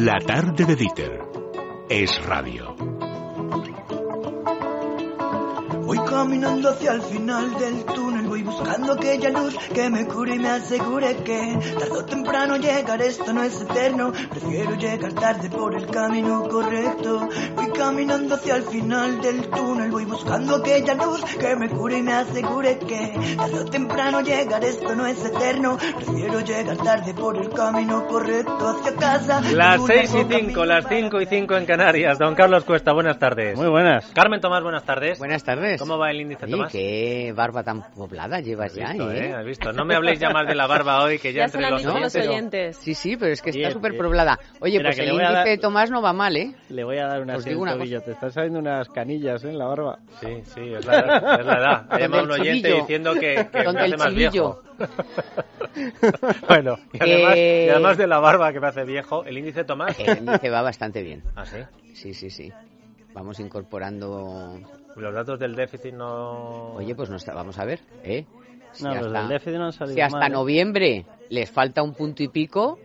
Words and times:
La 0.00 0.20
tarde 0.20 0.64
de 0.64 0.76
Dieter 0.76 1.20
es 1.88 2.24
radio. 2.24 2.72
Voy 5.84 5.98
caminando 6.08 6.70
hacia 6.70 6.92
el 6.92 7.02
final 7.02 7.58
del 7.58 7.84
túnel, 7.84 8.17
voy 8.28 8.42
buscando 8.42 8.92
aquella 8.92 9.30
luz 9.30 9.56
que 9.74 9.88
me 9.88 10.06
cure 10.06 10.34
y 10.34 10.38
me 10.38 10.50
asegure 10.50 11.16
que 11.24 11.58
tarde 11.78 11.98
o 11.98 12.04
temprano 12.04 12.56
llegar, 12.56 13.00
esto 13.00 13.32
no 13.32 13.42
es 13.42 13.60
eterno, 13.60 14.12
prefiero 14.30 14.74
llegar 14.76 15.12
tarde 15.14 15.48
por 15.48 15.74
el 15.74 15.86
camino 15.86 16.46
correcto. 16.48 17.28
Voy 17.56 17.70
caminando 17.72 18.34
hacia 18.34 18.56
el 18.56 18.64
final 18.64 19.20
del 19.22 19.48
túnel, 19.48 19.90
voy 19.90 20.04
buscando 20.04 20.56
aquella 20.56 20.94
luz 20.94 21.24
que 21.24 21.56
me 21.56 21.70
cure 21.70 21.98
y 21.98 22.02
me 22.02 22.12
asegure 22.12 22.78
que 22.78 23.36
tarde 23.36 23.60
o 23.60 23.64
temprano 23.64 24.20
llegar, 24.20 24.62
esto 24.62 24.94
no 24.94 25.06
es 25.06 25.24
eterno, 25.24 25.78
prefiero 25.96 26.40
llegar 26.40 26.76
tarde 26.76 27.14
por 27.14 27.36
el 27.36 27.48
camino 27.48 28.06
correcto 28.06 28.68
hacia 28.68 28.94
casa. 28.96 29.40
Las 29.52 29.86
seis 29.86 30.14
y 30.14 30.24
cinco, 30.34 30.64
las 30.66 30.86
cinco 30.86 31.20
y 31.20 31.26
cinco 31.26 31.56
en 31.56 31.64
Canarias. 31.64 32.18
Don 32.18 32.34
Carlos 32.34 32.64
Cuesta, 32.64 32.92
buenas 32.92 33.18
tardes. 33.18 33.56
Muy 33.56 33.68
buenas. 33.68 34.06
Carmen 34.12 34.40
Tomás, 34.40 34.62
buenas 34.62 34.84
tardes. 34.84 35.18
Buenas 35.18 35.42
tardes. 35.42 35.80
¿Cómo 35.80 35.96
va 35.96 36.10
el 36.10 36.20
índice, 36.20 36.44
Oye, 36.44 36.52
Tomás? 36.52 36.72
qué 36.72 37.32
barba 37.34 37.62
tan 37.62 37.82
poblada 37.94 38.17
llevas 38.26 38.72
Has 38.72 38.74
ya, 38.74 38.88
visto, 38.92 39.12
¿eh? 39.12 39.26
¿eh? 39.28 39.34
Has 39.34 39.44
visto. 39.44 39.72
No 39.72 39.84
me 39.84 39.94
habléis 39.94 40.18
ya 40.18 40.30
más 40.30 40.46
de 40.46 40.54
la 40.54 40.66
barba 40.66 41.02
hoy, 41.04 41.18
que 41.18 41.32
ya, 41.32 41.40
Ya 41.40 41.44
entre 41.44 41.60
los 41.70 41.80
dicho 41.82 41.98
los 41.98 42.14
oyentes- 42.14 42.28
oyentes. 42.28 42.76
Sí, 42.78 42.94
sí, 42.94 43.16
pero 43.16 43.32
es 43.32 43.40
que 43.42 43.50
está 43.50 43.70
súper 43.70 43.96
poblada. 43.96 44.38
Oye, 44.60 44.78
Mira, 44.78 44.88
pues 44.90 44.96
que 44.96 45.02
el 45.02 45.06
le 45.08 45.12
voy 45.12 45.22
a 45.22 45.24
índice 45.26 45.38
dar- 45.38 45.48
de 45.48 45.58
Tomás 45.58 45.90
no 45.90 46.02
va 46.02 46.12
mal, 46.12 46.36
¿eh? 46.36 46.54
Le 46.70 46.84
voy 46.84 46.98
a 46.98 47.06
dar 47.06 47.22
una 47.22 47.34
tobillo. 47.38 48.00
Te 48.02 48.10
están 48.12 48.32
saliendo 48.32 48.58
unas 48.58 48.88
canillas 48.88 49.44
¿eh? 49.44 49.50
en 49.50 49.58
la 49.58 49.66
barba. 49.66 49.98
Sí, 50.20 50.42
sí, 50.54 50.72
es 50.74 50.84
la 50.86 50.92
edad. 51.00 51.40
Es 51.40 51.46
la 51.46 51.58
edad. 51.58 51.86
Ha 51.90 51.98
llamado 52.00 52.24
un 52.24 52.30
oyente 52.32 52.68
chivillo. 52.68 52.80
diciendo 52.80 53.14
que, 53.14 53.48
que 53.52 53.72
me 53.72 53.80
hace 53.80 53.96
más 53.96 54.14
viejo. 54.14 54.62
bueno, 56.48 56.78
y 56.92 56.98
además, 57.02 57.34
Eh, 57.36 57.64
y 57.66 57.70
además 57.70 57.98
de 57.98 58.06
la 58.06 58.18
barba 58.18 58.52
que 58.52 58.60
me 58.60 58.66
hace 58.68 58.84
viejo, 58.84 59.24
el 59.24 59.38
índice 59.38 59.64
Tomás. 59.64 59.98
El 59.98 60.18
índice 60.18 60.50
va 60.50 60.62
bastante 60.62 61.02
bien. 61.02 61.22
¿Ah, 61.36 61.44
sí? 61.44 61.58
Sí, 61.94 62.14
sí, 62.14 62.30
sí. 62.30 62.52
Vamos 63.14 63.40
incorporando... 63.40 64.60
Los 65.00 65.14
datos 65.14 65.38
del 65.38 65.54
déficit 65.54 65.94
no... 65.94 66.74
Oye, 66.74 66.94
pues 66.94 67.08
no 67.10 67.16
está... 67.16 67.34
vamos 67.34 67.58
a 67.58 67.64
ver, 67.64 67.80
¿eh? 68.02 68.24
Si 68.72 68.84
No, 68.84 68.94
los 68.94 69.06
hasta- 69.06 69.18
del 69.20 69.28
déficit 69.28 69.58
no 69.58 69.64
han 69.66 69.72
salido 69.72 69.94
Si 69.94 70.00
hasta 70.00 70.18
mal, 70.18 70.30
¿eh? 70.30 70.34
noviembre 70.34 71.06
les 71.30 71.50
falta 71.50 71.82
un 71.82 71.94
punto 71.94 72.22
y 72.22 72.28
pico, 72.28 72.78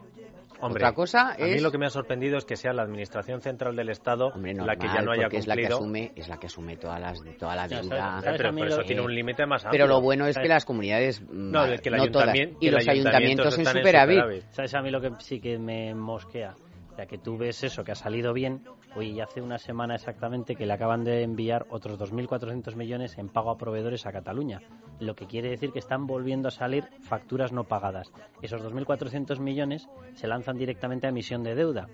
Hombre, 0.61 0.81
otra 0.85 0.93
cosa 0.93 1.31
a 1.33 1.37
mí 1.39 1.55
es... 1.55 1.61
lo 1.61 1.71
que 1.71 1.77
me 1.77 1.85
ha 1.87 1.89
sorprendido 1.89 2.37
es 2.37 2.45
que 2.45 2.55
sea 2.55 2.71
la 2.71 2.83
Administración 2.83 3.41
Central 3.41 3.75
del 3.75 3.89
Estado 3.89 4.27
Hombre, 4.27 4.53
la 4.53 4.75
que 4.77 4.87
ya 4.87 5.01
normal, 5.01 5.05
no 5.05 5.11
haya 5.11 5.23
porque 5.23 5.37
es 5.39 5.47
la 5.47 5.55
que 5.55 5.61
cumplido. 5.63 5.77
asume, 5.77 6.11
es 6.15 6.27
la 6.29 6.37
que 6.37 6.47
asume 6.47 6.77
todas 6.77 7.01
las, 7.01 7.19
toda 7.37 7.55
la 7.57 7.67
Ya, 7.67 7.81
deuda. 7.81 8.21
¿sabes? 8.21 8.35
Eh, 8.35 8.37
pero 8.37 8.55
por 8.55 8.67
eso 8.67 8.77
lo- 8.77 8.85
tiene 8.85 9.01
un 9.01 9.13
límite 9.13 9.45
más 9.45 9.65
amplio. 9.65 9.83
Pero 9.83 9.87
lo 9.93 10.01
bueno 10.01 10.25
es 10.25 10.37
que 10.37 10.47
las 10.47 10.63
comunidades, 10.63 11.21
No, 11.29 11.65
es 11.65 11.81
que 11.81 11.89
el 11.89 11.97
no 11.97 12.07
todas, 12.11 12.33
y 12.33 12.69
los 12.69 12.81
el 12.83 12.89
ayuntamiento 12.89 13.43
ayuntamientos 13.43 13.53
en 13.55 13.67
en 13.67 13.67
superávit. 13.67 14.17
superávit. 14.19 14.43
¿Sabes 14.51 14.73
a 14.75 14.81
mí 14.81 14.89
lo 14.89 15.01
que 15.01 15.11
sí 15.19 15.41
que 15.41 15.57
me 15.59 15.93
mosquea? 15.93 16.53
Ya 16.97 17.07
que 17.07 17.17
tú 17.17 17.37
ves 17.37 17.63
eso, 17.63 17.83
que 17.83 17.91
ha 17.91 17.95
salido 17.95 18.33
bien, 18.33 18.63
oye, 18.95 19.09
y 19.09 19.19
hace 19.19 19.41
una 19.41 19.57
semana 19.57 19.95
exactamente 19.95 20.55
que 20.55 20.65
le 20.65 20.73
acaban 20.73 21.03
de 21.03 21.23
enviar 21.23 21.65
otros 21.69 21.99
2.400 21.99 22.75
millones 22.75 23.17
en 23.17 23.29
pago 23.29 23.49
a 23.49 23.57
proveedores 23.57 24.05
a 24.05 24.11
Cataluña. 24.11 24.61
Lo 24.99 25.15
que 25.15 25.25
quiere 25.25 25.49
decir 25.49 25.71
que 25.71 25.79
están 25.79 26.05
volviendo 26.05 26.49
a 26.49 26.51
salir 26.51 26.85
facturas 27.01 27.51
no 27.51 27.63
pagadas. 27.63 28.11
Esos 28.41 28.61
2.400 28.61 29.39
millones 29.39 29.89
se 30.13 30.27
lanzan 30.27 30.57
directamente 30.57 31.07
a 31.07 31.09
emisión 31.09 31.43
de 31.43 31.55
deuda, 31.55 31.87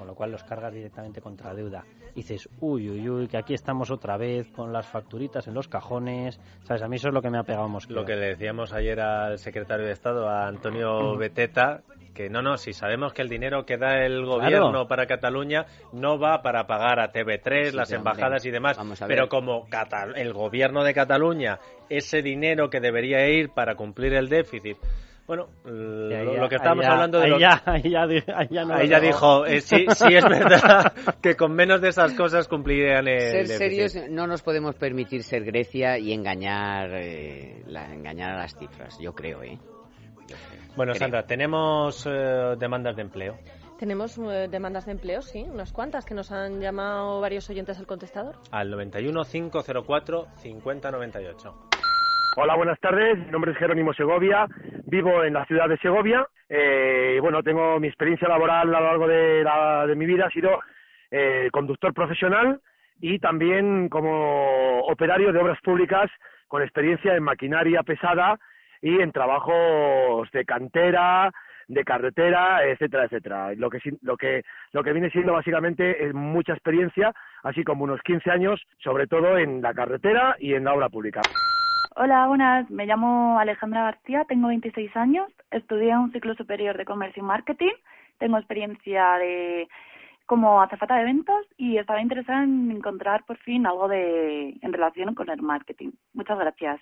con 0.00 0.06
lo 0.06 0.14
cual 0.14 0.32
los 0.32 0.42
cargas 0.42 0.72
directamente 0.72 1.20
contra 1.20 1.54
deuda. 1.54 1.84
Y 2.14 2.22
dices, 2.22 2.48
uy, 2.60 2.88
uy, 2.88 3.08
uy, 3.10 3.28
que 3.28 3.36
aquí 3.36 3.52
estamos 3.52 3.90
otra 3.90 4.16
vez 4.16 4.50
con 4.50 4.72
las 4.72 4.86
facturitas 4.86 5.46
en 5.46 5.52
los 5.52 5.68
cajones. 5.68 6.40
¿Sabes? 6.62 6.82
A 6.82 6.88
mí 6.88 6.96
eso 6.96 7.08
es 7.08 7.14
lo 7.14 7.20
que 7.20 7.28
me 7.28 7.38
ha 7.38 7.42
pegado 7.42 7.68
mosqueo. 7.68 7.96
Lo 7.96 8.06
que 8.06 8.16
le 8.16 8.28
decíamos 8.28 8.72
ayer 8.72 8.98
al 8.98 9.38
secretario 9.38 9.84
de 9.84 9.92
Estado, 9.92 10.26
a 10.26 10.48
Antonio 10.48 11.16
Beteta, 11.18 11.82
que 12.14 12.28
no, 12.28 12.42
no, 12.42 12.56
si 12.56 12.72
sabemos 12.72 13.12
que 13.12 13.22
el 13.22 13.28
dinero 13.28 13.64
que 13.64 13.76
da 13.76 14.04
el 14.04 14.24
gobierno 14.24 14.70
Claro. 14.70 14.88
para 14.88 15.06
Cataluña 15.06 15.66
no 15.92 16.18
va 16.18 16.42
para 16.42 16.66
pagar 16.66 16.98
a 17.00 17.12
TV3, 17.12 17.70
Sí, 17.70 17.76
las 17.76 17.88
sí, 17.88 17.94
embajadas 17.94 18.42
hombre. 18.42 18.48
y 18.48 18.52
demás, 18.52 18.76
Vamos 18.76 19.00
a 19.00 19.06
ver. 19.06 19.16
pero 19.16 19.28
como 19.28 19.68
Cata- 19.68 20.08
el 20.16 20.32
gobierno 20.32 20.82
de 20.84 20.92
Cataluña, 20.94 21.58
ese 21.88 22.22
dinero 22.22 22.68
que 22.70 22.80
debería 22.80 23.26
ir 23.28 23.50
para 23.50 23.74
cumplir 23.76 24.14
el 24.14 24.28
déficit, 24.28 24.76
bueno, 25.26 25.46
lo, 25.64 26.34
lo 26.38 26.48
que 26.48 26.56
estábamos 26.56 26.84
ya- 26.84 26.90
hablando 26.92 27.18
de 27.18 27.24
ahí 27.26 27.30
los... 27.30 27.40
ya, 27.40 27.62
ahí 27.64 27.82
ya, 27.88 28.06
di- 28.08 28.24
ahí 28.34 28.48
ya 28.50 28.64
no 28.64 28.74
Ahí 28.74 28.86
lo 28.88 28.90
ya 28.90 28.98
veo. 28.98 29.06
dijo, 29.12 29.46
eh, 29.46 29.60
sí, 29.60 29.86
sí 29.94 30.14
es 30.16 30.24
verdad 30.24 30.92
que 31.22 31.36
con 31.36 31.52
menos 31.52 31.80
de 31.80 31.90
esas 31.90 32.14
cosas 32.14 32.48
cumplirían 32.48 33.06
el 33.06 33.20
Ser 33.20 33.46
déficit. 33.46 33.56
serios, 33.88 34.10
no 34.10 34.26
nos 34.26 34.42
podemos 34.42 34.74
permitir 34.74 35.22
ser 35.22 35.44
Grecia 35.44 35.96
y 35.98 36.12
engañar, 36.12 36.90
eh, 36.94 37.62
la- 37.66 37.94
engañar 37.94 38.32
a 38.32 38.38
las 38.38 38.56
cifras, 38.58 38.98
yo 38.98 39.14
creo, 39.14 39.44
¿eh? 39.44 39.56
Bueno, 40.76 40.92
Creo. 40.92 41.00
Sandra, 41.00 41.26
tenemos 41.26 42.06
eh, 42.08 42.54
demandas 42.58 42.96
de 42.96 43.02
empleo. 43.02 43.36
Tenemos 43.78 44.18
eh, 44.18 44.46
demandas 44.50 44.84
de 44.86 44.92
empleo, 44.92 45.22
sí, 45.22 45.44
unas 45.50 45.72
cuantas 45.72 46.04
que 46.04 46.14
nos 46.14 46.30
han 46.32 46.60
llamado 46.60 47.20
varios 47.20 47.48
oyentes 47.48 47.78
al 47.78 47.86
contestador. 47.86 48.36
Al 48.52 48.70
91 48.70 49.22
504 49.24 50.26
5098. 50.36 51.54
Hola, 52.36 52.54
buenas 52.56 52.78
tardes. 52.78 53.18
Mi 53.18 53.30
nombre 53.32 53.52
es 53.52 53.58
Jerónimo 53.58 53.92
Segovia. 53.94 54.46
Vivo 54.84 55.24
en 55.24 55.32
la 55.34 55.44
ciudad 55.46 55.68
de 55.68 55.78
Segovia. 55.78 56.26
Eh, 56.48 57.14
y 57.16 57.20
bueno, 57.20 57.42
tengo 57.42 57.80
mi 57.80 57.88
experiencia 57.88 58.28
laboral 58.28 58.72
a 58.74 58.80
lo 58.80 58.86
largo 58.86 59.08
de, 59.08 59.42
la- 59.42 59.86
de 59.86 59.94
mi 59.96 60.06
vida 60.06 60.26
ha 60.26 60.30
sido 60.30 60.50
eh, 61.10 61.48
conductor 61.52 61.92
profesional 61.92 62.60
y 63.00 63.18
también 63.18 63.88
como 63.88 64.80
operario 64.82 65.32
de 65.32 65.38
obras 65.40 65.58
públicas 65.64 66.10
con 66.48 66.62
experiencia 66.62 67.14
en 67.16 67.22
maquinaria 67.22 67.82
pesada 67.82 68.38
y 68.82 69.00
en 69.00 69.12
trabajos 69.12 70.30
de 70.32 70.44
cantera, 70.44 71.30
de 71.68 71.84
carretera, 71.84 72.64
etcétera, 72.64 73.04
etcétera. 73.04 73.54
Lo 73.54 73.70
que 73.70 73.78
lo 74.02 74.16
que 74.16 74.42
lo 74.72 74.82
que 74.82 74.92
viene 74.92 75.10
siendo 75.10 75.32
básicamente 75.32 76.04
es 76.04 76.12
mucha 76.12 76.52
experiencia, 76.52 77.12
así 77.44 77.62
como 77.62 77.84
unos 77.84 78.00
15 78.02 78.30
años, 78.30 78.60
sobre 78.78 79.06
todo 79.06 79.38
en 79.38 79.62
la 79.62 79.72
carretera 79.72 80.36
y 80.38 80.54
en 80.54 80.64
la 80.64 80.74
obra 80.74 80.88
pública. 80.88 81.20
Hola, 81.96 82.26
buenas. 82.26 82.70
Me 82.70 82.86
llamo 82.86 83.38
Alejandra 83.38 83.84
García, 83.84 84.24
tengo 84.24 84.48
26 84.48 84.96
años, 84.96 85.28
estudié 85.50 85.96
un 85.96 86.12
ciclo 86.12 86.34
superior 86.34 86.76
de 86.76 86.84
comercio 86.84 87.22
y 87.22 87.26
marketing, 87.26 87.74
tengo 88.18 88.38
experiencia 88.38 89.16
de 89.18 89.68
como 90.26 90.62
azafata 90.62 90.94
de 90.94 91.02
eventos 91.02 91.46
y 91.56 91.76
estaba 91.76 92.00
interesada 92.00 92.44
en 92.44 92.70
encontrar 92.70 93.24
por 93.24 93.36
fin 93.38 93.66
algo 93.66 93.88
de 93.88 94.56
en 94.60 94.72
relación 94.72 95.14
con 95.14 95.28
el 95.28 95.42
marketing. 95.42 95.90
Muchas 96.14 96.38
gracias. 96.38 96.80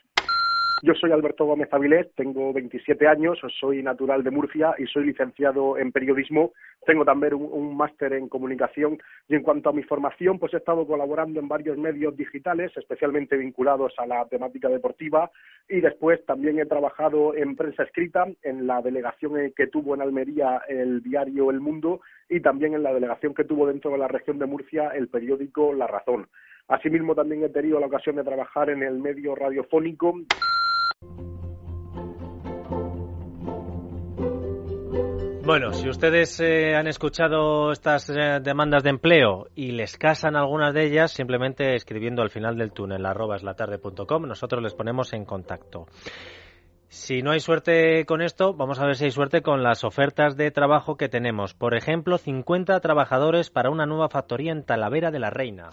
Yo 0.82 0.94
soy 0.94 1.10
Alberto 1.10 1.44
Gómez 1.44 1.68
Avilés, 1.72 2.06
tengo 2.14 2.52
27 2.52 3.08
años, 3.08 3.38
soy 3.58 3.82
natural 3.82 4.22
de 4.22 4.30
Murcia 4.30 4.74
y 4.78 4.86
soy 4.86 5.06
licenciado 5.06 5.76
en 5.76 5.90
periodismo. 5.90 6.52
Tengo 6.86 7.04
también 7.04 7.34
un, 7.34 7.48
un 7.50 7.76
máster 7.76 8.12
en 8.12 8.28
comunicación 8.28 8.96
y 9.28 9.34
en 9.34 9.42
cuanto 9.42 9.70
a 9.70 9.72
mi 9.72 9.82
formación, 9.82 10.38
pues 10.38 10.54
he 10.54 10.58
estado 10.58 10.86
colaborando 10.86 11.40
en 11.40 11.48
varios 11.48 11.76
medios 11.78 12.16
digitales, 12.16 12.70
especialmente 12.76 13.36
vinculados 13.36 13.92
a 13.98 14.06
la 14.06 14.24
temática 14.26 14.68
deportiva 14.68 15.30
y 15.68 15.80
después 15.80 16.24
también 16.26 16.60
he 16.60 16.66
trabajado 16.66 17.34
en 17.34 17.56
prensa 17.56 17.82
escrita, 17.82 18.26
en 18.42 18.66
la 18.68 18.80
delegación 18.80 19.52
que 19.56 19.66
tuvo 19.66 19.96
en 19.96 20.02
Almería 20.02 20.62
el 20.68 21.02
diario 21.02 21.50
El 21.50 21.60
Mundo 21.60 22.02
y 22.28 22.40
también 22.40 22.74
en 22.74 22.84
la 22.84 22.94
delegación 22.94 23.34
que 23.34 23.44
tuvo 23.44 23.66
dentro 23.66 23.90
de 23.90 23.98
la 23.98 24.08
región 24.08 24.38
de 24.38 24.46
Murcia 24.46 24.90
el 24.90 25.08
periódico 25.08 25.72
La 25.72 25.88
Razón. 25.88 26.28
Asimismo, 26.68 27.14
también 27.14 27.42
he 27.42 27.48
tenido 27.48 27.80
la 27.80 27.86
ocasión 27.86 28.16
de 28.16 28.24
trabajar 28.24 28.68
en 28.68 28.82
el 28.82 28.98
medio 28.98 29.34
radiofónico 29.34 30.14
Bueno, 35.48 35.72
si 35.72 35.88
ustedes 35.88 36.38
eh, 36.40 36.76
han 36.76 36.88
escuchado 36.88 37.72
estas 37.72 38.10
eh, 38.10 38.38
demandas 38.42 38.82
de 38.82 38.90
empleo 38.90 39.46
y 39.54 39.70
les 39.70 39.96
casan 39.96 40.36
algunas 40.36 40.74
de 40.74 40.84
ellas, 40.84 41.12
simplemente 41.12 41.74
escribiendo 41.74 42.20
al 42.20 42.28
final 42.28 42.58
del 42.58 42.70
túnel 42.70 43.06
arroba 43.06 43.36
eslatarde.com, 43.36 44.26
nosotros 44.26 44.62
les 44.62 44.74
ponemos 44.74 45.14
en 45.14 45.24
contacto. 45.24 45.86
Si 46.88 47.22
no 47.22 47.30
hay 47.30 47.40
suerte 47.40 48.04
con 48.04 48.20
esto, 48.20 48.52
vamos 48.52 48.78
a 48.78 48.84
ver 48.84 48.96
si 48.96 49.06
hay 49.06 49.10
suerte 49.10 49.40
con 49.40 49.62
las 49.62 49.84
ofertas 49.84 50.36
de 50.36 50.50
trabajo 50.50 50.98
que 50.98 51.08
tenemos. 51.08 51.54
Por 51.54 51.74
ejemplo, 51.74 52.18
50 52.18 52.78
trabajadores 52.80 53.48
para 53.48 53.70
una 53.70 53.86
nueva 53.86 54.10
factoría 54.10 54.52
en 54.52 54.64
Talavera 54.64 55.10
de 55.10 55.18
la 55.18 55.30
Reina. 55.30 55.70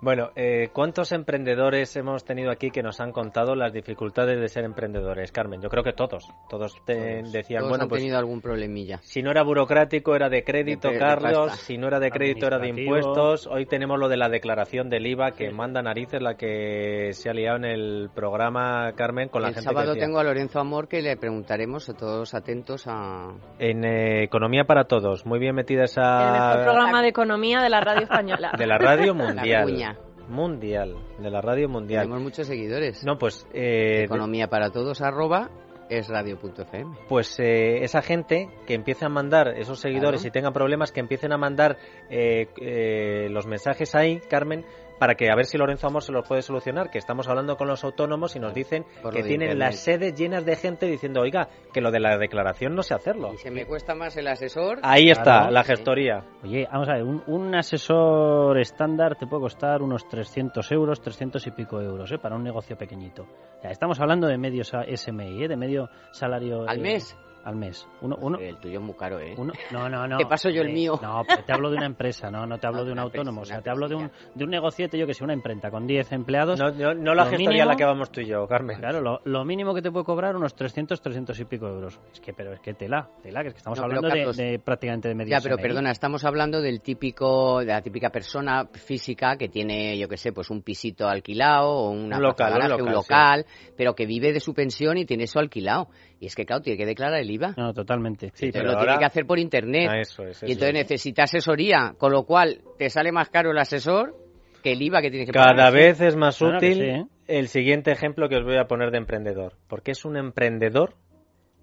Bueno, 0.02 0.32
eh, 0.36 0.70
¿cuántos 0.74 1.12
emprendedores 1.12 1.96
hemos 1.98 2.24
tenido 2.24 2.52
aquí 2.52 2.72
que 2.72 2.82
nos 2.82 3.02
han 3.02 3.12
contado 3.12 3.56
las 3.56 3.74
dificultades 3.74 4.40
de 4.40 4.48
ser 4.48 4.64
emprendedores, 4.64 5.32
Carmen? 5.32 5.62
Yo 5.62 5.70
creo 5.70 5.84
que 5.84 5.94
todos. 5.94 6.24
Todos 6.50 6.74
te 6.86 7.22
decían, 7.24 7.62
Todos 7.62 7.70
bueno, 7.70 7.84
han 7.84 7.90
pues 7.90 8.02
tenido 8.02 8.18
algún 8.30 8.42
problemilla. 8.42 9.00
si 9.02 9.22
no 9.24 9.32
era 9.32 9.44
burocrático 9.44 10.16
era 10.16 10.30
de 10.30 10.44
crédito, 10.44 10.88
De- 10.90 10.94
de 10.94 11.00
Carlos. 11.00 11.52
Si 11.62 11.78
no 11.78 11.88
era 11.88 12.00
de 12.00 12.12
crédito 12.12 12.46
era 12.48 12.60
de 12.60 12.70
impuestos. 12.70 13.48
Hoy 13.48 13.66
tenemos 13.66 13.98
lo 14.00 14.08
de 14.08 14.18
la 14.18 14.30
declaración 14.30 14.90
del 14.90 15.08
IVA 15.08 15.32
que 15.32 15.50
manda 15.52 15.82
narices 15.82 16.22
la 16.22 16.36
que 16.36 17.10
se 17.14 17.30
ha 17.30 17.34
liado 17.34 17.58
en 17.58 17.66
el 17.66 18.10
programa, 18.14 18.94
Carmen, 18.96 19.30
con 19.30 19.42
la 19.42 19.50
el 19.50 19.54
gente 19.56 19.66
sábado 19.70 19.88
que 19.88 19.94
decía. 19.96 20.06
tengo 20.08 20.20
a 20.20 20.24
Lorenzo 20.24 20.60
Amor 20.60 20.88
que 20.88 21.02
le 21.02 21.18
preguntaremos 21.18 21.90
a 21.90 21.94
todos 21.94 22.34
atentos 22.36 22.86
a... 22.88 23.34
En 23.58 23.84
eh, 23.84 24.24
Economía 24.24 24.66
para 24.66 24.84
Todos. 24.86 25.26
Muy 25.26 25.40
bien 25.40 25.56
metida 25.56 25.80
El 25.80 25.86
esa... 25.86 26.32
mejor 26.32 26.64
programa 26.66 27.02
de 27.02 27.08
economía 27.10 27.62
de 27.62 27.70
la 27.70 27.82
radio 27.82 28.04
española. 28.04 28.52
De 28.58 28.68
la 28.68 28.78
radio 28.78 29.14
La 29.16 29.26
mundial. 29.34 29.64
cuña. 29.64 29.98
mundial. 30.28 30.96
De 31.20 31.30
la 31.32 31.42
radio 31.42 31.68
mundial. 31.68 32.04
Tenemos 32.04 32.22
muchos 32.24 32.48
seguidores. 32.48 33.04
No, 33.06 33.18
pues... 33.18 33.48
eh, 33.54 34.04
Economía 34.04 34.48
para 34.48 34.70
todos 34.70 35.02
arroba 35.02 35.50
es 35.90 36.08
radio.fm. 36.08 36.96
pues 37.08 37.40
eh, 37.40 37.84
esa 37.84 38.02
gente 38.02 38.50
que 38.68 38.74
empiece 38.76 39.06
a 39.06 39.10
mandar 39.10 39.50
esos 39.58 39.80
seguidores 39.80 40.22
Claro. 40.22 40.28
y 40.28 40.32
tengan 40.32 40.54
problemas 40.54 40.92
que 40.92 41.00
empiecen 41.00 41.34
a 41.34 41.38
mandar 41.38 41.78
eh, 42.10 42.48
eh, 42.62 43.28
los 43.30 43.48
mensajes 43.48 43.96
ahí 43.96 44.20
Carmen 44.30 44.66
para 45.00 45.16
que 45.16 45.32
a 45.32 45.36
ver 45.36 45.46
si 45.46 45.58
Lorenzo 45.58 45.88
Amor 45.88 46.04
se 46.04 46.12
los 46.12 46.28
puede 46.28 46.42
solucionar 46.42 46.90
que 46.92 46.98
estamos 46.98 47.28
hablando 47.28 47.56
con 47.58 47.68
los 47.68 47.84
autónomos 47.84 48.36
y 48.36 48.40
nos 48.40 48.54
dicen 48.54 48.86
Por 49.02 49.14
que 49.14 49.24
tienen 49.24 49.52
Internet. 49.52 49.58
las 49.58 49.80
sedes 49.80 50.14
llenas 50.14 50.46
de 50.46 50.56
gente 50.56 50.86
diciendo 50.86 51.22
oiga 51.22 51.48
que 51.74 51.82
lo 51.82 51.92
de 51.92 52.00
la 52.00 52.18
declaración 52.18 52.76
no 52.76 52.84
sé 52.84 52.94
hacerlo 52.94 53.34
Y 53.34 53.38
se 53.38 53.50
me 53.52 53.66
cuesta 53.66 53.96
más 53.96 54.16
el 54.18 54.28
asesor. 54.28 54.80
ahí 54.84 55.10
está 55.10 55.24
Claro. 55.40 55.52
la 55.52 55.64
gestoría 55.64 56.24
Oye, 56.44 56.68
vamos 56.72 56.90
a 56.90 56.94
ver, 56.94 57.04
un, 57.04 57.24
un 57.28 57.56
asesor 57.56 58.58
estándar 58.60 59.16
te 59.16 59.26
puede 59.28 59.42
costar 59.44 59.82
unos 59.82 60.08
300 60.08 60.72
euros, 60.72 61.02
300 61.02 61.46
y 61.48 61.52
pico 61.52 61.82
euros, 61.82 62.12
¿eh? 62.12 62.18
Para 62.18 62.36
un 62.36 62.44
negocio 62.44 62.78
pequeñito. 62.78 63.26
Ya, 63.64 63.70
estamos 63.70 64.00
hablando 64.00 64.28
de 64.28 64.38
medio 64.38 64.64
SMI, 64.64 65.44
¿eh? 65.44 65.48
De 65.48 65.56
medio 65.58 65.90
salario... 66.12 66.68
¿Al 66.68 66.80
eh, 66.80 66.82
mes? 66.82 67.18
Al 67.44 67.56
mes. 67.56 67.88
Uno, 68.02 68.18
uno, 68.22 68.38
El 68.38 68.58
tuyo 68.58 68.80
es 68.80 68.86
muy 68.86 68.96
caro, 68.96 69.20
¿eh? 69.20 69.34
uno- 69.38 69.54
no, 69.72 69.88
no, 69.90 70.08
no. 70.08 70.18
Te 70.20 70.26
paso 70.26 70.50
yo 70.50 70.62
el 70.62 70.70
Eh, 70.70 70.74
mío. 70.74 71.00
No, 71.02 71.24
pero 71.26 71.44
te 71.44 71.54
hablo 71.54 71.70
de 71.72 71.78
una 71.78 71.86
empresa, 71.86 72.30
no, 72.30 72.46
no 72.46 72.58
te 72.60 72.68
hablo 72.68 72.80
Ah, 72.82 72.86
de 72.86 72.92
un 72.92 73.00
autónomo. 73.00 73.42
O 73.42 73.46
sea, 73.46 73.62
te 73.62 73.70
hablo 73.70 73.88
de 73.88 73.96
un, 73.96 74.12
de 74.36 74.44
un 74.44 74.50
negociete, 74.50 74.98
yo 74.98 75.08
que 75.08 75.14
sé, 75.14 75.24
una 75.24 75.34
imprenta 75.34 75.72
con 75.72 75.88
10 75.88 76.12
empleados. 76.12 76.60
no, 76.60 76.70
no, 76.72 76.94
no 76.94 77.14
la 77.16 77.26
gestoría 77.26 77.64
a 77.64 77.66
la 77.66 77.72
mínimo- 77.74 77.78
que 77.78 77.86
vamos 77.86 78.12
tú 78.12 78.22
y 78.22 78.26
yo 78.28 78.46
Carmen 78.48 78.78
Claro, 78.78 79.02
lo, 79.02 79.22
lo 79.24 79.46
mínimo 79.46 79.74
que 79.74 79.82
te 79.82 79.90
puede 79.92 80.06
cobrar 80.06 80.36
unos 80.36 80.54
300, 80.54 81.02
300 81.02 81.40
y 81.40 81.46
pico 81.46 81.68
euros. 81.68 82.00
Es 82.14 82.20
que, 82.20 82.34
pero 82.34 82.54
es 82.54 82.60
que 82.60 82.74
tela, 82.74 83.10
tela, 83.24 83.42
que 83.42 83.48
es 83.48 83.54
que 83.54 83.58
estamos 83.60 83.80
pero, 83.80 83.86
hablando 83.98 84.10
de- 84.34 84.44
de, 84.52 84.60
prácticamente 84.60 85.08
de 85.08 85.16
medio 85.16 85.32
Ya, 85.32 85.40
pero 85.42 85.58
perdona, 85.58 85.92
estamos 85.92 86.24
hablando 86.26 86.62
del 86.62 86.82
típico, 86.82 87.60
de 87.60 87.68
la 87.68 87.82
típica 87.82 88.10
persona 88.10 88.66
física 88.74 89.38
que 89.38 89.48
tiene, 89.50 89.98
yo 89.98 90.08
que 90.08 90.18
sé, 90.18 90.32
pues 90.34 90.50
un 90.50 90.62
pisito 90.62 91.08
alquilado 91.08 91.70
o 91.70 91.90
una 91.92 92.18
Un 92.18 92.24
local, 92.24 92.72
un 92.82 92.92
local, 92.92 93.46
pero 93.78 93.96
que 93.96 94.06
vive 94.06 94.34
de 94.34 94.40
su 94.40 94.54
pensión 94.54 94.98
y 94.98 95.06
tiene 95.06 95.24
eso 95.24 95.40
alquilado. 95.40 95.88
Y 96.20 96.26
es 96.26 96.36
que, 96.36 96.46
claro, 96.46 96.62
tiene 96.62 96.78
que 96.78 96.86
declarar 96.86 97.20
el 97.22 97.32
IVA. 97.32 97.54
No, 97.58 97.74
totalmente. 97.74 98.32
Sí, 98.34 98.50
pero 98.52 98.66
lo 98.66 98.72
ahora- 98.72 98.84
tiene 98.84 99.00
que 99.00 99.06
hacer 99.06 99.26
por 99.26 99.40
internet. 99.40 99.90
Ah, 99.90 100.00
eso 100.00 100.24
es, 100.24 100.42
y 100.44 100.46
eso 100.46 100.54
entonces 100.54 100.68
es. 100.70 100.74
necesita 100.74 101.24
asesoría, 101.24 101.96
con 101.98 102.12
lo 102.12 102.24
cual 102.24 102.62
te 102.78 102.90
sale 102.90 103.12
más 103.12 103.30
caro 103.30 103.52
el 103.52 103.58
asesor 103.58 104.16
que 104.62 104.74
el 104.74 104.82
IVA 104.82 105.02
que 105.02 105.10
tienes 105.12 105.28
que 105.28 105.32
cada 105.34 105.52
pagar. 105.56 105.74
vez 105.74 106.02
es 106.02 106.18
más 106.18 106.38
Claro 106.38 106.58
útil 106.58 106.74
sí, 106.74 106.82
¿eh? 106.82 107.06
el 107.28 107.48
siguiente 107.48 107.92
ejemplo 107.92 108.28
que 108.28 108.36
os 108.36 108.44
voy 108.44 108.58
a 108.58 108.66
poner 108.66 108.92
de 108.92 108.98
emprendedor 108.98 109.54
porque 109.70 109.92
es 109.92 110.04
un 110.04 110.18
emprendedor 110.18 110.96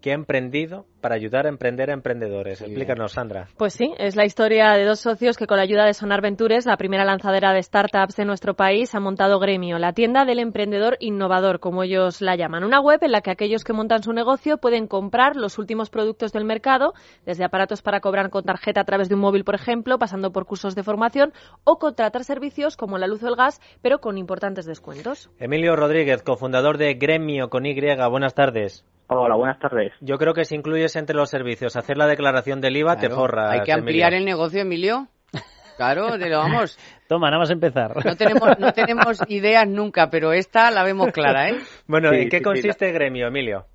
que 0.00 0.11
ha 0.11 0.15
emprendido 0.15 0.87
para 1.00 1.15
ayudar 1.15 1.47
a 1.47 1.49
emprender 1.49 1.91
a 1.91 1.95
emprendedores. 1.95 2.61
Explícanos 2.61 3.12
Sandra. 3.12 3.49
Pues 3.57 3.75
sí, 3.75 3.95
es 3.99 4.17
la 4.17 4.25
historia 4.25 4.73
de 4.73 4.85
dos 4.85 5.00
socios 5.00 5.37
que 5.37 5.47
con 5.47 5.57
la 5.57 5.62
ayuda 5.62 5.85
de 5.85 5.95
Sonar 5.95 6.21
Ventures, 6.21 6.67
la 6.67 6.76
primera 6.76 7.05
lanzadera 7.05 7.53
de 7.53 7.62
startups 7.62 8.17
de 8.17 8.25
nuestro 8.25 8.55
país, 8.55 8.95
ha 8.95 9.00
montado 9.00 9.38
Gremio, 9.38 9.79
la 9.79 9.93
tienda 9.93 10.25
del 10.25 10.41
emprendedor 10.41 10.97
innovador, 11.00 11.61
como 11.61 11.83
ellos 11.83 12.21
la 12.21 12.37
llaman. 12.37 12.65
Una 12.65 12.81
web 12.81 12.99
en 13.03 13.12
la 13.12 13.21
que 13.21 13.31
aquellos 13.31 13.62
que 13.62 13.73
montan 13.73 14.03
su 14.03 14.12
negocio 14.12 14.59
pueden 14.59 14.87
comprar 14.87 15.37
los 15.37 15.59
últimos 15.59 15.91
productos 15.91 16.33
del 16.33 16.45
mercado, 16.45 16.95
desde 17.25 17.45
aparatos 17.45 17.83
para 17.83 18.00
cobrar 18.00 18.31
con 18.31 18.45
tarjeta 18.45 18.81
a 18.81 18.85
través 18.85 19.09
de 19.09 19.15
un 19.15 19.21
móvil, 19.21 19.45
por 19.45 19.55
ejemplo, 19.55 19.99
pasando 19.99 20.33
por 20.33 20.47
cursos 20.47 20.75
de 20.75 20.83
formación, 20.83 21.33
o 21.65 21.79
contratar 21.79 22.25
servicios 22.25 22.76
como 22.76 22.99
la 22.99 23.07
luz 23.07 23.23
o 23.23 23.29
el 23.29 23.37
gas, 23.37 23.61
pero 23.83 24.00
con 24.00 24.19
importantes 24.19 24.67
descuentos. 24.67 25.31
Emilio 25.38 25.76
Rodríguez 25.76 26.23
cofundador 26.23 26.79
de 26.79 26.95
Gremio 26.95 27.49
con 27.49 27.67
Y. 27.67 27.76
Buenas 28.11 28.35
tardes 28.35 28.85
Hola, 29.08 29.36
buenas 29.36 29.58
tardes. 29.60 29.92
yo 30.00 30.18
creo 30.18 30.34
que 30.34 30.44
si 30.44 30.56
incluyes 30.56 30.96
entre 30.96 31.14
los 31.14 31.30
servicios 31.30 31.76
hacer 31.76 31.96
la 31.96 32.06
declaración 32.08 32.60
del 32.60 32.76
IVA 32.76 32.96
te 32.96 33.08
forras 33.08 33.52
Hay 33.52 33.60
que 33.60 33.72
ampliar 33.72 34.12
Emilio. 34.12 34.18
el 34.18 34.25
negocio, 34.25 34.60
Emilio. 34.62 35.06
Claro, 35.76 36.16
de 36.16 36.30
lo 36.30 36.38
vamos. 36.38 36.78
Toma, 37.06 37.26
nada 37.28 37.40
más 37.40 37.50
empezar. 37.50 37.92
No 38.02 38.16
tenemos, 38.16 38.58
no 38.58 38.72
tenemos 38.72 39.20
ideas 39.28 39.68
nunca, 39.68 40.08
pero 40.10 40.32
esta 40.32 40.70
la 40.70 40.82
vemos 40.82 41.12
clara, 41.12 41.50
¿eh? 41.50 41.58
Bueno, 41.86 42.08
Sí, 42.08 42.16
¿en 42.16 42.28
qué 42.30 42.38
sí, 42.38 42.38
sí, 42.38 42.44
consiste 42.44 42.92
Gremio, 42.92 43.26
Emilio? 43.26 43.66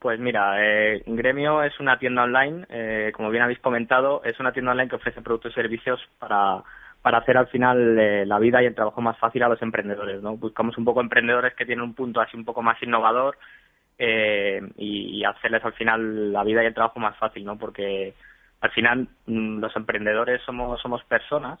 Pues 0.00 0.18
mira, 0.18 0.56
eh, 0.60 1.02
Gremio 1.06 1.62
es 1.62 1.78
una 1.78 1.96
tienda 1.96 2.24
online, 2.24 2.66
eh, 2.68 3.12
como 3.14 3.30
bien 3.30 3.44
habéis 3.44 3.60
comentado, 3.60 4.20
es 4.24 4.38
una 4.40 4.52
tienda 4.52 4.72
online 4.72 4.88
que 4.90 4.96
ofrece 4.96 5.22
productos 5.22 5.52
y 5.52 5.54
servicios 5.54 6.00
para, 6.18 6.62
para 7.02 7.18
hacer 7.18 7.36
al 7.38 7.46
final 7.46 7.98
eh, 8.00 8.26
la 8.26 8.40
vida 8.40 8.60
y 8.60 8.66
el 8.66 8.74
trabajo 8.74 9.00
más 9.00 9.16
fácil 9.18 9.44
a 9.44 9.48
los 9.48 9.62
emprendedores. 9.62 10.20
¿no? 10.22 10.36
Buscamos 10.36 10.76
un 10.76 10.84
poco 10.84 11.00
emprendedores 11.00 11.54
que 11.54 11.64
tienen 11.64 11.84
un 11.84 11.94
punto 11.94 12.20
así 12.20 12.36
un 12.36 12.44
poco 12.44 12.62
más 12.62 12.82
innovador 12.82 13.38
eh, 13.98 14.60
y, 14.76 15.24
hacerles 15.24 15.64
al 15.64 15.72
final 15.72 16.32
la 16.32 16.44
vida 16.44 16.62
y 16.62 16.66
el 16.66 16.74
trabajo 16.74 17.00
más 17.00 17.16
fácil, 17.16 17.44
¿no? 17.44 17.56
Porque 17.58 18.14
al 18.60 18.70
final 18.70 19.08
mm, 19.26 19.60
los 19.60 19.74
emprendedores 19.76 20.42
somos 20.42 20.80
somos 20.80 21.02
personas 21.04 21.60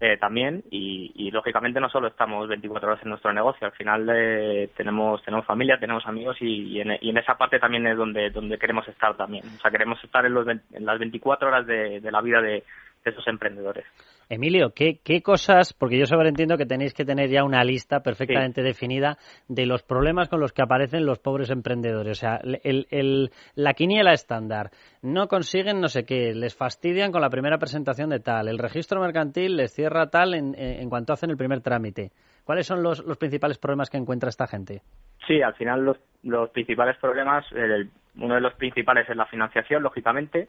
eh, 0.00 0.16
también 0.16 0.62
y, 0.70 1.30
lógicamente 1.30 1.80
no 1.80 1.88
solo 1.88 2.08
estamos 2.08 2.48
24 2.48 2.88
horas 2.88 3.02
en 3.02 3.10
nuestro 3.10 3.32
negocio, 3.32 3.66
al 3.66 3.72
final 3.72 4.08
eh, 4.12 4.70
tenemos 4.76 5.22
tenemos 5.22 5.46
familia, 5.46 5.78
tenemos 5.78 6.06
amigos 6.06 6.36
y, 6.40 6.76
y, 6.76 6.80
en, 6.80 6.98
y, 7.00 7.10
en, 7.10 7.18
esa 7.18 7.36
parte 7.36 7.58
también 7.58 7.86
es 7.86 7.96
donde 7.96 8.30
donde 8.30 8.58
queremos 8.58 8.86
estar 8.88 9.16
también. 9.16 9.44
O 9.56 9.60
sea, 9.60 9.70
queremos 9.70 10.02
estar 10.02 10.24
en, 10.24 10.34
los, 10.34 10.46
en 10.48 10.62
las 10.86 10.98
24 10.98 11.48
horas 11.48 11.66
de, 11.66 12.00
de 12.00 12.12
la 12.12 12.20
vida 12.20 12.40
de 12.40 12.64
esos 13.08 13.26
emprendedores. 13.26 13.84
Emilio, 14.28 14.72
¿qué, 14.74 15.00
¿qué, 15.02 15.22
cosas, 15.22 15.72
porque 15.72 15.98
yo 15.98 16.04
sobreentiendo 16.04 16.58
que 16.58 16.66
tenéis 16.66 16.92
que 16.92 17.04
tener 17.04 17.30
ya 17.30 17.44
una 17.44 17.64
lista 17.64 18.00
perfectamente 18.00 18.60
sí. 18.60 18.66
definida 18.66 19.16
de 19.48 19.64
los 19.64 19.82
problemas 19.82 20.28
con 20.28 20.40
los 20.40 20.52
que 20.52 20.62
aparecen 20.62 21.06
los 21.06 21.18
pobres 21.18 21.50
emprendedores? 21.50 22.18
O 22.18 22.20
sea, 22.20 22.40
el, 22.62 22.86
el, 22.90 23.30
la 23.54 23.72
quiniela 23.72 24.12
estándar, 24.12 24.70
no 25.00 25.28
consiguen 25.28 25.80
no 25.80 25.88
sé 25.88 26.04
qué, 26.04 26.34
les 26.34 26.54
fastidian 26.54 27.10
con 27.10 27.22
la 27.22 27.30
primera 27.30 27.58
presentación 27.58 28.10
de 28.10 28.20
tal, 28.20 28.48
el 28.48 28.58
registro 28.58 29.00
mercantil 29.00 29.56
les 29.56 29.72
cierra 29.72 30.10
tal 30.10 30.34
en, 30.34 30.54
en 30.58 30.90
cuanto 30.90 31.14
hacen 31.14 31.30
el 31.30 31.36
primer 31.36 31.60
trámite. 31.60 32.10
¿Cuáles 32.48 32.66
son 32.66 32.82
los, 32.82 33.04
los, 33.04 33.18
principales 33.18 33.58
problemas 33.58 33.90
que 33.90 33.98
encuentra 33.98 34.30
esta 34.30 34.46
gente? 34.46 34.80
Sí, 35.26 35.42
al 35.42 35.54
final 35.54 35.84
los, 35.84 35.98
los 36.22 36.48
principales 36.48 36.96
problemas, 36.96 37.44
el, 37.52 37.90
uno 38.16 38.36
de 38.36 38.40
los 38.40 38.54
principales 38.54 39.06
es 39.06 39.16
la 39.16 39.26
financiación, 39.26 39.82
lógicamente, 39.82 40.48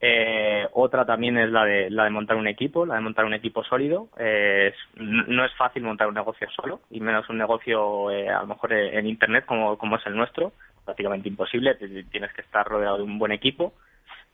eh, 0.00 0.66
otra 0.72 1.04
también 1.04 1.38
es 1.38 1.50
la 1.50 1.64
de, 1.64 1.90
la 1.90 2.04
de 2.04 2.10
montar 2.10 2.36
un 2.36 2.46
equipo, 2.46 2.84
la 2.84 2.96
de 2.96 3.00
montar 3.00 3.24
un 3.24 3.34
equipo 3.34 3.64
sólido. 3.64 4.08
Eh, 4.18 4.72
es, 4.72 4.74
no 5.00 5.44
es 5.44 5.52
fácil 5.54 5.82
montar 5.82 6.08
un 6.08 6.14
negocio 6.14 6.48
solo, 6.50 6.80
y 6.90 7.00
menos 7.00 7.28
un 7.28 7.38
negocio 7.38 8.10
eh, 8.10 8.28
a 8.28 8.40
lo 8.40 8.48
mejor 8.48 8.72
en 8.72 9.06
Internet 9.06 9.44
como, 9.46 9.78
como 9.78 9.96
es 9.96 10.06
el 10.06 10.16
nuestro. 10.16 10.52
Prácticamente 10.84 11.28
imposible, 11.28 11.74
tienes 11.74 12.32
que 12.32 12.42
estar 12.42 12.66
rodeado 12.66 12.98
de 12.98 13.02
un 13.02 13.18
buen 13.18 13.32
equipo. 13.32 13.74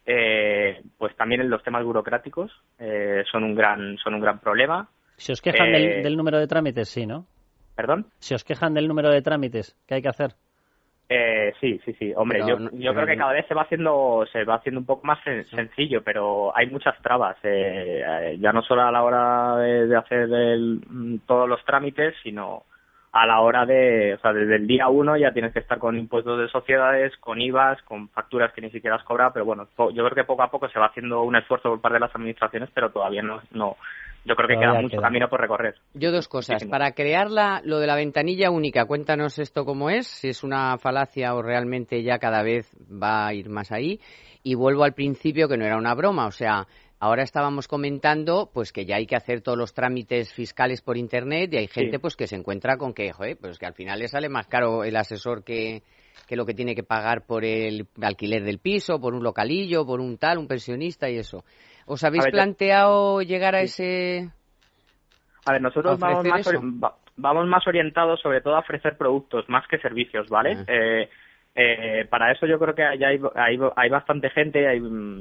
Eh, 0.04 0.83
pues 0.99 1.16
también 1.16 1.49
los 1.49 1.62
temas 1.62 1.85
burocráticos 1.85 2.50
eh, 2.78 3.23
son 3.31 3.45
un 3.45 3.54
gran 3.54 3.97
son 3.99 4.14
un 4.14 4.21
gran 4.21 4.40
problema. 4.40 4.88
¿Se 5.16 5.33
os 5.33 5.40
quejan 5.40 5.71
del, 5.71 6.02
del 6.02 6.16
número 6.16 6.38
de 6.38 6.49
trámites? 6.49 6.88
Sí, 6.88 7.07
¿no? 7.07 7.25
¿Perdón? 7.76 8.07
¿Se 8.19 8.35
os 8.35 8.45
quejan 8.45 8.75
del 8.75 8.88
número 8.88 9.11
de 9.11 9.23
trámites 9.23 9.76
que 9.87 9.95
hay 9.95 10.02
que 10.02 10.09
hacer? 10.09 10.33
Eh, 11.14 11.52
sí, 11.61 11.78
sí, 11.85 11.92
sí. 11.99 12.12
Hombre, 12.16 12.40
pero, 12.45 12.59
yo, 12.59 12.71
yo 12.73 12.95
creo 12.95 13.07
que 13.07 13.16
cada 13.16 13.33
vez 13.33 13.47
se 13.47 13.54
va 13.54 13.62
haciendo 13.62 14.25
se 14.33 14.45
va 14.45 14.54
haciendo 14.54 14.81
un 14.81 14.87
poco 14.87 15.07
más 15.07 15.23
sen 15.25 15.45
sencillo, 15.47 16.02
pero 16.02 16.57
hay 16.57 16.69
muchas 16.71 17.00
trabas. 17.02 17.37
Eh, 17.42 18.37
ya 18.40 18.52
no 18.52 18.62
solo 18.62 18.83
a 18.83 18.92
la 18.92 19.02
hora 19.02 19.57
de, 19.57 19.87
de 19.88 19.97
hacer 19.97 20.33
el, 20.33 21.21
todos 21.26 21.49
los 21.49 21.62
trámites, 21.64 22.14
sino 22.23 22.64
a 23.12 23.26
la 23.26 23.40
hora 23.40 23.66
de, 23.66 24.14
o 24.14 24.19
sea, 24.21 24.33
desde 24.33 24.57
el 24.57 24.66
día 24.66 24.88
uno 24.88 25.19
ya 25.19 25.33
tienes 25.33 25.52
que 25.52 25.59
estar 25.59 25.78
con 25.78 25.99
impuestos 25.99 26.38
de 26.38 26.49
sociedades, 26.49 27.14
con 27.19 27.42
IVAs, 27.42 27.83
con 27.83 28.09
facturas 28.09 28.54
que 28.54 28.62
ni 28.62 28.71
siquiera 28.71 28.97
has 28.97 29.04
cobrado, 29.04 29.33
pero 29.35 29.45
bueno, 29.45 29.69
yo 29.76 30.04
creo 30.04 30.14
que 30.14 30.25
poco 30.25 30.42
a 30.42 30.50
poco 30.50 30.69
se 30.71 30.78
va 30.78 30.87
haciendo 30.87 31.23
un 31.23 31.37
esfuerzo 31.37 31.69
por 31.69 31.81
parte 31.83 31.95
de 31.95 32.00
las 32.00 32.14
administraciones, 32.14 32.71
pero 32.73 32.90
todavía 32.90 33.21
no, 33.21 33.42
no 33.52 33.76
yo 34.24 34.36
creo 34.36 34.48
que 34.48 34.56
queda 34.56 34.74
mucho 34.74 34.96
queda. 34.96 35.02
camino 35.02 35.28
por 35.28 35.40
recorrer. 35.40 35.74
Yo 35.94 36.12
dos 36.12 36.28
cosas. 36.28 36.64
Para 36.64 36.92
crearla, 36.92 37.60
lo 37.64 37.78
de 37.78 37.86
la 37.86 37.96
ventanilla 37.96 38.50
única, 38.50 38.84
cuéntanos 38.84 39.38
esto 39.38 39.64
cómo 39.64 39.90
es, 39.90 40.06
si 40.06 40.28
es 40.28 40.44
una 40.44 40.78
falacia 40.78 41.34
o 41.34 41.42
realmente 41.42 42.02
ya 42.02 42.18
cada 42.18 42.42
vez 42.42 42.70
va 42.90 43.26
a 43.26 43.34
ir 43.34 43.48
más 43.48 43.72
ahí. 43.72 44.00
Y 44.42 44.54
vuelvo 44.54 44.84
al 44.84 44.94
principio 44.94 45.48
que 45.48 45.56
no 45.56 45.64
era 45.64 45.76
una 45.76 45.94
broma, 45.94 46.26
o 46.26 46.32
sea, 46.32 46.66
ahora 46.98 47.22
estábamos 47.22 47.68
comentando 47.68 48.50
pues 48.52 48.72
que 48.72 48.84
ya 48.84 48.96
hay 48.96 49.06
que 49.06 49.16
hacer 49.16 49.40
todos 49.40 49.58
los 49.58 49.74
trámites 49.74 50.32
fiscales 50.32 50.82
por 50.82 50.96
internet 50.96 51.52
y 51.52 51.58
hay 51.58 51.66
gente 51.68 51.96
sí. 51.96 51.98
pues 51.98 52.16
que 52.16 52.26
se 52.26 52.36
encuentra 52.36 52.76
con 52.76 52.92
que, 52.92 53.12
joder, 53.12 53.36
pues 53.38 53.58
que 53.58 53.66
al 53.66 53.74
final 53.74 53.98
le 54.00 54.08
sale 54.08 54.28
más 54.28 54.46
caro 54.46 54.84
el 54.84 54.96
asesor 54.96 55.44
que, 55.44 55.82
que 56.26 56.37
lo 56.37 56.47
que 56.47 56.54
tiene 56.54 56.75
que 56.75 56.83
pagar 56.83 57.26
por 57.26 57.45
el 57.45 57.87
alquiler 58.00 58.42
del 58.42 58.59
piso, 58.59 59.00
por 59.00 59.14
un 59.14 59.23
localillo, 59.23 59.87
por 59.87 60.00
un 60.00 60.19
tal, 60.19 60.38
un 60.38 60.49
pensionista 60.49 61.09
y 61.11 61.19
eso. 61.19 61.45
¿Os 61.87 62.04
habéis 62.04 62.25
ver, 62.25 62.33
planteado 62.33 63.23
llegar 63.23 63.54
a 63.54 63.61
ese...? 63.61 64.31
A 65.45 65.52
ver, 65.52 65.62
nosotros 65.62 65.99
vamos 65.99 66.25
más, 66.25 66.49
vamos 67.16 67.47
más 67.47 67.66
orientados 67.66 68.21
sobre 68.21 68.40
todo 68.40 68.57
a 68.57 68.61
ofrecer 68.61 68.97
productos 68.97 69.49
más 69.49 69.66
que 69.66 69.78
servicios, 69.78 70.28
¿vale? 70.28 70.57
Ah. 70.59 70.64
Eh, 70.69 71.09
eh, 71.54 72.07
para 72.09 72.33
eso 72.33 72.47
yo 72.47 72.59
creo 72.59 72.75
que 72.75 72.83
hay, 72.83 73.02
hay, 73.02 73.59
hay 73.76 73.88
bastante 73.90 74.31
gente, 74.31 74.66
hay, 74.66 74.81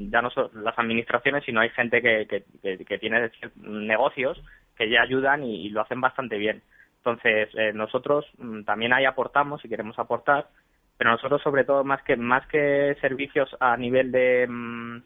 ya 0.09 0.21
no 0.21 0.29
son 0.29 0.49
las 0.63 0.77
administraciones, 0.79 1.43
sino 1.43 1.59
hay 1.59 1.69
gente 1.71 2.01
que, 2.01 2.25
que, 2.25 2.43
que, 2.61 2.85
que 2.85 2.97
tiene 2.99 3.29
negocios 3.57 4.41
que 4.77 4.89
ya 4.89 5.01
ayudan 5.01 5.43
y, 5.43 5.65
y, 5.65 5.69
lo 5.69 5.81
hacen 5.81 5.99
bastante 5.99 6.37
bien. 6.37 6.61
Entonces, 6.97 7.49
eh, 7.55 7.73
nosotros 7.73 8.25
mm, 8.37 8.63
también 8.63 8.93
ahí 8.93 9.05
aportamos 9.05 9.63
y 9.65 9.69
queremos 9.69 9.99
aportar, 9.99 10.47
pero 11.01 11.13
nosotros 11.13 11.41
sobre 11.41 11.63
todo 11.63 11.83
más 11.83 12.03
que, 12.03 12.15
más 12.15 12.45
que 12.45 12.95
servicios 13.01 13.49
a 13.59 13.75
nivel 13.75 14.11
de... 14.11 14.45
Mmm, 14.47 14.97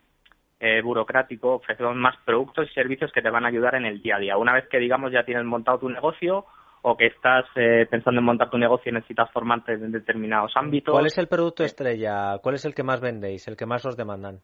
eh, 0.60 0.82
burocrático, 0.82 1.56
ofrecemos 1.56 1.96
más 1.96 2.16
productos 2.26 2.70
y 2.70 2.74
servicios 2.74 3.12
que 3.14 3.22
te 3.22 3.30
van 3.30 3.46
a 3.46 3.48
ayudar 3.48 3.76
en 3.76 3.86
el 3.86 4.02
día 4.02 4.18
a 4.18 4.20
día. 4.20 4.38
Una 4.38 4.54
vez 4.54 4.68
que, 4.70 4.80
digamos, 4.80 5.12
ya 5.12 5.24
tienes 5.24 5.46
montado 5.46 5.80
tu 5.80 5.90
negocio 5.90 6.46
o 6.82 6.98
que 6.98 7.08
estás 7.08 7.46
eh, 7.56 7.88
pensando 7.90 8.20
en 8.20 8.26
montar 8.26 8.50
tu 8.50 8.58
negocio 8.58 8.90
y 8.90 8.94
necesitas 8.94 9.32
formarte 9.32 9.74
en 9.74 9.92
determinados 9.92 10.52
ámbitos. 10.56 10.92
¿Cuál 10.92 11.06
es 11.06 11.18
el 11.18 11.28
producto 11.28 11.64
estrella? 11.64 12.40
¿Cuál 12.42 12.56
es 12.56 12.66
el 12.66 12.76
que 12.76 12.84
más 12.84 13.00
vendéis, 13.00 13.48
el 13.48 13.56
que 13.56 13.66
más 13.66 13.86
os 13.86 13.96
demandan? 13.96 14.40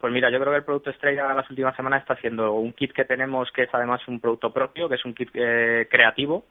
Pues 0.00 0.12
mira, 0.12 0.30
yo 0.30 0.38
creo 0.38 0.52
que 0.52 0.58
el 0.58 0.64
producto 0.64 0.90
estrella 0.90 1.34
las 1.34 1.50
últimas 1.50 1.76
semanas 1.76 2.02
está 2.02 2.16
siendo 2.16 2.52
un 2.52 2.72
kit 2.72 2.92
que 2.92 3.04
tenemos 3.04 3.50
que 3.52 3.64
es 3.64 3.70
además 3.72 4.00
un 4.08 4.20
producto 4.20 4.50
propio, 4.50 4.88
que 4.88 4.94
es 4.94 5.04
un 5.04 5.14
kit 5.14 5.28
eh, 5.34 5.88
creativo, 5.90 6.46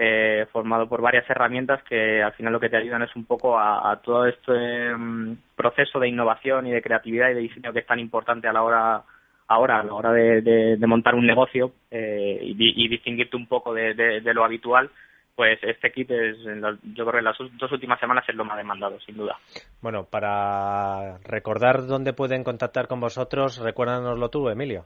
eh, 0.00 0.46
formado 0.52 0.88
por 0.88 1.02
varias 1.02 1.28
herramientas 1.28 1.82
que 1.82 2.22
al 2.22 2.32
final 2.34 2.52
lo 2.52 2.60
que 2.60 2.68
te 2.68 2.76
ayudan 2.76 3.02
es 3.02 3.14
un 3.16 3.24
poco 3.24 3.58
a, 3.58 3.90
a 3.90 3.96
todo 3.96 4.26
este 4.26 4.94
um, 4.94 5.36
proceso 5.56 5.98
de 5.98 6.08
innovación 6.08 6.68
y 6.68 6.70
de 6.70 6.80
creatividad 6.80 7.30
y 7.30 7.34
de 7.34 7.40
diseño 7.40 7.72
que 7.72 7.80
es 7.80 7.86
tan 7.86 7.98
importante 7.98 8.46
a 8.46 8.52
la 8.52 8.62
hora 8.62 9.02
ahora 9.48 9.80
a 9.80 9.82
la 9.82 9.94
hora 9.94 10.12
de, 10.12 10.40
de, 10.40 10.76
de 10.76 10.86
montar 10.86 11.16
un 11.16 11.26
negocio 11.26 11.72
eh, 11.90 12.38
y, 12.40 12.84
y, 12.84 12.88
distinguirte 12.88 13.36
un 13.36 13.48
poco 13.48 13.74
de, 13.74 13.92
de, 13.94 14.34
lo 14.34 14.44
habitual 14.44 14.88
pues 15.34 15.58
este 15.62 15.90
kit 15.90 16.08
es 16.12 16.36
yo 16.44 17.04
creo 17.04 17.12
que 17.12 17.18
en 17.18 17.24
las 17.24 17.38
dos 17.58 17.72
últimas 17.72 17.98
semanas 17.98 18.24
es 18.28 18.36
lo 18.36 18.44
más 18.44 18.56
demandado 18.56 19.00
sin 19.00 19.16
duda. 19.16 19.36
Bueno 19.82 20.04
para 20.04 21.18
recordar 21.24 21.86
dónde 21.86 22.12
pueden 22.12 22.44
contactar 22.44 22.86
con 22.86 23.00
vosotros 23.00 23.58
recuérdanoslo 23.58 24.28
tú 24.28 24.48
Emilio. 24.48 24.84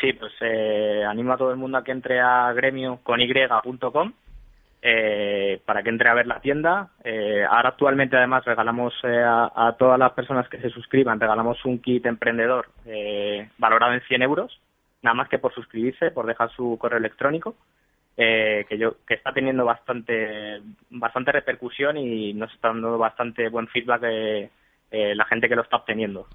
Sí 0.00 0.14
pues 0.14 0.32
eh, 0.40 1.04
animo 1.06 1.34
a 1.34 1.36
todo 1.36 1.50
el 1.50 1.58
mundo 1.58 1.76
a 1.76 1.84
que 1.84 1.92
entre 1.92 2.20
a 2.20 2.50
gremio 2.54 3.00
con 3.02 3.20
y.com 3.20 4.14
eh, 4.82 5.60
para 5.64 5.82
que 5.82 5.90
entre 5.90 6.08
a 6.08 6.14
ver 6.14 6.26
la 6.26 6.40
tienda. 6.40 6.90
Eh, 7.04 7.44
ahora 7.48 7.70
actualmente 7.70 8.16
además 8.16 8.44
regalamos 8.44 8.94
eh, 9.02 9.22
a, 9.22 9.50
a, 9.54 9.76
todas 9.76 9.98
las 9.98 10.12
personas 10.12 10.48
que 10.48 10.60
se 10.60 10.70
suscriban, 10.70 11.20
regalamos 11.20 11.62
un 11.64 11.80
kit 11.80 12.06
emprendedor 12.06 12.68
eh, 12.86 13.50
valorado 13.58 13.92
en 13.92 14.00
100 14.02 14.22
euros, 14.22 14.60
nada 15.02 15.14
más 15.14 15.28
que 15.28 15.38
por 15.38 15.54
suscribirse, 15.54 16.10
por 16.10 16.26
dejar 16.26 16.50
su 16.52 16.78
correo 16.78 16.98
electrónico, 16.98 17.56
eh, 18.16 18.64
que 18.68 18.78
yo 18.78 18.96
que 19.06 19.14
está 19.14 19.32
teniendo 19.32 19.64
bastante 19.64 20.60
bastante 20.90 21.32
repercusión 21.32 21.96
y 21.96 22.32
nos 22.34 22.52
está 22.52 22.68
dando 22.68 22.98
bastante 22.98 23.48
buen 23.48 23.68
feedback 23.68 24.00
de 24.00 24.50
eh, 24.90 25.14
la 25.14 25.24
gente 25.26 25.48
que 25.48 25.56
lo 25.56 25.62
está 25.62 25.76
obteniendo. 25.76 26.26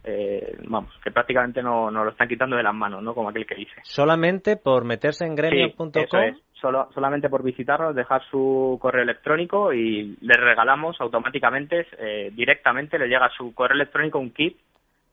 Vamos, 0.68 0.94
que 1.04 1.12
prácticamente 1.12 1.62
no, 1.62 1.92
no 1.92 2.04
lo 2.06 2.12
están 2.12 2.28
quitando 2.28 2.56
de 2.56 2.64
las 2.64 2.74
manos, 2.74 3.04
¿no? 3.04 3.14
Como 3.14 3.30
aquel 3.30 3.46
que 3.46 3.56
dice. 3.56 3.76
Solamente 3.84 4.56
por 4.56 4.86
meterse 4.86 5.26
en 5.26 5.36
gremio.com. 5.36 5.94
Sí. 5.94 6.42
Solo, 6.62 6.90
solamente 6.94 7.30
por 7.30 7.44
visitarnos, 7.44 7.96
dejar 7.96 8.24
su 8.30 8.78
correo 8.82 9.04
electrónico 9.04 9.74
y 9.74 10.18
le 10.22 10.36
regalamos 10.36 11.00
automáticamente, 11.02 11.86
eh, 12.00 12.32
directamente 12.34 12.98
le 12.98 13.08
llega 13.08 13.26
a 13.26 13.38
su 13.38 13.54
correo 13.54 13.76
electrónico 13.76 14.20
un 14.20 14.32
kit 14.32 14.58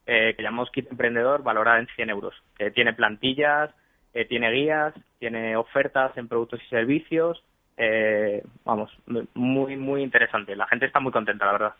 eh, 0.05 0.33
que 0.35 0.43
llamamos 0.43 0.69
kit 0.71 0.89
emprendedor 0.89 1.43
valorado 1.43 1.79
en 1.79 1.87
100 1.87 2.09
euros. 2.09 2.35
Que 2.57 2.71
tiene 2.71 2.93
plantillas, 2.93 3.71
eh, 4.13 4.25
tiene 4.25 4.51
guías, 4.51 4.93
tiene 5.19 5.55
ofertas 5.55 6.15
en 6.17 6.27
productos 6.27 6.61
y 6.63 6.69
servicios. 6.69 7.43
Eh, 7.77 8.43
vamos, 8.65 8.91
muy, 9.33 9.75
muy 9.77 10.03
interesante. 10.03 10.55
La 10.55 10.67
gente 10.67 10.85
está 10.85 10.99
muy 10.99 11.11
contenta, 11.11 11.45
la 11.45 11.51
verdad. 11.53 11.73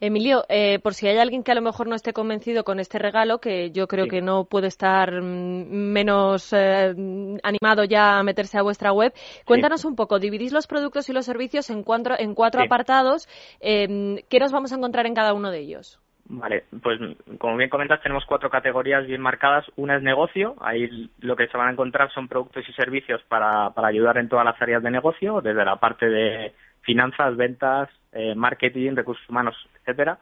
Emilio, 0.00 0.44
eh, 0.48 0.78
por 0.80 0.94
si 0.94 1.06
hay 1.06 1.18
alguien 1.18 1.42
que 1.42 1.52
a 1.52 1.54
lo 1.54 1.62
mejor 1.62 1.86
no 1.86 1.94
esté 1.94 2.12
convencido 2.12 2.64
con 2.64 2.80
este 2.80 2.98
regalo, 2.98 3.38
que 3.38 3.70
yo 3.70 3.86
creo 3.86 4.04
sí. 4.04 4.10
que 4.10 4.22
no 4.22 4.44
puede 4.44 4.66
estar 4.66 5.22
menos 5.22 6.52
eh, 6.52 6.94
animado 7.42 7.84
ya 7.84 8.18
a 8.18 8.22
meterse 8.22 8.58
a 8.58 8.62
vuestra 8.62 8.92
web, 8.92 9.12
cuéntanos 9.44 9.82
sí. 9.82 9.86
un 9.86 9.96
poco, 9.96 10.18
dividís 10.18 10.52
los 10.52 10.66
productos 10.66 11.08
y 11.08 11.12
los 11.12 11.24
servicios 11.24 11.70
en 11.70 11.82
cuatro, 11.84 12.16
en 12.18 12.34
cuatro 12.34 12.60
sí. 12.60 12.66
apartados, 12.66 13.28
eh, 13.60 14.22
¿qué 14.28 14.38
nos 14.40 14.52
vamos 14.52 14.72
a 14.72 14.76
encontrar 14.76 15.06
en 15.06 15.14
cada 15.14 15.32
uno 15.32 15.50
de 15.50 15.60
ellos? 15.60 16.00
Vale, 16.26 16.64
pues 16.82 16.98
como 17.38 17.56
bien 17.58 17.68
comentas, 17.68 18.00
tenemos 18.02 18.24
cuatro 18.24 18.48
categorías 18.48 19.06
bien 19.06 19.20
marcadas. 19.20 19.66
Una 19.76 19.96
es 19.96 20.02
negocio, 20.02 20.56
ahí 20.60 21.10
lo 21.20 21.36
que 21.36 21.48
se 21.48 21.56
van 21.58 21.68
a 21.68 21.72
encontrar 21.72 22.10
son 22.12 22.28
productos 22.28 22.64
y 22.66 22.72
servicios 22.72 23.22
para, 23.28 23.70
para 23.70 23.88
ayudar 23.88 24.16
en 24.16 24.30
todas 24.30 24.46
las 24.46 24.60
áreas 24.60 24.82
de 24.82 24.90
negocio, 24.90 25.42
desde 25.42 25.64
la 25.66 25.76
parte 25.76 26.08
de 26.08 26.54
finanzas, 26.84 27.36
ventas, 27.36 27.88
eh, 28.12 28.34
marketing, 28.34 28.94
recursos 28.94 29.28
humanos, 29.28 29.56
etcétera. 29.80 30.18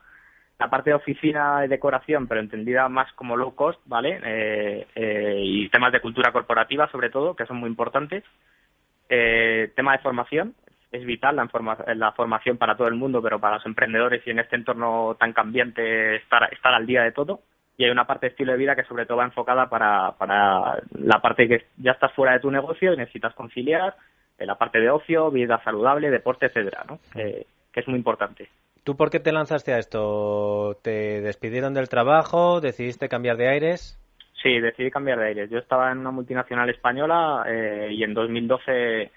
La 0.59 0.71
parte 0.71 0.91
de 0.91 0.97
oficina 0.97 1.65
y 1.65 1.69
decoración, 1.69 2.27
pero 2.27 2.41
entendida 2.41 2.89
más 2.89 3.13
como 3.15 3.37
low 3.37 3.55
cost, 3.55 3.81
¿vale? 3.85 4.21
Eh, 4.25 4.87
eh, 4.95 5.41
y 5.43 5.69
temas 5.71 5.93
de 5.93 6.01
cultura 6.01 6.33
corporativa, 6.33 6.89
sobre 6.91 7.11
todo, 7.11 7.35
que 7.35 7.47
son 7.47 7.59
muy 7.59 7.69
importantes. 7.69 8.25
tema 9.09 9.93
de 9.93 10.03
formación, 10.03 10.55
es 10.93 11.05
vital 11.05 11.37
la, 11.37 11.49
la, 11.95 12.13
formación 12.13 12.57
para 12.59 12.77
todo 12.77 12.89
el 12.89 12.95
mundo, 12.95 13.21
pero 13.23 13.41
para 13.41 13.57
los 13.57 13.67
emprendedores 13.67 14.27
y 14.27 14.31
en 14.31 14.39
este 14.39 14.57
entorno 14.57 15.17
tan 15.19 15.33
cambiante 15.33 16.17
estar, 16.17 16.53
estar 16.53 16.75
al 16.75 16.87
día 16.87 17.03
de 17.03 17.13
todo. 17.13 17.41
Y 17.77 17.85
hay 17.85 17.91
una 17.91 18.07
parte 18.07 18.27
de 18.27 18.31
estilo 18.31 18.53
de 18.53 18.59
vida 18.59 18.77
que 18.77 18.85
sobre 18.85 19.07
todo 19.07 19.19
va 19.19 19.25
enfocada 19.25 19.69
para, 19.69 20.13
para 20.13 20.83
la 20.93 21.21
parte 21.21 21.49
que 21.49 21.67
ya 21.79 21.93
estás 21.93 22.13
fuera 22.13 22.35
de 22.35 22.41
tu 22.41 22.51
negocio 22.51 22.93
y 22.93 22.97
necesitas 22.97 23.35
conciliar, 23.35 23.95
eh, 23.95 24.12
la 24.47 24.57
parte 24.57 24.81
de 24.81 24.91
ocio, 24.91 25.31
vida 25.31 25.63
saludable, 25.65 26.11
deporte, 26.11 26.47
etcétera, 26.47 26.85
¿no? 26.89 26.99
Eh, 27.15 27.47
que 27.73 27.81
es 27.81 27.89
muy 27.89 27.97
importante. 27.97 28.49
¿Tú 28.85 28.97
por 28.97 29.11
qué 29.11 29.21
te 29.21 29.33
lanzaste 29.33 29.73
a 29.73 29.79
esto? 29.79 30.77
¿Te 30.83 31.21
despidieron 31.21 31.75
del 31.75 31.89
trabajo? 31.89 32.61
¿Decidiste 32.61 33.09
cambiar 33.09 33.37
de 33.37 33.49
aires? 33.49 33.99
Sí, 34.43 34.59
decidí 34.59 34.91
cambiar 34.91 35.21
de 35.21 35.27
aires. 35.27 35.51
Yo 35.51 35.59
estaba 35.59 35.93
en 35.93 35.99
una 35.99 36.11
multinacional 36.11 36.69
española 36.69 37.45
eh, 37.47 37.91
y 37.93 38.03
en 38.03 38.15
2012 38.15 39.11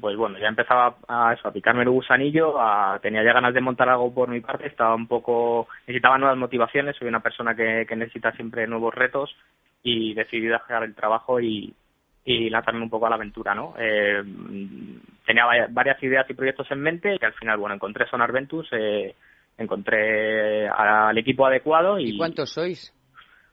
pues 0.00 0.16
bueno, 0.16 0.38
ya 0.38 0.48
empezaba 0.48 0.96
a, 1.06 1.34
eso, 1.34 1.48
a 1.48 1.52
picarme 1.52 1.82
el 1.82 1.90
gusanillo, 1.90 2.58
a, 2.58 2.98
tenía 3.02 3.22
ya 3.22 3.34
ganas 3.34 3.52
de 3.52 3.60
montar 3.60 3.88
algo 3.90 4.12
por 4.12 4.28
mi 4.28 4.40
parte, 4.40 4.66
estaba 4.66 4.94
un 4.94 5.06
poco, 5.06 5.68
necesitaba 5.86 6.16
nuevas 6.16 6.38
motivaciones, 6.38 6.96
soy 6.96 7.08
una 7.08 7.20
persona 7.20 7.54
que, 7.54 7.84
que 7.86 7.94
necesita 7.94 8.32
siempre 8.32 8.66
nuevos 8.66 8.94
retos 8.94 9.36
y 9.82 10.14
decidí 10.14 10.46
dejar 10.46 10.84
el 10.84 10.94
trabajo 10.94 11.40
y, 11.40 11.74
y 12.24 12.50
lanzarme 12.50 12.82
un 12.82 12.90
poco 12.90 13.06
a 13.06 13.10
la 13.10 13.16
aventura, 13.16 13.54
¿no? 13.54 13.74
Eh, 13.78 14.22
tenía 15.26 15.44
varias 15.70 16.02
ideas 16.02 16.28
y 16.30 16.34
proyectos 16.34 16.70
en 16.70 16.80
mente 16.80 17.16
y 17.20 17.24
al 17.24 17.34
final, 17.34 17.58
bueno, 17.58 17.74
encontré 17.74 18.06
Sonar 18.08 18.32
Ventus, 18.32 18.68
eh, 18.72 19.14
encontré 19.58 20.68
al 20.68 21.16
equipo 21.18 21.46
adecuado 21.46 21.98
y... 21.98 22.10
¿Y 22.10 22.18
cuántos 22.18 22.50
sois? 22.50 22.94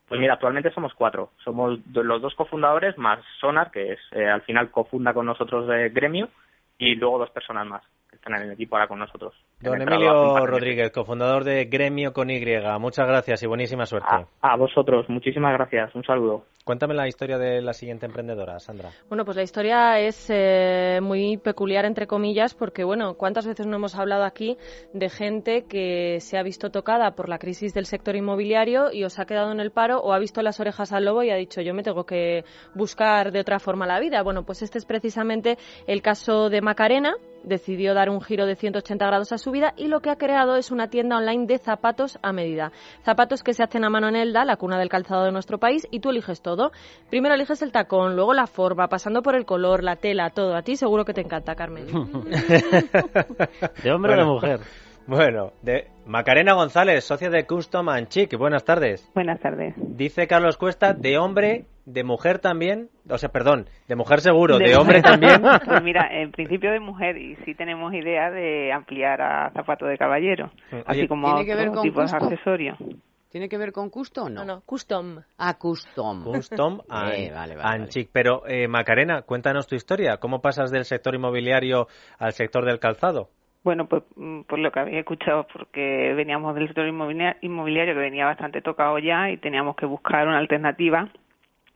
Pues 0.07 0.19
mira, 0.19 0.33
actualmente 0.33 0.71
somos 0.71 0.93
cuatro. 0.93 1.31
Somos 1.43 1.79
los 1.93 2.21
dos 2.21 2.33
cofundadores 2.35 2.97
más 2.97 3.19
Sonar, 3.39 3.71
que 3.71 3.93
es 3.93 3.99
eh, 4.11 4.27
al 4.27 4.41
final 4.41 4.71
cofunda 4.71 5.13
con 5.13 5.25
nosotros 5.25 5.67
de 5.67 5.89
Gremio, 5.89 6.29
y 6.77 6.95
luego 6.95 7.19
dos 7.19 7.31
personas 7.31 7.67
más 7.67 7.83
están 8.19 8.35
en 8.35 8.47
el 8.47 8.51
equipo 8.53 8.75
ahora 8.75 8.87
con 8.87 8.99
nosotros. 8.99 9.33
Don 9.61 9.81
Emilio 9.81 10.45
Rodríguez, 10.45 10.91
cofundador 10.91 11.43
de 11.43 11.65
Gremio 11.65 12.13
con 12.13 12.29
Y. 12.29 12.39
Muchas 12.79 13.07
gracias 13.07 13.43
y 13.43 13.47
buenísima 13.47 13.85
suerte. 13.85 14.07
A, 14.41 14.55
vosotros, 14.55 15.09
muchísimas 15.09 15.53
gracias. 15.53 15.93
Un 15.95 16.03
saludo. 16.03 16.45
Cuéntame 16.63 16.93
la 16.93 17.07
historia 17.07 17.37
de 17.37 17.61
la 17.61 17.73
siguiente 17.73 18.05
emprendedora, 18.05 18.59
Sandra. 18.59 18.89
Bueno, 19.07 19.25
pues 19.25 19.37
la 19.37 19.43
historia 19.43 19.99
es 19.99 20.29
eh, 20.29 20.99
muy 21.01 21.37
peculiar, 21.37 21.85
entre 21.85 22.05
comillas, 22.05 22.53
porque, 22.53 22.83
bueno, 22.83 23.15
¿cuántas 23.15 23.47
veces 23.47 23.65
no 23.65 23.77
hemos 23.77 23.95
hablado 23.95 24.23
aquí 24.23 24.57
de 24.93 25.09
gente 25.09 25.65
que 25.67 26.19
se 26.19 26.37
ha 26.37 26.43
visto 26.43 26.69
tocada 26.69 27.15
por 27.15 27.27
la 27.27 27.39
crisis 27.39 27.73
del 27.73 27.85
sector 27.85 28.15
inmobiliario 28.15 28.91
y 28.91 29.03
os 29.03 29.17
ha 29.17 29.25
quedado 29.25 29.51
en 29.51 29.59
el 29.59 29.71
paro 29.71 29.99
o 29.99 30.13
ha 30.13 30.19
visto 30.19 30.41
las 30.41 30.59
orejas 30.59 30.91
al 30.91 31.05
lobo 31.05 31.23
y 31.23 31.31
ha 31.31 31.35
dicho, 31.35 31.61
yo 31.61 31.73
me 31.73 31.83
tengo 31.83 32.05
que 32.05 32.43
buscar 32.75 33.31
de 33.31 33.39
otra 33.39 33.59
forma 33.59 33.87
la 33.87 33.99
vida? 33.99 34.21
Bueno, 34.21 34.43
pues 34.43 34.61
este 34.61 34.77
es 34.77 34.85
precisamente 34.85 35.57
el 35.87 36.01
caso 36.01 36.49
de 36.49 36.61
Macarena, 36.61 37.15
decidió 37.43 37.93
dar 37.93 38.09
un 38.09 38.21
giro 38.21 38.45
de 38.45 38.55
180 38.55 39.05
grados 39.05 39.31
a 39.31 39.37
su 39.37 39.51
vida 39.51 39.73
y 39.77 39.87
lo 39.87 40.01
que 40.01 40.09
ha 40.09 40.15
creado 40.17 40.55
es 40.55 40.71
una 40.71 40.89
tienda 40.89 41.17
online 41.17 41.45
de 41.45 41.57
zapatos 41.57 42.19
a 42.21 42.31
medida. 42.31 42.71
Zapatos 43.03 43.43
que 43.43 43.53
se 43.53 43.63
hacen 43.63 43.85
a 43.85 43.89
mano 43.89 44.07
en 44.09 44.15
Elda, 44.15 44.45
la 44.45 44.57
cuna 44.57 44.77
del 44.77 44.89
calzado 44.89 45.23
de 45.23 45.31
nuestro 45.31 45.57
país, 45.57 45.87
y 45.91 45.99
tú 45.99 46.09
eliges 46.09 46.41
todo. 46.41 46.71
Primero 47.09 47.35
eliges 47.35 47.61
el 47.61 47.71
tacón, 47.71 48.15
luego 48.15 48.33
la 48.33 48.47
forma, 48.47 48.87
pasando 48.87 49.21
por 49.21 49.35
el 49.35 49.45
color, 49.45 49.83
la 49.83 49.95
tela, 49.95 50.29
todo. 50.31 50.55
A 50.55 50.61
ti 50.61 50.75
seguro 50.75 51.05
que 51.05 51.13
te 51.13 51.21
encanta, 51.21 51.55
Carmen. 51.55 51.87
de 53.83 53.91
hombre 53.91 54.13
o 54.13 54.17
de 54.17 54.25
mujer. 54.25 54.59
Bueno, 55.09 55.53
de 55.63 55.87
Macarena 56.05 56.53
González, 56.53 57.03
socia 57.03 57.31
de 57.31 57.47
Custom 57.47 57.89
and 57.89 58.09
Chic. 58.09 58.37
Buenas 58.37 58.63
tardes. 58.63 59.09
Buenas 59.15 59.39
tardes. 59.39 59.73
Dice 59.75 60.27
Carlos 60.27 60.55
Cuesta, 60.57 60.93
de 60.93 61.17
hombre, 61.17 61.65
de 61.89 62.03
mujer 62.03 62.39
también, 62.39 62.89
o 63.09 63.17
sea, 63.17 63.29
perdón, 63.29 63.67
de 63.87 63.95
mujer 63.95 64.21
seguro, 64.21 64.57
de, 64.57 64.75
hombre 64.75 65.01
también. 65.01 65.41
Pues 65.65 65.83
mira, 65.83 66.07
en 66.11 66.31
principio 66.31 66.71
de 66.71 66.79
mujer 66.79 67.17
y 67.17 67.35
sí 67.45 67.55
tenemos 67.55 67.93
idea 67.93 68.29
de 68.29 68.71
ampliar 68.71 69.21
a 69.21 69.51
zapato 69.51 69.85
de 69.85 69.97
caballero, 69.97 70.51
así 70.85 71.07
como 71.07 71.27
a 71.27 71.41
otros 71.41 71.81
tipos 71.81 72.11
de 72.11 72.17
accesorios. 72.17 72.77
¿Tiene 73.29 73.47
que 73.47 73.59
ver 73.59 73.71
con 73.71 73.89
custom 73.91 74.25
o 74.25 74.29
no? 74.29 74.45
No, 74.45 74.55
no, 74.55 74.61
custom. 74.61 75.21
Ah, 75.37 75.53
custom. 75.59 76.23
Custom 76.23 76.81
and, 76.89 77.31
vale, 77.61 77.87
chic. 77.87 78.09
Pero, 78.11 78.47
eh, 78.47 78.67
Macarena, 78.67 79.21
cuéntanos 79.21 79.67
tu 79.67 79.75
historia. 79.75 80.17
¿Cómo 80.17 80.41
pasas 80.41 80.71
del 80.71 80.85
sector 80.85 81.13
inmobiliario 81.13 81.87
al 82.17 82.33
sector 82.33 82.65
del 82.65 82.79
calzado? 82.79 83.29
Bueno, 83.63 83.87
pues 83.87 84.03
mm, 84.15 84.41
por 84.41 84.57
lo 84.57 84.71
que 84.71 84.79
había 84.79 84.99
escuchado, 84.99 85.45
porque 85.53 86.13
veníamos 86.15 86.55
del 86.55 86.67
sector 86.67 86.87
inmobiliario 86.87 87.93
que 87.93 87.99
venía 87.99 88.25
bastante 88.25 88.61
tocado 88.61 88.97
ya 88.97 89.29
y 89.29 89.37
teníamos 89.37 89.75
que 89.75 89.85
buscar 89.85 90.27
una 90.27 90.39
alternativa 90.39 91.11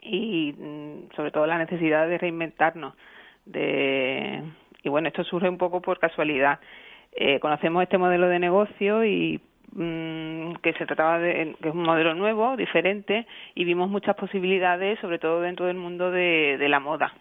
y 0.04 0.54
mm, 0.54 1.16
sobre 1.16 1.32
todo 1.32 1.46
la 1.48 1.58
necesidad 1.58 2.08
de 2.08 2.18
reinventarnos. 2.18 2.94
De, 3.46 4.42
y 4.84 4.90
bueno, 4.90 5.08
esto 5.08 5.24
surge 5.24 5.50
un 5.50 5.58
poco 5.58 5.82
por 5.82 6.00
casualidad. 6.00 6.60
Eh, 7.16 7.40
conocemos 7.40 7.84
este 7.84 7.98
modelo 7.98 8.28
de 8.28 8.40
negocio 8.40 9.06
y 9.06 9.40
mm, 9.74 10.56
que 10.62 10.74
se 10.74 10.86
trataba 10.86 11.20
de 11.20 11.56
que 11.62 11.70
es 11.70 11.76
un 11.76 11.84
modelo 11.84 12.14
nuevo, 12.16 12.58
diferente 12.58 13.28
y 13.56 13.66
vimos 13.66 13.90
muchas 13.90 14.16
posibilidades, 14.16 15.00
sobre 15.00 15.20
todo 15.20 15.42
dentro 15.42 15.68
del 15.68 15.78
mundo 15.78 16.12
de, 16.12 16.58
la 16.68 16.80
moda 16.80 17.14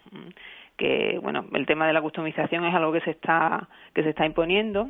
que 0.75 1.19
bueno 1.21 1.45
el 1.53 1.67
tema 1.67 1.85
de 1.85 1.93
la 1.93 2.01
customización 2.01 2.65
es 2.65 2.73
algo 2.73 2.91
que 2.91 3.01
se 3.01 3.11
está 3.11 3.69
que 3.93 4.01
se 4.01 4.09
está 4.09 4.25
imponiendo 4.25 4.89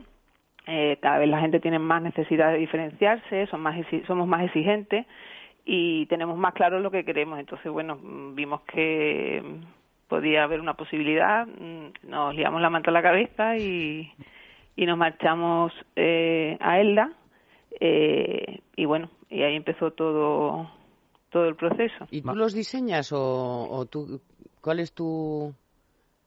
eh, 0.65 0.97
cada 1.01 1.17
vez 1.17 1.27
la 1.27 1.41
gente 1.41 1.59
tiene 1.59 1.77
más 1.77 2.01
necesidad 2.01 2.53
de 2.53 2.59
diferenciarse 2.59 3.47
son 3.47 3.59
más 3.59 3.75
somos 4.07 4.25
más 4.25 4.45
exigentes 4.45 5.05
y 5.65 6.05
tenemos 6.07 6.37
más 6.37 6.53
claro 6.53 6.79
lo 6.79 6.91
que 6.91 7.05
queremos 7.05 7.39
entonces 7.39 7.71
bueno 7.71 7.97
vimos 8.33 8.61
que 8.61 9.41
podía 10.07 10.43
haber 10.43 10.59
una 10.59 10.73
posibilidad 10.73 11.45
nos 12.03 12.35
liamos 12.35 12.61
la 12.61 12.69
manta 12.69 12.91
a 12.91 12.93
la 12.93 13.01
cabeza 13.01 13.57
y 13.57 14.11
y 14.75 14.85
nos 14.85 14.97
marchamos 14.97 15.71
eh, 15.95 16.57
a 16.59 16.79
Elda 16.79 17.11
eh, 17.79 18.61
y 18.75 18.85
bueno 18.85 19.09
y 19.29 19.43
ahí 19.43 19.55
empezó 19.55 19.91
todo 19.91 20.69
todo 21.33 21.47
el 21.47 21.55
proceso. 21.55 22.05
¿Y 22.11 22.21
tú 22.21 22.35
los 22.35 22.53
diseñas 22.53 23.11
o, 23.11 23.19
o 23.19 23.85
tú, 23.87 24.21
cuál 24.61 24.79
es 24.79 24.93
tu 24.93 25.53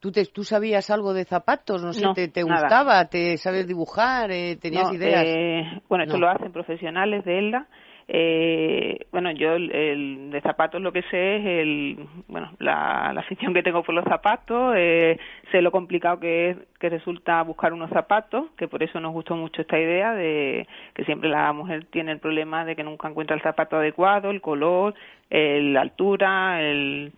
¿Tú, 0.00 0.12
te, 0.12 0.26
¿Tú 0.26 0.44
sabías 0.44 0.90
algo 0.90 1.14
de 1.14 1.24
zapatos? 1.24 1.82
No 1.82 1.92
sé, 1.92 2.04
te, 2.14 2.28
te 2.28 2.42
gustaba? 2.42 3.06
¿Te 3.06 3.38
sabes 3.38 3.66
dibujar? 3.66 4.30
Eh, 4.30 4.56
¿Tenías 4.56 4.92
ideas? 4.92 5.24
Eh, 5.24 5.82
bueno, 5.88 6.04
esto 6.04 6.18
lo 6.18 6.28
hacen 6.28 6.52
profesionales 6.52 7.24
de 7.24 7.38
ELDA. 7.38 7.66
Eh, 8.08 9.06
bueno, 9.10 9.32
yo 9.32 9.54
el, 9.54 10.30
de 10.30 10.40
zapatos 10.40 10.80
lo 10.80 10.92
que 10.92 11.02
sé 11.02 11.36
es 11.36 11.46
el, 11.46 12.06
bueno, 12.28 12.52
la, 12.60 13.10
la 13.12 13.20
afición 13.20 13.52
que 13.52 13.64
tengo 13.64 13.82
por 13.82 13.94
los 13.94 14.04
zapatos, 14.04 14.74
eh, 14.76 15.18
sé 15.50 15.60
lo 15.60 15.72
complicado 15.72 16.20
que 16.20 16.50
es, 16.50 16.56
que 16.78 16.88
resulta 16.88 17.42
buscar 17.42 17.72
unos 17.72 17.90
zapatos, 17.90 18.46
que 18.56 18.68
por 18.68 18.82
eso 18.82 19.00
nos 19.00 19.12
gustó 19.12 19.34
mucho 19.34 19.62
esta 19.62 19.78
idea 19.78 20.14
de 20.14 20.68
que 20.94 21.04
siempre 21.04 21.28
la 21.28 21.52
mujer 21.52 21.86
tiene 21.86 22.12
el 22.12 22.20
problema 22.20 22.64
de 22.64 22.76
que 22.76 22.84
nunca 22.84 23.08
encuentra 23.08 23.34
el 23.34 23.42
zapato 23.42 23.76
adecuado, 23.76 24.30
el 24.30 24.40
color, 24.40 24.94
la 25.30 25.80
altura, 25.80 26.62
el, 26.62 27.12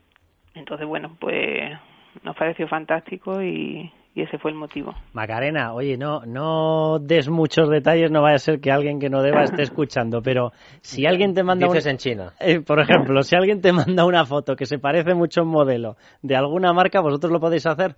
entonces 0.54 0.86
bueno, 0.86 1.16
pues 1.20 1.70
nos 2.22 2.34
pareció 2.34 2.66
fantástico 2.66 3.42
y, 3.42 3.92
ese 4.14 4.38
fue 4.38 4.50
el 4.50 4.56
motivo. 4.56 4.94
Macarena, 5.12 5.72
oye, 5.74 5.96
no, 5.96 6.20
no 6.26 6.98
des 6.98 7.28
muchos 7.28 7.68
detalles, 7.68 8.10
no 8.10 8.22
vaya 8.22 8.36
a 8.36 8.38
ser 8.38 8.60
que 8.60 8.70
alguien 8.70 8.98
que 8.98 9.08
no 9.08 9.22
deba 9.22 9.42
esté 9.42 9.62
escuchando, 9.62 10.20
pero 10.22 10.50
si 10.80 11.06
alguien 11.06 11.34
te 11.34 11.42
manda... 11.42 11.66
Dices 11.66 11.86
en 11.86 11.96
China. 11.98 12.32
Eh, 12.40 12.60
por 12.60 12.80
ejemplo, 12.80 13.22
si 13.22 13.36
alguien 13.36 13.60
te 13.60 13.72
manda 13.72 14.04
una 14.04 14.24
foto 14.24 14.56
que 14.56 14.66
se 14.66 14.78
parece 14.78 15.14
mucho 15.14 15.40
a 15.40 15.44
un 15.44 15.50
modelo 15.50 15.96
de 16.22 16.36
alguna 16.36 16.72
marca, 16.72 17.00
¿vosotros 17.00 17.32
lo 17.32 17.40
podéis 17.40 17.66
hacer? 17.66 17.96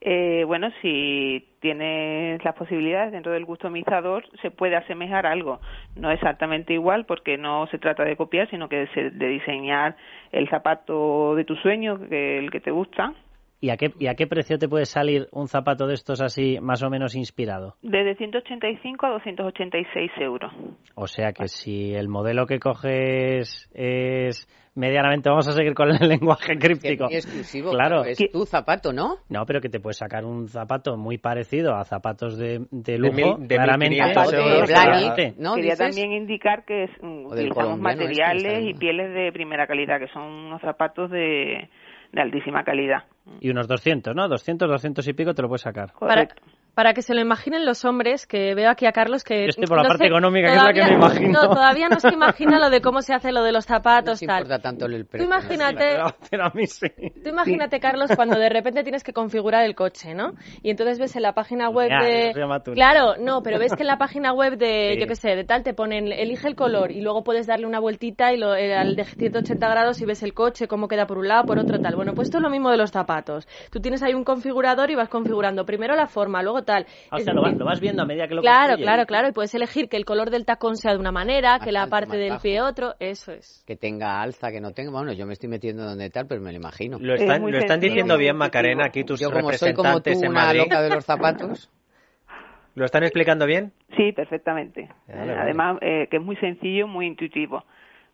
Eh, 0.00 0.44
bueno, 0.46 0.68
si 0.82 1.56
tienes 1.60 2.44
las 2.44 2.54
posibilidades 2.54 3.12
dentro 3.12 3.32
del 3.32 3.46
customizador, 3.46 4.24
se 4.42 4.50
puede 4.50 4.76
asemejar 4.76 5.26
algo. 5.26 5.60
No 5.96 6.10
exactamente 6.10 6.74
igual 6.74 7.06
porque 7.06 7.38
no 7.38 7.66
se 7.68 7.78
trata 7.78 8.04
de 8.04 8.16
copiar, 8.16 8.48
sino 8.50 8.68
que 8.68 8.86
de 8.94 9.28
diseñar 9.28 9.96
el 10.32 10.48
zapato 10.48 11.34
de 11.34 11.44
tu 11.44 11.56
sueño, 11.56 11.98
que 12.08 12.38
el 12.38 12.50
que 12.50 12.60
te 12.60 12.70
gusta, 12.70 13.14
¿Y 13.60 13.70
a, 13.70 13.76
qué, 13.76 13.90
¿Y 13.98 14.06
a 14.08 14.14
qué 14.14 14.26
precio 14.26 14.58
te 14.58 14.68
puede 14.68 14.84
salir 14.84 15.28
un 15.32 15.48
zapato 15.48 15.86
de 15.86 15.94
estos 15.94 16.20
así 16.20 16.58
más 16.60 16.82
o 16.82 16.90
menos 16.90 17.14
inspirado? 17.14 17.76
Desde 17.82 18.14
185 18.16 19.06
a 19.06 19.10
286 19.10 20.10
euros. 20.18 20.52
O 20.94 21.06
sea 21.06 21.32
que 21.32 21.48
si 21.48 21.94
el 21.94 22.08
modelo 22.08 22.46
que 22.46 22.58
coges 22.58 23.70
es 23.72 24.46
medianamente 24.74 25.30
vamos 25.30 25.48
a 25.48 25.52
seguir 25.52 25.72
con 25.72 25.88
el 25.90 25.96
lenguaje 26.08 26.58
críptico. 26.58 27.06
Es 27.10 27.24
exclusivo, 27.24 27.70
claro. 27.70 28.04
es 28.04 28.18
tu 28.30 28.44
zapato, 28.44 28.92
¿no? 28.92 29.16
No, 29.30 29.46
pero 29.46 29.62
que 29.62 29.70
te 29.70 29.80
puedes 29.80 29.96
sacar 29.96 30.26
un 30.26 30.48
zapato 30.48 30.98
muy 30.98 31.16
parecido 31.16 31.74
a 31.74 31.84
zapatos 31.84 32.36
de, 32.36 32.66
de 32.70 32.98
lujo, 32.98 33.38
de, 33.38 33.56
claramente. 33.56 33.96
De 33.96 35.34
¿no? 35.38 35.54
Quería 35.54 35.76
también 35.76 36.12
indicar 36.12 36.66
que 36.66 36.84
es, 36.84 36.90
utilizamos 37.00 37.80
materiales 37.80 38.66
y 38.66 38.74
pieles 38.74 39.14
de 39.14 39.32
primera 39.32 39.66
calidad, 39.66 39.98
que 39.98 40.08
son 40.08 40.24
unos 40.24 40.60
zapatos 40.60 41.10
de 41.10 41.70
de 42.12 42.22
altísima 42.22 42.64
calidad. 42.64 43.04
Y 43.40 43.50
unos 43.50 43.68
200, 43.68 44.14
¿no? 44.14 44.28
200, 44.28 44.68
200 44.68 45.08
y 45.08 45.12
pico 45.12 45.34
te 45.34 45.42
lo 45.42 45.48
puedes 45.48 45.62
sacar. 45.62 45.92
Para, 45.98 46.28
para 46.76 46.92
que 46.92 47.00
se 47.00 47.14
lo 47.14 47.22
imaginen 47.22 47.64
los 47.64 47.86
hombres, 47.86 48.26
que 48.26 48.54
veo 48.54 48.70
aquí 48.70 48.84
a 48.84 48.92
Carlos 48.92 49.24
que... 49.24 49.46
estoy 49.46 49.66
por 49.66 49.78
la 49.82 49.88
parte 49.88 50.06
económica, 50.06 50.48
que 50.48 50.56
es 50.56 50.62
la 50.62 50.72
que 50.74 50.82
me 50.82 50.92
imagino. 50.92 51.42
No, 51.42 51.48
todavía 51.48 51.88
no 51.88 51.98
se 51.98 52.12
imagina 52.12 52.58
lo 52.58 52.68
de 52.68 52.82
cómo 52.82 53.00
se 53.00 53.14
hace 53.14 53.32
lo 53.32 53.42
de 53.42 53.52
los 53.52 53.64
zapatos, 53.64 54.20
no 54.22 54.26
tal. 54.26 54.42
importa 54.42 54.58
tanto 54.60 54.84
el 54.84 55.06
precio. 55.06 55.26
Tú 55.26 55.34
imagínate... 55.34 55.96
Pero 56.30 56.44
a 56.44 56.50
mí 56.54 56.66
sí. 56.66 56.88
Tú 57.22 57.30
imagínate, 57.30 57.80
Carlos, 57.80 58.10
cuando 58.14 58.38
de 58.38 58.50
repente 58.50 58.82
tienes 58.82 59.02
que 59.02 59.14
configurar 59.14 59.64
el 59.64 59.74
coche, 59.74 60.14
¿no? 60.14 60.34
Y 60.62 60.68
entonces 60.68 60.98
ves 60.98 61.16
en 61.16 61.22
la 61.22 61.32
página 61.32 61.70
web 61.70 61.88
ya, 61.88 62.06
de... 62.06 62.72
Claro, 62.74 63.16
no, 63.18 63.42
pero 63.42 63.58
ves 63.58 63.74
que 63.74 63.82
en 63.82 63.88
la 63.88 63.96
página 63.96 64.34
web 64.34 64.58
de, 64.58 64.92
sí. 64.94 65.00
yo 65.00 65.06
qué 65.06 65.16
sé, 65.16 65.34
de 65.34 65.44
tal, 65.44 65.62
te 65.62 65.72
ponen, 65.72 66.12
elige 66.12 66.46
el 66.46 66.56
color 66.56 66.92
y 66.92 67.00
luego 67.00 67.24
puedes 67.24 67.46
darle 67.46 67.66
una 67.66 67.80
vueltita 67.80 68.34
y 68.34 68.36
lo, 68.36 68.54
eh, 68.54 68.74
al 68.74 68.96
de 68.96 69.04
180 69.04 69.66
grados 69.66 70.02
y 70.02 70.04
ves 70.04 70.22
el 70.22 70.34
coche, 70.34 70.68
cómo 70.68 70.88
queda 70.88 71.06
por 71.06 71.16
un 71.16 71.28
lado, 71.28 71.46
por 71.46 71.58
otro, 71.58 71.80
tal. 71.80 71.96
Bueno, 71.96 72.12
pues 72.12 72.28
esto 72.28 72.36
es 72.36 72.42
lo 72.42 72.50
mismo 72.50 72.70
de 72.70 72.76
los 72.76 72.90
zapatos. 72.90 73.15
Tú 73.24 73.80
tienes 73.80 74.02
ahí 74.02 74.14
un 74.14 74.24
configurador 74.24 74.90
y 74.90 74.94
vas 74.94 75.08
configurando 75.08 75.64
primero 75.64 75.94
la 75.96 76.06
forma, 76.06 76.42
luego 76.42 76.62
tal. 76.62 76.86
O 77.10 77.18
sea, 77.18 77.32
lo, 77.32 77.42
lo, 77.46 77.64
vas 77.64 77.80
viendo 77.80 78.02
a 78.02 78.06
medida 78.06 78.28
que 78.28 78.34
lo 78.34 78.42
Claro, 78.42 78.74
construye. 78.74 78.84
claro, 78.84 79.06
claro. 79.06 79.28
Y 79.28 79.32
puedes 79.32 79.54
elegir 79.54 79.88
que 79.88 79.96
el 79.96 80.04
color 80.04 80.30
del 80.30 80.44
tacón 80.44 80.76
sea 80.76 80.92
de 80.92 80.98
una 80.98 81.12
manera, 81.12 81.58
que 81.58 81.72
la 81.72 81.86
parte 81.86 82.16
del 82.16 82.38
pie 82.38 82.60
otro. 82.60 82.94
Eso 83.00 83.32
es. 83.32 83.62
Que 83.66 83.76
tenga 83.76 84.20
alza, 84.20 84.50
que 84.50 84.60
no 84.60 84.72
tenga. 84.72 84.90
Bueno, 84.90 85.12
yo 85.12 85.26
me 85.26 85.32
estoy 85.32 85.48
metiendo 85.48 85.84
donde 85.84 86.10
tal, 86.10 86.26
pero 86.26 86.40
me 86.40 86.50
lo 86.52 86.58
imagino. 86.58 86.98
Lo 87.00 87.14
están, 87.14 87.42
lo 87.42 87.58
están 87.58 87.80
diciendo 87.80 88.16
bien, 88.16 88.36
Macarena, 88.36 88.86
aquí 88.86 89.04
tus 89.04 89.20
yo, 89.20 89.28
como 89.30 89.50
representantes 89.50 89.84
soy 89.84 89.92
como 89.92 90.00
tú, 90.02 90.10
en 90.10 90.30
una 90.30 90.52
loca 90.54 90.82
de 90.82 90.90
los 90.90 91.04
zapatos. 91.04 91.70
¿Lo 92.74 92.84
están 92.84 93.04
explicando 93.04 93.46
bien? 93.46 93.72
Sí, 93.96 94.12
perfectamente. 94.12 94.90
Vale, 95.08 95.32
vale. 95.32 95.40
Además, 95.40 95.78
eh, 95.80 96.08
que 96.10 96.18
es 96.18 96.22
muy 96.22 96.36
sencillo, 96.36 96.86
muy 96.86 97.06
intuitivo, 97.06 97.64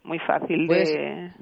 muy 0.05 0.21
fácil 0.21 0.67
Pues- 0.69 0.93
de, 0.93 1.33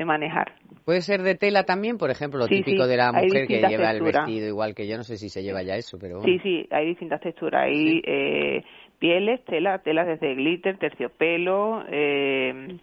de 0.00 0.06
manejar. 0.06 0.54
Puede 0.86 1.02
ser 1.02 1.20
de 1.20 1.34
tela 1.34 1.64
también, 1.64 1.98
por 1.98 2.10
ejemplo, 2.10 2.38
lo 2.38 2.46
Sí, 2.46 2.62
típico 2.62 2.84
sí, 2.84 2.88
de 2.88 2.96
la 2.96 3.12
mujer 3.12 3.46
que 3.46 3.60
lleva 3.60 3.90
el 3.90 4.00
vestido 4.00 4.48
igual 4.48 4.74
que 4.74 4.88
yo. 4.88 4.96
No 4.96 5.04
sé 5.04 5.18
si 5.18 5.28
se 5.28 5.42
lleva 5.42 5.62
ya 5.62 5.76
eso, 5.76 5.98
pero. 6.00 6.22
Sí, 6.22 6.38
sí, 6.38 6.66
hay 6.70 6.86
distintas 6.86 7.20
texturas. 7.20 7.64
Hay 7.64 8.00
eh, 8.02 8.64
pieles, 8.98 9.44
tela, 9.44 9.80
telas 9.80 10.06
desde 10.06 10.34
glitter, 10.34 10.78
terciopelo, 10.78 11.84
eh, 11.86 12.78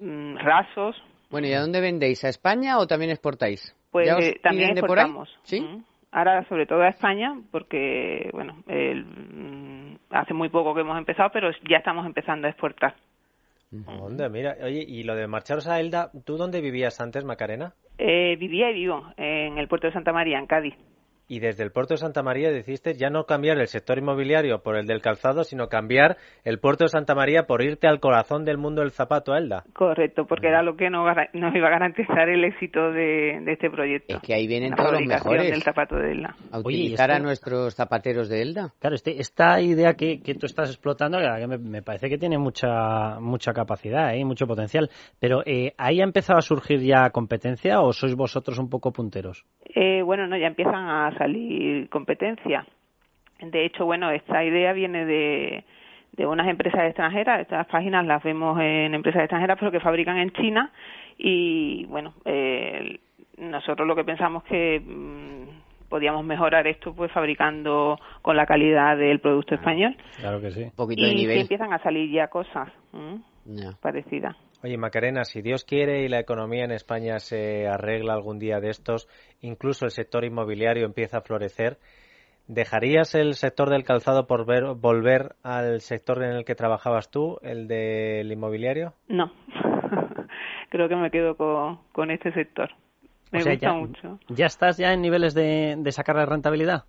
mm, 0.00 0.38
rasos. 0.38 1.00
Bueno, 1.30 1.46
¿y 1.46 1.52
a 1.52 1.60
dónde 1.60 1.80
vendéis? 1.80 2.24
¿A 2.24 2.30
España 2.30 2.78
o 2.80 2.88
también 2.88 3.12
exportáis? 3.12 3.72
Pues 3.92 4.08
¿Ya 4.08 4.16
os 4.16 4.24
eh, 4.24 4.40
también 4.42 4.70
por 4.70 4.98
ahí? 4.98 5.04
exportamos. 5.04 5.38
¿Sí? 5.44 5.60
Mm. 5.60 5.84
Ahora, 6.10 6.44
sobre 6.48 6.66
todo 6.66 6.82
a 6.82 6.88
España, 6.88 7.32
porque, 7.52 8.28
bueno, 8.32 8.56
el, 8.66 9.04
mm, 9.04 9.98
hace 10.10 10.34
muy 10.34 10.48
poco 10.48 10.74
que 10.74 10.80
hemos 10.80 10.98
empezado, 10.98 11.30
pero 11.32 11.52
ya 11.70 11.76
estamos 11.76 12.04
empezando 12.06 12.48
a 12.48 12.50
exportar. 12.50 12.96
Onda, 13.86 14.28
mira, 14.28 14.56
oye, 14.62 14.84
y 14.86 15.02
lo 15.02 15.14
de 15.16 15.26
marcharos 15.26 15.66
a 15.66 15.80
Elda, 15.80 16.10
¿tú 16.24 16.36
dónde 16.36 16.60
vivías 16.60 17.00
antes, 17.00 17.24
Macarena? 17.24 17.74
Eh, 17.98 18.36
vivía 18.38 18.70
y 18.70 18.74
vivo 18.74 19.02
en 19.16 19.58
el 19.58 19.68
puerto 19.68 19.86
de 19.86 19.92
Santa 19.92 20.12
María, 20.12 20.38
en 20.38 20.46
Cádiz. 20.46 20.74
Y 21.28 21.40
desde 21.40 21.64
el 21.64 21.72
puerto 21.72 21.94
de 21.94 21.98
Santa 21.98 22.22
María 22.22 22.50
decidiste 22.50 22.94
ya 22.94 23.10
no 23.10 23.24
cambiar 23.24 23.58
el 23.58 23.66
sector 23.66 23.98
inmobiliario 23.98 24.62
por 24.62 24.76
el 24.76 24.86
del 24.86 25.00
calzado, 25.02 25.42
sino 25.42 25.68
cambiar 25.68 26.16
el 26.44 26.58
puerto 26.60 26.84
de 26.84 26.88
Santa 26.88 27.14
María 27.14 27.46
por 27.48 27.62
irte 27.62 27.88
al 27.88 27.98
corazón 27.98 28.44
del 28.44 28.58
mundo 28.58 28.82
del 28.82 28.92
zapato, 28.92 29.32
a 29.32 29.38
Elda. 29.38 29.64
Correcto, 29.72 30.26
porque 30.26 30.46
era 30.48 30.62
lo 30.62 30.76
que 30.76 30.88
nos, 30.88 31.04
gara- 31.04 31.28
nos 31.32 31.54
iba 31.54 31.66
a 31.66 31.70
garantizar 31.70 32.28
el 32.28 32.44
éxito 32.44 32.92
de, 32.92 33.40
de 33.44 33.52
este 33.52 33.70
proyecto. 33.70 34.14
Es 34.16 34.22
que 34.22 34.34
ahí 34.34 34.46
vienen 34.46 34.70
la 34.70 34.76
todos 34.76 34.92
los 34.92 35.02
mejores. 35.06 35.50
del 35.50 35.62
zapato 35.62 35.96
de 35.96 36.12
Elda. 36.12 36.36
A 36.52 36.58
Oye, 36.58 36.78
utilizar 36.78 37.10
a 37.10 37.14
esto- 37.14 37.24
nuestros 37.26 37.74
zapateros 37.74 38.28
de 38.28 38.42
Elda. 38.42 38.72
Claro, 38.78 38.94
este, 38.94 39.20
esta 39.20 39.60
idea 39.60 39.94
que, 39.94 40.20
que 40.22 40.34
tú 40.36 40.46
estás 40.46 40.70
explotando, 40.70 41.18
la 41.18 41.38
que 41.38 41.46
me, 41.48 41.58
me 41.58 41.82
parece 41.82 42.08
que 42.08 42.18
tiene 42.18 42.38
mucha 42.38 43.18
mucha 43.20 43.52
capacidad 43.52 44.14
y 44.14 44.24
mucho 44.24 44.46
potencial. 44.46 44.90
Pero 45.18 45.42
eh, 45.44 45.72
¿ahí 45.76 46.00
ha 46.00 46.04
empezado 46.04 46.38
a 46.38 46.42
surgir 46.42 46.80
ya 46.80 47.10
competencia 47.10 47.80
o 47.80 47.92
sois 47.92 48.14
vosotros 48.14 48.58
un 48.58 48.68
poco 48.70 48.92
punteros? 48.92 49.44
Eh, 49.74 50.02
bueno, 50.02 50.26
no, 50.28 50.36
ya 50.38 50.46
empiezan 50.46 50.74
a 50.88 51.10
salir 51.16 51.88
competencia. 51.88 52.66
De 53.40 53.64
hecho, 53.64 53.84
bueno, 53.84 54.10
esta 54.10 54.42
idea 54.44 54.72
viene 54.72 55.04
de, 55.04 55.64
de 56.12 56.26
unas 56.26 56.48
empresas 56.48 56.84
extranjeras. 56.84 57.40
Estas 57.40 57.66
páginas 57.66 58.06
las 58.06 58.22
vemos 58.22 58.58
en 58.60 58.94
empresas 58.94 59.22
extranjeras, 59.22 59.58
pero 59.58 59.70
que 59.70 59.80
fabrican 59.80 60.16
en 60.18 60.30
China. 60.32 60.70
Y 61.18 61.84
bueno, 61.86 62.14
eh, 62.24 62.98
nosotros 63.38 63.86
lo 63.86 63.94
que 63.94 64.04
pensamos 64.04 64.42
que 64.44 64.80
mm, 64.80 65.88
podíamos 65.88 66.24
mejorar 66.24 66.66
esto, 66.66 66.94
pues 66.94 67.12
fabricando 67.12 67.98
con 68.22 68.36
la 68.36 68.46
calidad 68.46 68.96
del 68.96 69.20
producto 69.20 69.54
español. 69.54 69.96
Claro 70.18 70.40
que 70.40 70.50
sí. 70.50 70.62
Un 70.64 70.70
poquito 70.72 71.02
Y 71.06 71.14
nivel. 71.14 71.38
empiezan 71.40 71.72
a 71.72 71.78
salir 71.80 72.10
ya 72.10 72.28
cosas 72.28 72.68
parecidas. 73.80 74.34
Oye, 74.66 74.78
Macarena, 74.78 75.22
si 75.22 75.42
Dios 75.42 75.62
quiere 75.62 76.02
y 76.02 76.08
la 76.08 76.18
economía 76.18 76.64
en 76.64 76.72
España 76.72 77.20
se 77.20 77.68
arregla 77.68 78.14
algún 78.14 78.40
día 78.40 78.58
de 78.58 78.70
estos, 78.70 79.06
incluso 79.40 79.84
el 79.84 79.92
sector 79.92 80.24
inmobiliario 80.24 80.84
empieza 80.84 81.18
a 81.18 81.20
florecer, 81.20 81.78
¿dejarías 82.48 83.14
el 83.14 83.34
sector 83.34 83.70
del 83.70 83.84
calzado 83.84 84.26
por 84.26 84.44
ver- 84.44 84.74
volver 84.74 85.36
al 85.44 85.80
sector 85.82 86.20
en 86.24 86.32
el 86.32 86.44
que 86.44 86.56
trabajabas 86.56 87.12
tú, 87.12 87.38
el 87.42 87.68
del 87.68 88.32
inmobiliario? 88.32 88.92
No, 89.06 89.30
creo 90.70 90.88
que 90.88 90.96
me 90.96 91.12
quedo 91.12 91.36
con, 91.36 91.78
con 91.92 92.10
este 92.10 92.32
sector. 92.32 92.70
Me 93.30 93.38
O 93.38 93.42
sea, 93.42 93.52
gusta 93.52 93.68
ya, 93.68 93.72
mucho. 93.72 94.18
¿Ya 94.30 94.46
estás 94.46 94.78
ya 94.78 94.92
en 94.92 95.00
niveles 95.00 95.32
de, 95.34 95.76
de 95.78 95.92
sacar 95.92 96.16
la 96.16 96.26
rentabilidad? 96.26 96.86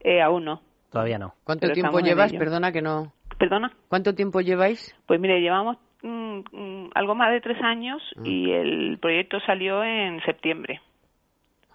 Eh, 0.00 0.20
aún 0.20 0.44
no. 0.44 0.60
Todavía 0.90 1.16
no. 1.16 1.32
¿Cuánto 1.44 1.62
Pero 1.68 1.72
tiempo 1.72 2.00
llevas? 2.00 2.34
Perdona 2.34 2.70
que 2.70 2.82
no. 2.82 3.14
¿Perdona? 3.38 3.72
¿Cuánto 3.88 4.14
tiempo 4.14 4.42
lleváis? 4.42 4.94
Pues 5.06 5.18
mire, 5.18 5.40
llevamos 5.40 5.78
mm, 6.04 6.38
mm, 6.52 6.90
algo 6.94 7.14
más 7.14 7.32
de 7.32 7.40
tres 7.40 7.60
años 7.62 8.00
Ah. 8.16 8.22
y 8.24 8.52
el 8.52 8.98
proyecto 9.00 9.38
salió 9.40 9.82
en 9.82 10.20
septiembre 10.24 10.80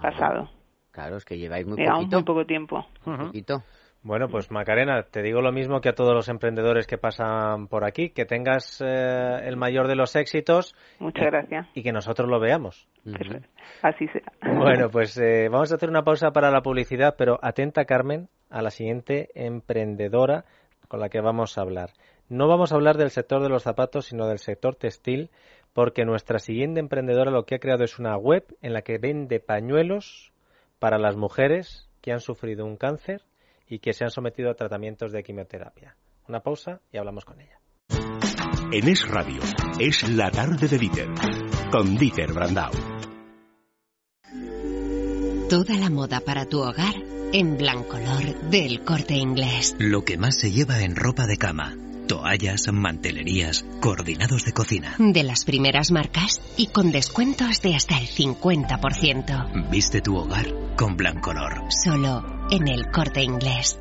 pasado. 0.02 0.50
Claro, 0.92 1.18
es 1.18 1.26
que 1.26 1.38
lleváis 1.38 1.66
muy 1.68 1.78
Llevamos 1.78 2.00
poquito. 2.06 2.18
muy 2.18 2.24
poco 2.26 2.46
tiempo. 2.46 2.86
poquito. 3.04 3.64
Bueno, 4.02 4.30
pues 4.30 4.50
Macarena, 4.50 5.04
te 5.04 5.22
digo 5.22 5.42
lo 5.42 5.52
mismo 5.52 5.82
que 5.82 5.90
a 5.90 5.94
todos 5.94 6.14
los 6.14 6.30
emprendedores 6.30 6.88
que 6.88 6.98
pasan 6.98 7.68
por 7.68 7.84
aquí, 7.84 8.12
que 8.12 8.24
tengas 8.26 8.82
eh, 8.82 9.42
el 9.44 9.58
mayor 9.58 9.90
de 9.90 9.96
los 9.98 10.16
éxitos 10.16 10.74
Muchas 11.00 11.26
gracias. 11.26 11.68
y 11.74 11.84
que 11.84 11.92
nosotros 11.92 12.30
lo 12.30 12.40
veamos. 12.40 12.88
Perfecto. 13.04 13.50
Así 13.82 14.08
será. 14.08 14.32
Bueno, 14.58 14.90
pues 14.90 15.18
eh, 15.18 15.50
vamos 15.52 15.74
a 15.74 15.76
hacer 15.76 15.90
una 15.90 16.04
pausa 16.04 16.32
para 16.32 16.50
la 16.50 16.62
publicidad, 16.62 17.16
pero 17.18 17.40
atenta, 17.42 17.84
Carmen, 17.84 18.30
a 18.50 18.62
la 18.62 18.70
siguiente 18.70 19.28
emprendedora 19.36 20.46
con 20.88 21.02
la 21.02 21.10
que 21.10 21.20
vamos 21.20 21.58
a 21.58 21.62
hablar. 21.62 21.90
No 22.30 22.48
vamos 22.48 22.72
a 22.72 22.76
hablar 22.76 22.98
del 22.98 23.10
sector 23.10 23.42
de 23.42 23.50
los 23.50 23.64
zapatos, 23.64 24.06
sino 24.06 24.28
del 24.28 24.38
sector 24.38 24.76
textil, 24.76 25.32
porque 25.74 26.06
nuestra 26.06 26.38
siguiente 26.38 26.80
emprendedora 26.80 27.32
lo 27.32 27.46
que 27.46 27.56
ha 27.56 27.60
creado 27.60 27.84
es 27.84 27.98
una 27.98 28.16
web 28.18 28.46
en 28.62 28.74
la 28.74 28.84
que 28.84 29.00
vende 29.00 29.40
pañuelos 29.40 30.32
para 30.78 31.00
las 31.00 31.16
mujeres 31.16 31.90
que 32.02 32.12
han 32.12 32.20
sufrido 32.20 32.66
un 32.66 32.78
cáncer 32.78 33.24
y 33.68 33.80
que 33.80 33.94
se 33.94 34.04
han 34.04 34.12
sometido 34.12 34.52
a 34.52 34.54
tratamientos 34.54 35.12
de 35.12 35.24
quimioterapia. 35.24 35.96
Una 36.28 36.42
pausa 36.42 36.82
y 36.92 37.00
hablamos 37.00 37.26
con 37.26 37.42
ella. 37.42 37.60
En 38.72 38.88
Es 38.88 39.10
Radio, 39.10 39.42
es 39.80 40.08
la 40.08 40.30
tarde 40.30 40.68
de 40.68 40.78
Dieter, 40.78 41.08
con 41.72 41.98
Dieter 41.98 42.32
Brandau. 42.32 42.72
Toda 45.50 45.76
la 45.80 45.90
moda 45.90 46.20
para 46.20 46.46
tu 46.46 46.60
hogar 46.60 46.94
en 47.34 47.58
Blancolor 47.58 48.40
del 48.52 48.84
Corte 48.84 49.16
Inglés. 49.16 49.76
Lo 49.80 50.04
que 50.04 50.18
más 50.18 50.40
se 50.40 50.52
lleva 50.52 50.84
en 50.84 50.96
ropa 50.96 51.26
de 51.26 51.38
cama. 51.38 51.89
Toallas, 52.10 52.66
mantelerías, 52.74 53.64
coordinados 53.82 54.44
de 54.44 54.52
cocina. 54.52 54.96
De 54.98 55.22
las 55.22 55.46
primeras 55.46 55.92
marcas 55.92 56.42
y 56.58 56.66
con 56.66 56.92
descuentos 56.92 57.62
de 57.62 57.76
hasta 57.76 58.00
el 58.00 58.08
50%. 58.08 59.70
Viste 59.70 60.02
tu 60.02 60.18
hogar 60.18 60.76
con 60.76 60.98
Blancolor. 60.98 61.66
Solo 61.70 62.26
en 62.50 62.68
el 62.68 62.90
Corte 62.90 63.22
Inglés. 63.22 63.80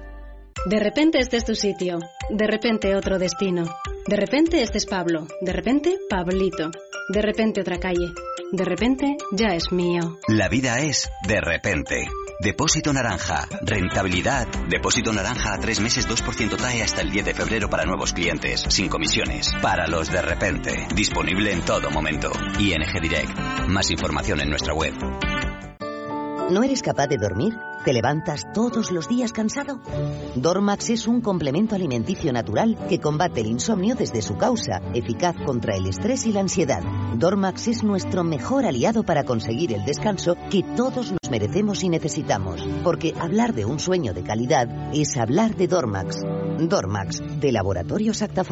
De 0.67 0.79
repente 0.79 1.21
este 1.21 1.39
es 1.39 1.47
tu 1.47 1.55
sitio, 1.55 2.01
de 2.29 2.47
repente 2.47 2.95
otro 2.97 3.19
destino, 3.19 3.65
de 4.07 4.17
repente 4.17 4.61
este 4.61 4.77
es 4.77 4.85
Pablo, 4.85 5.27
de 5.41 5.53
repente 5.53 5.97
Pablito, 6.11 6.71
de 7.09 7.23
repente 7.23 7.61
otra 7.61 7.81
calle, 7.81 8.13
de 8.53 8.65
repente 8.65 9.17
ya 9.33 9.55
es 9.55 9.73
mío. 9.73 10.19
La 10.29 10.49
vida 10.49 10.81
es 10.81 11.11
de 11.27 11.41
repente. 11.41 12.09
Depósito 12.41 12.93
naranja. 12.93 13.49
Rentabilidad. 13.63 14.47
Depósito 14.69 15.13
naranja 15.13 15.55
a 15.55 15.59
tres 15.59 15.81
meses 15.81 16.09
2% 16.09 16.57
TAE 16.57 16.83
hasta 16.83 17.01
el 17.01 17.11
10 17.11 17.25
de 17.25 17.35
febrero 17.35 17.69
para 17.69 17.85
nuevos 17.85 18.13
clientes. 18.13 18.65
Sin 18.69 18.89
comisiones. 18.89 19.51
Para 19.61 19.89
los 19.89 20.11
de 20.11 20.23
repente. 20.23 20.87
Disponible 20.95 21.53
en 21.53 21.65
todo 21.65 21.91
momento. 21.91 22.31
ING 22.59 23.01
Direct. 23.01 23.39
Más 23.67 23.91
información 23.91 24.41
en 24.41 24.51
nuestra 24.51 24.75
web. 24.75 24.95
¿No 26.51 26.63
eres 26.63 26.81
capaz 26.83 27.09
de 27.09 27.17
dormir? 27.19 27.55
¿Te 27.89 27.95
levantas 27.95 28.53
todos 28.53 28.93
los 28.93 29.09
días 29.09 29.33
cansado? 29.33 29.81
Dormax 30.35 30.91
es 30.91 31.07
un 31.09 31.23
complemento 31.23 31.75
alimenticio 31.75 32.31
natural 32.35 32.77
que 32.87 33.01
combate 33.01 33.41
el 33.41 33.47
insomnio 33.47 33.95
desde 33.95 34.21
su 34.21 34.37
causa, 34.37 34.83
eficaz 34.93 35.35
contra 35.47 35.75
el 35.75 35.87
estrés 35.87 36.27
y 36.27 36.33
la 36.33 36.41
ansiedad. 36.41 36.83
Dormax 37.15 37.69
es 37.69 37.83
nuestro 37.85 38.25
mejor 38.25 38.67
aliado 38.67 39.05
para 39.05 39.25
conseguir 39.25 39.73
el 39.73 39.87
descanso 39.87 40.37
que 40.51 40.63
todos 40.77 41.13
nos 41.13 41.31
merecemos 41.31 41.83
y 41.83 41.89
necesitamos, 41.89 42.63
porque 42.85 43.15
hablar 43.19 43.55
de 43.55 43.65
un 43.65 43.81
sueño 43.81 44.13
de 44.13 44.23
calidad 44.23 44.69
es 44.93 45.17
hablar 45.17 45.57
de 45.57 45.67
Dormax. 45.67 46.21
Dormax, 46.59 47.23
de 47.41 47.53
Laboratorio 47.53 48.13
Acta 48.21 48.43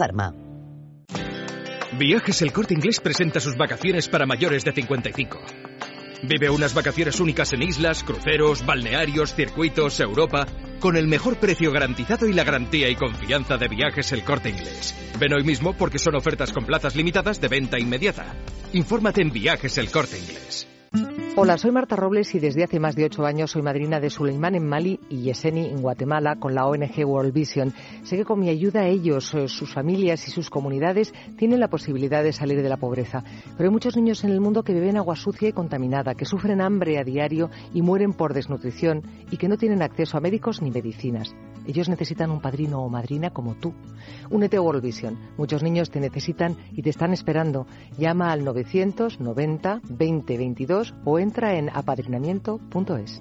Viajes 1.99 2.40
El 2.40 2.55
Corte 2.55 2.72
Inglés 2.72 3.01
presenta 3.01 3.40
sus 3.40 3.55
vacaciones 3.55 4.09
para 4.09 4.25
mayores 4.25 4.64
de 4.64 4.72
55. 4.72 5.38
Vive 6.22 6.50
unas 6.50 6.74
vacaciones 6.74 7.20
únicas 7.20 7.52
en 7.52 7.62
islas, 7.62 8.02
cruceros, 8.02 8.64
balnearios, 8.64 9.35
circuitos, 9.35 10.00
Europa, 10.00 10.46
con 10.81 10.96
el 10.96 11.07
mejor 11.07 11.37
precio 11.37 11.72
garantizado 11.72 12.26
y 12.26 12.33
la 12.33 12.44
garantía 12.44 12.88
y 12.88 12.96
confianza 12.96 13.57
de 13.57 13.68
viajes 13.68 14.12
el 14.12 14.24
corte 14.24 14.50
inglés. 14.50 14.94
Ven 15.18 15.35
hoy 15.35 15.44
mismo 15.44 15.74
porque 15.74 15.98
son 15.98 16.14
ofertas 16.14 16.52
con 16.52 16.64
plazas 16.64 16.96
limitadas 16.96 17.40
de 17.40 17.48
venta 17.48 17.79
inmediata. 17.79 18.35
Infórmate 18.72 19.22
en 19.22 19.31
viajes 19.31 19.79
el 19.79 19.90
corte 19.90 20.18
inglés. 20.18 20.66
Hola, 21.38 21.59
soy 21.59 21.70
Marta 21.70 21.96
Robles 21.96 22.35
y 22.35 22.38
desde 22.38 22.64
hace 22.64 22.81
más 22.81 22.96
de 22.96 23.05
ocho 23.05 23.27
años 23.27 23.51
soy 23.51 23.61
madrina 23.61 24.01
de 24.01 24.09
Suleimán 24.09 24.55
en 24.55 24.66
Mali 24.66 24.99
y 25.11 25.20
Yeseni 25.20 25.66
en 25.66 25.83
Guatemala 25.83 26.37
con 26.37 26.55
la 26.55 26.64
ONG 26.64 27.05
World 27.05 27.35
Vision. 27.35 27.75
Sé 28.05 28.16
que 28.16 28.25
con 28.25 28.40
mi 28.40 28.49
ayuda 28.49 28.87
ellos, 28.87 29.35
eh, 29.35 29.46
sus 29.46 29.70
familias 29.70 30.27
y 30.29 30.31
sus 30.31 30.49
comunidades 30.49 31.12
tienen 31.37 31.61
la 31.61 31.68
posibilidad 31.68 32.22
de 32.22 32.33
salir 32.33 32.62
de 32.62 32.70
la 32.70 32.79
pobreza. 32.79 33.22
Pero 33.55 33.68
hay 33.68 33.70
muchos 33.70 33.99
niños 33.99 34.25
en 34.25 34.31
el 34.31 34.40
mundo 34.40 34.62
que 34.62 34.72
beben 34.72 34.96
agua 34.96 35.14
sucia 35.14 35.51
y 35.51 35.53
contaminada, 35.53 36.14
que 36.14 36.25
sufren 36.25 36.62
hambre 36.62 36.99
a 36.99 37.05
diario 37.05 37.51
y 37.75 37.83
mueren 37.83 38.14
por 38.14 38.33
desnutrición 38.33 39.03
y 39.31 39.37
que 39.37 39.49
no 39.49 39.59
tienen 39.59 39.83
acceso 39.83 40.16
a 40.16 40.22
médicos 40.22 40.62
ni 40.62 40.70
medicinas. 40.70 41.35
Ellos 41.66 41.88
necesitan 41.88 42.31
un 42.31 42.40
padrino 42.40 42.83
o 42.83 42.88
madrina 42.88 43.31
como 43.31 43.55
tú. 43.55 43.74
Únete 44.31 44.57
a 44.57 44.62
World 44.62 44.83
Vision. 44.83 45.18
Muchos 45.37 45.62
niños 45.62 45.90
te 45.90 46.00
necesitan 46.00 46.57
y 46.72 46.83
te 46.83 46.90
están 46.90 47.12
esperando. 47.12 47.66
Llama 47.98 48.33
al 48.33 48.44
990 48.44 49.81
20 49.88 50.38
22 50.38 50.94
o 51.05 51.18
entra 51.18 51.57
en 51.57 51.70
apadrinamiento.es. 51.70 53.18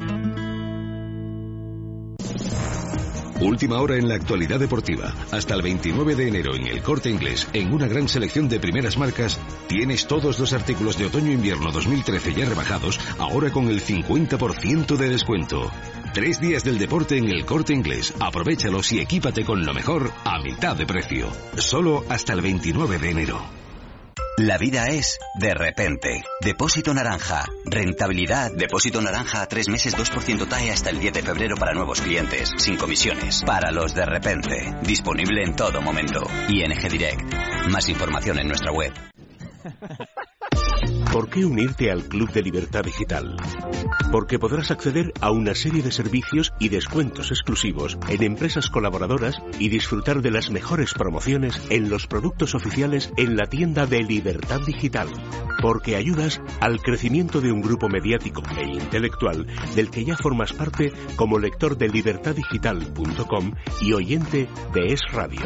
Última 3.41 3.81
hora 3.81 3.97
en 3.97 4.08
la 4.08 4.15
actualidad 4.15 4.60
deportiva. 4.60 5.13
Hasta 5.31 5.55
el 5.55 5.62
29 5.62 6.15
de 6.15 6.27
enero 6.29 6.55
en 6.55 6.67
el 6.67 6.81
Corte 6.81 7.10
Inglés, 7.10 7.47
en 7.51 7.73
una 7.73 7.86
gran 7.86 8.08
selección 8.08 8.47
de 8.47 8.62
primeras 8.62 8.97
marcas, 8.97 9.39
tienes 9.67 10.08
todos 10.08 10.39
los 10.39 10.53
artículos 10.53 10.97
de 10.97 11.08
otoño-invierno 11.08 11.71
2013 11.71 12.34
ya 12.34 12.45
rebajados, 12.45 12.97
ahora 13.19 13.51
con 13.51 13.67
el 13.67 13.81
50% 13.81 14.95
de 14.95 15.10
descuento. 15.10 15.69
Tres 16.15 16.39
días 16.39 16.63
del 16.63 16.78
deporte 16.78 17.17
en 17.17 17.28
el 17.28 17.45
Corte 17.45 17.73
Inglés. 17.73 18.13
Aprovechalos 18.21 18.89
y 18.93 19.01
equípate 19.01 19.43
con 19.43 19.65
lo 19.65 19.73
mejor 19.73 20.13
a 20.23 20.39
mitad 20.39 20.73
de 20.73 20.86
precio. 20.86 21.28
Solo 21.58 22.06
hasta 22.08 22.32
el 22.32 22.39
29 22.39 22.99
de 22.99 23.10
enero. 23.10 23.41
La 24.38 24.58
vida 24.58 24.88
es 24.88 25.19
de 25.38 25.54
repente. 25.54 26.23
Depósito 26.39 26.93
naranja. 26.93 27.43
Rentabilidad. 27.65 28.54
Depósito 28.56 29.01
naranja 29.01 29.41
a 29.41 29.47
tres 29.47 29.67
meses 29.67 29.97
2% 29.97 30.47
TAE 30.47 30.71
hasta 30.71 30.89
el 30.89 31.01
10 31.01 31.15
de 31.15 31.21
febrero 31.21 31.58
para 31.58 31.73
nuevos 31.73 31.99
clientes. 31.99 32.49
Sin 32.56 32.78
comisiones. 32.78 33.43
Para 33.45 33.71
los 33.71 33.93
de 33.93 34.06
repente. 34.06 34.73
Disponible 34.84 35.43
en 35.43 35.54
todo 35.58 35.82
momento. 35.82 36.21
ING 36.47 36.89
Direct. 36.89 37.34
Más 37.67 37.89
información 37.89 38.39
en 38.39 38.47
nuestra 38.47 38.71
web. 38.71 38.93
¿Por 41.15 41.30
qué 41.30 41.45
unirte 41.45 41.89
al 41.91 42.04
Club 42.10 42.30
de 42.34 42.41
Libertad 42.41 42.84
Digital? 42.84 43.38
Porque 44.12 44.38
podrás 44.38 44.69
acceder 44.69 45.13
a 45.21 45.32
una 45.32 45.56
serie 45.56 45.82
de 45.82 45.93
servicios 45.93 46.51
y 46.60 46.67
descuentos 46.67 47.32
exclusivos 47.32 47.97
en 48.10 48.21
empresas 48.21 48.69
colaboradoras 48.69 49.38
y 49.58 49.69
disfrutar 49.69 50.21
de 50.21 50.32
las 50.32 50.51
mejores 50.51 50.93
promociones 50.93 51.62
en 51.69 51.89
los 51.89 52.08
productos 52.08 52.54
oficiales 52.54 53.13
en 53.15 53.38
la 53.38 53.45
tienda 53.45 53.86
de 53.86 54.04
Libertad 54.04 54.60
Digital. 54.67 55.08
Porque 55.62 55.95
ayudas 55.95 56.41
al 56.60 56.82
crecimiento 56.82 57.39
de 57.39 57.54
un 57.54 57.62
grupo 57.62 57.88
mediático 57.88 58.43
e 58.58 58.65
intelectual 58.65 59.47
del 59.73 59.89
que 59.89 60.04
ya 60.04 60.17
formas 60.17 60.51
parte 60.51 60.91
como 61.15 61.39
lector 61.39 61.78
de 61.78 61.88
libertaddigital.com 61.88 63.54
y 63.80 63.93
oyente 63.93 64.49
de 64.73 64.91
Es 64.91 64.99
Radio. 65.13 65.45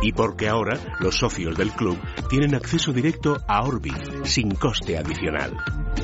Y 0.00 0.12
porque 0.12 0.48
ahora 0.48 0.78
los 1.00 1.16
socios 1.16 1.56
del 1.56 1.72
club 1.72 1.98
tienen 2.30 2.54
acceso 2.54 2.92
directo 2.92 3.40
a 3.46 3.62
Orbit 3.62 4.24
sin 4.24 4.52
coste 4.54 4.91
adicional. 4.96 5.54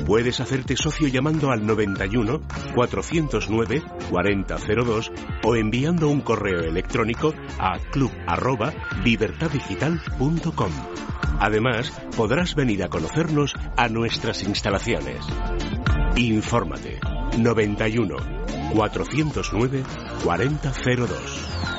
Puedes 0.05 0.39
hacerte 0.39 0.77
socio 0.77 1.07
llamando 1.07 1.49
al 1.51 1.65
91 1.65 2.41
409 2.75 3.81
4002 4.09 5.11
o 5.43 5.55
enviando 5.55 6.09
un 6.09 6.21
correo 6.21 6.59
electrónico 6.61 7.33
a 7.57 7.79
club@libertaddigital.com. 7.79 10.71
Además, 11.39 11.91
podrás 12.15 12.53
venir 12.55 12.83
a 12.83 12.89
conocernos 12.89 13.55
a 13.77 13.87
nuestras 13.87 14.43
instalaciones. 14.43 15.25
Infórmate 16.15 16.99
91 17.37 18.15
409 18.73 19.83
4002. 20.23 21.78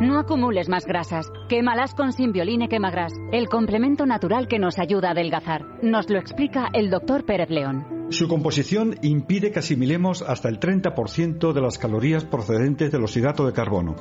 No 0.00 0.20
acumules 0.20 0.68
más 0.68 0.86
grasas. 0.86 1.28
Quémalas 1.48 1.92
con 1.92 2.12
Simbioline 2.12 2.68
Quemagras, 2.68 3.12
el 3.32 3.48
complemento 3.48 4.06
natural 4.06 4.46
que 4.46 4.60
nos 4.60 4.78
ayuda 4.78 5.08
a 5.08 5.10
adelgazar. 5.10 5.64
Nos 5.82 6.08
lo 6.08 6.20
explica 6.20 6.68
el 6.72 6.88
doctor 6.88 7.24
Pérez 7.24 7.50
León. 7.50 8.06
Su 8.10 8.28
composición 8.28 8.94
impide 9.02 9.50
que 9.50 9.58
asimilemos 9.58 10.22
hasta 10.22 10.48
el 10.48 10.60
30% 10.60 11.52
de 11.52 11.60
las 11.60 11.78
calorías 11.78 12.24
procedentes 12.24 12.92
del 12.92 13.02
oxidato 13.02 13.44
de 13.44 13.52
carbono. 13.52 13.96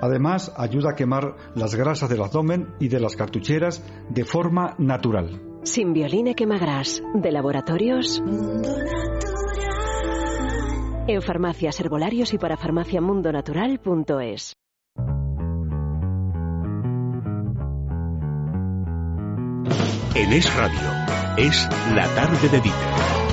Además, 0.00 0.54
ayuda 0.56 0.92
a 0.92 0.94
quemar 0.94 1.36
las 1.54 1.74
grasas 1.74 2.08
del 2.08 2.22
abdomen 2.22 2.68
y 2.80 2.88
de 2.88 3.00
las 3.00 3.14
cartucheras 3.14 3.84
de 4.08 4.24
forma 4.24 4.74
natural. 4.78 5.38
Simbioline 5.64 6.34
Quemagras, 6.34 7.02
de 7.14 7.30
laboratorios. 7.30 8.22
En 11.06 11.20
farmacias 11.20 11.78
herbolarios 11.78 12.32
y 12.32 12.38
para 12.38 12.56
farmaciamundonatural.es. 12.56 14.56
En 20.14 20.30
Es 20.30 20.54
Radio, 20.54 20.78
es 21.38 21.66
la 21.94 22.06
tarde 22.14 22.48
de 22.50 22.60
Dieter. 22.60 23.31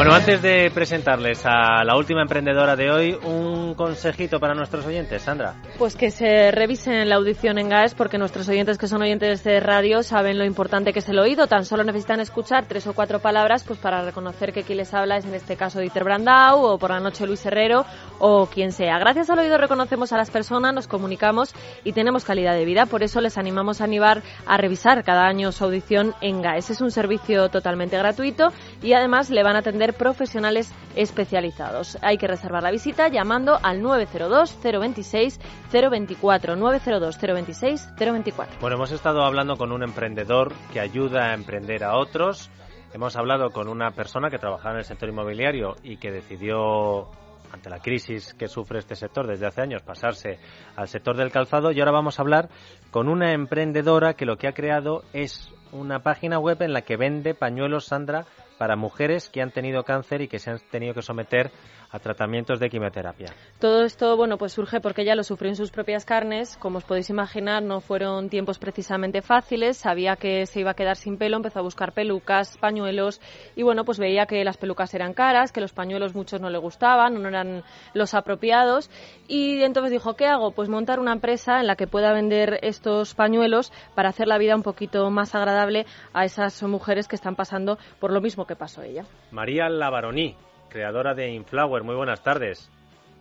Bueno, 0.00 0.14
antes 0.14 0.40
de 0.40 0.70
presentarles 0.72 1.42
a 1.44 1.84
la 1.84 1.94
última 1.94 2.22
emprendedora 2.22 2.74
de 2.74 2.90
hoy, 2.90 3.18
un 3.22 3.74
consejito 3.74 4.40
para 4.40 4.54
nuestros 4.54 4.86
oyentes, 4.86 5.20
Sandra. 5.20 5.56
Pues 5.76 5.94
que 5.94 6.10
se 6.10 6.50
revisen 6.52 7.06
la 7.06 7.16
audición 7.16 7.58
en 7.58 7.68
GAES 7.68 7.94
porque 7.94 8.16
nuestros 8.16 8.48
oyentes 8.48 8.78
que 8.78 8.86
son 8.86 9.02
oyentes 9.02 9.44
de 9.44 9.60
radio 9.60 10.02
saben 10.02 10.38
lo 10.38 10.46
importante 10.46 10.94
que 10.94 11.00
es 11.00 11.08
el 11.10 11.18
oído. 11.18 11.48
Tan 11.48 11.66
solo 11.66 11.84
necesitan 11.84 12.18
escuchar 12.18 12.64
tres 12.64 12.86
o 12.86 12.94
cuatro 12.94 13.18
palabras 13.18 13.62
pues 13.62 13.78
para 13.78 14.02
reconocer 14.02 14.54
que 14.54 14.62
quien 14.62 14.78
les 14.78 14.94
habla 14.94 15.18
es 15.18 15.26
en 15.26 15.34
este 15.34 15.56
caso 15.56 15.80
Dieter 15.80 16.04
Brandau 16.04 16.62
o 16.62 16.78
por 16.78 16.92
la 16.92 17.00
noche 17.00 17.26
Luis 17.26 17.44
Herrero 17.44 17.84
o 18.20 18.46
quien 18.46 18.72
sea. 18.72 18.98
Gracias 18.98 19.28
al 19.28 19.40
oído 19.40 19.58
reconocemos 19.58 20.14
a 20.14 20.16
las 20.16 20.30
personas, 20.30 20.72
nos 20.72 20.86
comunicamos 20.86 21.54
y 21.84 21.92
tenemos 21.92 22.24
calidad 22.24 22.54
de 22.54 22.64
vida. 22.64 22.86
Por 22.86 23.02
eso 23.02 23.20
les 23.20 23.36
animamos 23.36 23.82
a 23.82 23.84
animar 23.84 24.22
a 24.46 24.56
revisar 24.56 25.04
cada 25.04 25.26
año 25.26 25.52
su 25.52 25.62
audición 25.62 26.14
en 26.22 26.40
GAES. 26.40 26.70
Es 26.70 26.80
un 26.80 26.90
servicio 26.90 27.50
totalmente 27.50 27.98
gratuito 27.98 28.48
y 28.80 28.94
además 28.94 29.28
le 29.28 29.42
van 29.42 29.56
a 29.56 29.58
atender 29.58 29.89
profesionales 29.92 30.72
especializados. 30.96 31.98
Hay 32.02 32.18
que 32.18 32.26
reservar 32.26 32.62
la 32.62 32.70
visita 32.70 33.08
llamando 33.08 33.58
al 33.62 33.82
902 33.82 34.58
026 34.62 35.40
024 35.72 36.56
902 36.56 37.18
026 37.20 37.88
024. 37.98 38.60
Bueno, 38.60 38.76
hemos 38.76 38.92
estado 38.92 39.22
hablando 39.22 39.56
con 39.56 39.72
un 39.72 39.82
emprendedor 39.82 40.52
que 40.72 40.80
ayuda 40.80 41.30
a 41.30 41.34
emprender 41.34 41.84
a 41.84 41.96
otros. 41.96 42.50
Hemos 42.92 43.16
hablado 43.16 43.50
con 43.50 43.68
una 43.68 43.92
persona 43.92 44.30
que 44.30 44.38
trabajaba 44.38 44.72
en 44.72 44.78
el 44.78 44.84
sector 44.84 45.08
inmobiliario 45.08 45.76
y 45.82 45.98
que 45.98 46.10
decidió 46.10 47.08
ante 47.52 47.70
la 47.70 47.80
crisis 47.80 48.34
que 48.34 48.48
sufre 48.48 48.78
este 48.78 48.96
sector 48.96 49.26
desde 49.26 49.46
hace 49.46 49.60
años, 49.60 49.82
pasarse 49.82 50.38
al 50.76 50.88
sector 50.88 51.16
del 51.16 51.30
calzado. 51.30 51.72
Y 51.72 51.80
ahora 51.80 51.92
vamos 51.92 52.18
a 52.18 52.22
hablar 52.22 52.48
con 52.90 53.08
una 53.08 53.32
emprendedora 53.32 54.14
que 54.14 54.26
lo 54.26 54.36
que 54.36 54.48
ha 54.48 54.52
creado 54.52 55.02
es 55.12 55.52
una 55.72 56.00
página 56.00 56.38
web 56.38 56.62
en 56.62 56.72
la 56.72 56.82
que 56.82 56.96
vende 56.96 57.34
pañuelos 57.34 57.86
Sandra 57.86 58.26
para 58.60 58.76
mujeres 58.76 59.30
que 59.30 59.40
han 59.40 59.52
tenido 59.52 59.84
cáncer 59.84 60.20
y 60.20 60.28
que 60.28 60.38
se 60.38 60.50
han 60.50 60.58
tenido 60.70 60.92
que 60.92 61.00
someter 61.00 61.50
a 61.92 61.98
tratamientos 61.98 62.60
de 62.60 62.68
quimioterapia. 62.68 63.28
Todo 63.58 63.84
esto, 63.84 64.18
bueno, 64.18 64.36
pues 64.36 64.52
surge 64.52 64.80
porque 64.80 65.00
ella 65.00 65.14
lo 65.14 65.24
sufrió 65.24 65.48
en 65.48 65.56
sus 65.56 65.70
propias 65.70 66.04
carnes. 66.04 66.58
Como 66.58 66.76
os 66.76 66.84
podéis 66.84 67.08
imaginar, 67.08 67.62
no 67.62 67.80
fueron 67.80 68.28
tiempos 68.28 68.58
precisamente 68.58 69.22
fáciles. 69.22 69.78
Sabía 69.78 70.16
que 70.16 70.44
se 70.44 70.60
iba 70.60 70.72
a 70.72 70.74
quedar 70.74 70.96
sin 70.96 71.16
pelo, 71.16 71.38
empezó 71.38 71.60
a 71.60 71.62
buscar 71.62 71.94
pelucas, 71.94 72.58
pañuelos 72.58 73.22
y, 73.56 73.62
bueno, 73.62 73.86
pues 73.86 73.98
veía 73.98 74.26
que 74.26 74.44
las 74.44 74.58
pelucas 74.58 74.92
eran 74.92 75.14
caras, 75.14 75.52
que 75.52 75.62
los 75.62 75.72
pañuelos 75.72 76.14
muchos 76.14 76.42
no 76.42 76.50
le 76.50 76.58
gustaban, 76.58 77.20
no 77.20 77.28
eran 77.28 77.64
los 77.94 78.12
apropiados. 78.12 78.90
Y 79.26 79.62
entonces 79.62 79.90
dijo, 79.90 80.16
¿qué 80.16 80.26
hago? 80.26 80.52
Pues 80.52 80.68
montar 80.68 81.00
una 81.00 81.12
empresa 81.12 81.60
en 81.60 81.66
la 81.66 81.76
que 81.76 81.86
pueda 81.86 82.12
vender 82.12 82.60
estos 82.60 83.14
pañuelos 83.14 83.72
para 83.94 84.10
hacer 84.10 84.28
la 84.28 84.36
vida 84.36 84.54
un 84.54 84.62
poquito 84.62 85.10
más 85.10 85.34
agradable 85.34 85.86
a 86.12 86.26
esas 86.26 86.62
mujeres 86.62 87.08
que 87.08 87.16
están 87.16 87.36
pasando 87.36 87.78
por 87.98 88.12
lo 88.12 88.20
mismo 88.20 88.46
que 88.50 88.56
pasó 88.56 88.82
ella. 88.82 89.04
María 89.30 89.68
Lavaroní, 89.68 90.34
creadora 90.68 91.14
de 91.14 91.30
Inflower. 91.30 91.84
Muy 91.84 91.94
buenas 91.94 92.20
tardes. 92.24 92.68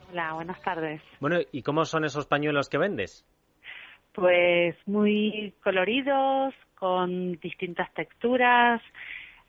Hola, 0.10 0.34
buenas 0.34 0.60
tardes. 0.63 1.04
Bueno, 1.20 1.38
¿y 1.52 1.62
cómo 1.62 1.86
son 1.86 2.04
esos 2.04 2.26
pañuelos 2.26 2.68
que 2.68 2.80
vendes? 2.80 3.28
Pues 4.12 4.76
muy 4.88 5.54
coloridos, 5.63 6.56
con 6.74 7.34
distintas 7.34 7.94
texturas, 7.94 8.82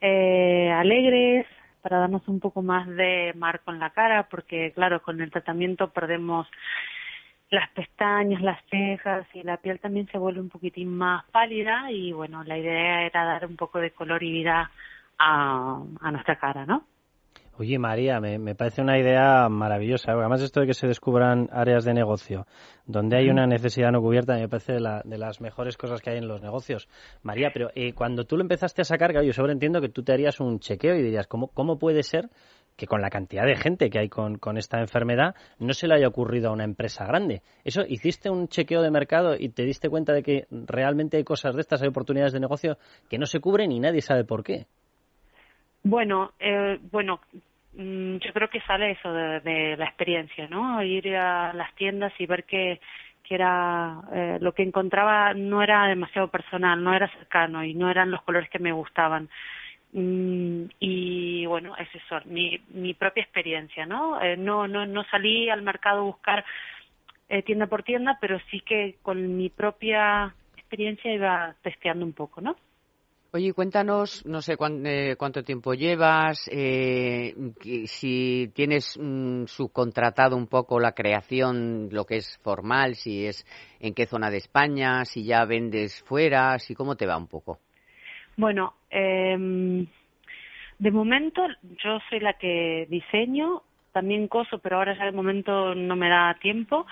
eh, 0.02 0.70
alegres, 0.70 1.46
para 1.80 2.00
darnos 2.00 2.28
un 2.28 2.40
poco 2.40 2.60
más 2.60 2.86
de 2.86 3.32
marco 3.34 3.72
en 3.72 3.78
la 3.78 3.88
cara, 3.88 4.28
porque 4.30 4.72
claro, 4.74 5.00
con 5.00 5.18
el 5.22 5.30
tratamiento 5.30 5.88
perdemos 5.88 6.46
las 7.48 7.70
pestañas, 7.70 8.42
las 8.42 8.62
cejas 8.66 9.26
y 9.32 9.44
la 9.44 9.56
piel 9.56 9.80
también 9.80 10.08
se 10.08 10.18
vuelve 10.18 10.40
un 10.40 10.50
poquitín 10.50 10.94
más 10.94 11.24
pálida 11.30 11.90
y 11.90 12.12
bueno, 12.12 12.44
la 12.44 12.58
idea 12.58 13.06
era 13.06 13.24
dar 13.24 13.46
un 13.46 13.56
poco 13.56 13.78
de 13.78 13.92
color 13.92 14.22
y 14.22 14.30
vida 14.30 14.70
a, 15.20 15.82
a 16.00 16.10
nuestra 16.10 16.36
cara, 16.36 16.66
¿no? 16.66 16.84
Oye, 17.60 17.78
María, 17.78 18.20
me, 18.20 18.54
parece 18.54 18.80
una 18.80 18.98
idea 18.98 19.46
maravillosa. 19.50 20.12
Además, 20.12 20.40
esto 20.40 20.60
de 20.60 20.66
que 20.66 20.72
se 20.72 20.86
descubran 20.86 21.46
áreas 21.52 21.84
de 21.84 21.92
negocio 21.92 22.46
donde 22.86 23.18
hay 23.18 23.28
una 23.28 23.46
necesidad 23.46 23.92
no 23.92 24.00
cubierta 24.00 24.34
me 24.34 24.48
parece 24.48 24.72
de, 24.72 25.18
las 25.18 25.40
mejores 25.42 25.76
cosas 25.76 26.00
que 26.00 26.08
hay 26.08 26.16
en 26.16 26.26
los 26.26 26.40
negocios. 26.40 26.88
María, 27.22 27.50
pero 27.52 27.68
eh, 27.74 27.92
cuando 27.92 28.24
tú 28.24 28.38
lo 28.38 28.42
empezaste 28.42 28.80
a 28.80 28.84
sacar, 28.86 29.12
yo 29.22 29.34
sobre 29.34 29.52
entiendo 29.52 29.82
que 29.82 29.90
tú 29.90 30.02
te 30.02 30.14
harías 30.14 30.40
un 30.40 30.58
chequeo 30.58 30.94
y 30.94 31.02
dirías, 31.02 31.26
¿cómo, 31.26 31.48
cómo 31.48 31.78
puede 31.78 32.02
ser 32.02 32.30
que 32.76 32.86
con 32.86 33.02
la 33.02 33.10
cantidad 33.10 33.44
de 33.44 33.56
gente 33.56 33.90
que 33.90 33.98
hay 33.98 34.08
con, 34.08 34.38
con, 34.38 34.56
esta 34.56 34.80
enfermedad 34.80 35.34
no 35.58 35.74
se 35.74 35.86
le 35.86 35.96
haya 35.96 36.08
ocurrido 36.08 36.48
a 36.48 36.52
una 36.52 36.64
empresa 36.64 37.04
grande. 37.04 37.42
¿Eso 37.62 37.82
hiciste 37.86 38.30
un 38.30 38.48
chequeo 38.48 38.80
de 38.80 38.90
mercado 38.90 39.36
y 39.38 39.50
te 39.50 39.64
diste 39.64 39.90
cuenta 39.90 40.14
de 40.14 40.22
que 40.22 40.46
realmente 40.50 41.18
hay 41.18 41.24
cosas 41.24 41.54
de 41.54 41.60
estas, 41.60 41.82
hay 41.82 41.88
oportunidades 41.88 42.32
de 42.32 42.40
negocio 42.40 42.78
que 43.10 43.18
no 43.18 43.26
se 43.26 43.38
cubren 43.40 43.70
y 43.70 43.80
nadie 43.80 44.00
sabe 44.00 44.24
por 44.24 44.42
qué? 44.42 44.66
Bueno, 45.82 46.32
eh, 46.38 46.78
bueno, 46.90 47.20
Mm, 47.72 48.16
yo 48.18 48.32
creo 48.32 48.50
que 48.50 48.60
sale 48.62 48.92
eso 48.92 49.12
de, 49.12 49.76
la 49.76 49.84
experiencia, 49.84 50.48
¿no? 50.48 50.82
Ir 50.82 51.16
a 51.16 51.52
las 51.52 51.74
tiendas 51.76 52.12
y 52.18 52.26
ver 52.26 52.44
que, 52.44 52.80
que 53.22 53.34
era 53.34 54.02
eh, 54.12 54.38
lo 54.40 54.52
que 54.52 54.62
encontraba 54.62 55.34
no 55.34 55.62
era 55.62 55.86
demasiado 55.86 56.28
personal, 56.28 56.82
no 56.82 56.94
era 56.94 57.08
cercano 57.12 57.64
y 57.64 57.74
no 57.74 57.90
eran 57.90 58.10
los 58.10 58.22
colores 58.22 58.50
que 58.50 58.58
me 58.58 58.72
gustaban. 58.72 59.28
Mm, 59.92 60.64
y 60.80 61.46
bueno, 61.46 61.76
es 61.76 61.88
eso, 61.94 62.20
mi, 62.26 62.60
mi 62.70 62.94
propia 62.94 63.22
experiencia, 63.22 63.86
¿no? 63.86 64.20
Eh, 64.22 64.36
no, 64.36 64.68
no, 64.68 64.86
no 64.86 65.04
salí 65.04 65.48
al 65.50 65.62
mercado 65.62 66.00
a 66.00 66.04
buscar 66.04 66.44
eh, 67.28 67.42
tienda 67.42 67.66
por 67.66 67.82
tienda, 67.84 68.18
pero 68.20 68.38
sí 68.50 68.60
que 68.60 68.96
con 69.02 69.36
mi 69.36 69.48
propia 69.50 70.34
experiencia 70.56 71.12
iba 71.12 71.54
testeando 71.62 72.04
un 72.04 72.12
poco, 72.12 72.40
¿no? 72.40 72.56
Oye, 73.32 73.52
cuéntanos, 73.52 74.26
no 74.26 74.42
sé 74.42 74.56
eh, 74.58 75.14
cuánto 75.16 75.44
tiempo 75.44 75.74
llevas, 75.74 76.50
eh, 76.52 77.32
si 77.86 78.50
tienes 78.52 78.98
mm, 79.00 79.44
subcontratado 79.44 80.36
un 80.36 80.48
poco 80.48 80.80
la 80.80 80.96
creación, 80.96 81.90
lo 81.92 82.04
que 82.06 82.16
es 82.16 82.40
formal, 82.42 82.96
si 82.96 83.26
es 83.26 83.46
en 83.78 83.94
qué 83.94 84.06
zona 84.06 84.30
de 84.30 84.38
España, 84.38 85.04
si 85.04 85.24
ya 85.24 85.44
vendes 85.44 86.02
fuera, 86.02 86.58
si 86.58 86.74
cómo 86.74 86.96
te 86.96 87.06
va 87.06 87.16
un 87.16 87.28
poco. 87.28 87.60
Bueno, 88.36 88.74
eh, 88.90 89.86
de 90.80 90.90
momento 90.90 91.46
yo 91.84 92.00
soy 92.08 92.18
la 92.18 92.32
que 92.32 92.88
diseño, 92.90 93.62
también 93.92 94.26
coso, 94.26 94.58
pero 94.58 94.78
ahora 94.78 94.98
ya 94.98 95.04
de 95.04 95.12
momento 95.12 95.76
no 95.76 95.94
me 95.94 96.08
da 96.08 96.36
tiempo. 96.42 96.84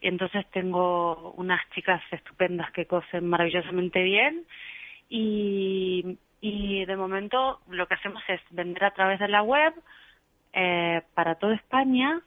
Entonces 0.00 0.46
tengo 0.50 1.32
unas 1.32 1.60
chicas 1.74 2.02
estupendas 2.10 2.70
que 2.72 2.86
cosen 2.86 3.28
maravillosamente 3.28 4.02
bien 4.02 4.46
y, 5.08 6.18
y 6.40 6.84
de 6.84 6.96
momento 6.96 7.60
lo 7.68 7.86
que 7.86 7.94
hacemos 7.94 8.22
es 8.28 8.40
vender 8.50 8.84
a 8.84 8.92
través 8.92 9.18
de 9.18 9.28
la 9.28 9.42
web 9.42 9.74
eh, 10.52 11.02
para 11.14 11.36
toda 11.36 11.54
España 11.54 12.20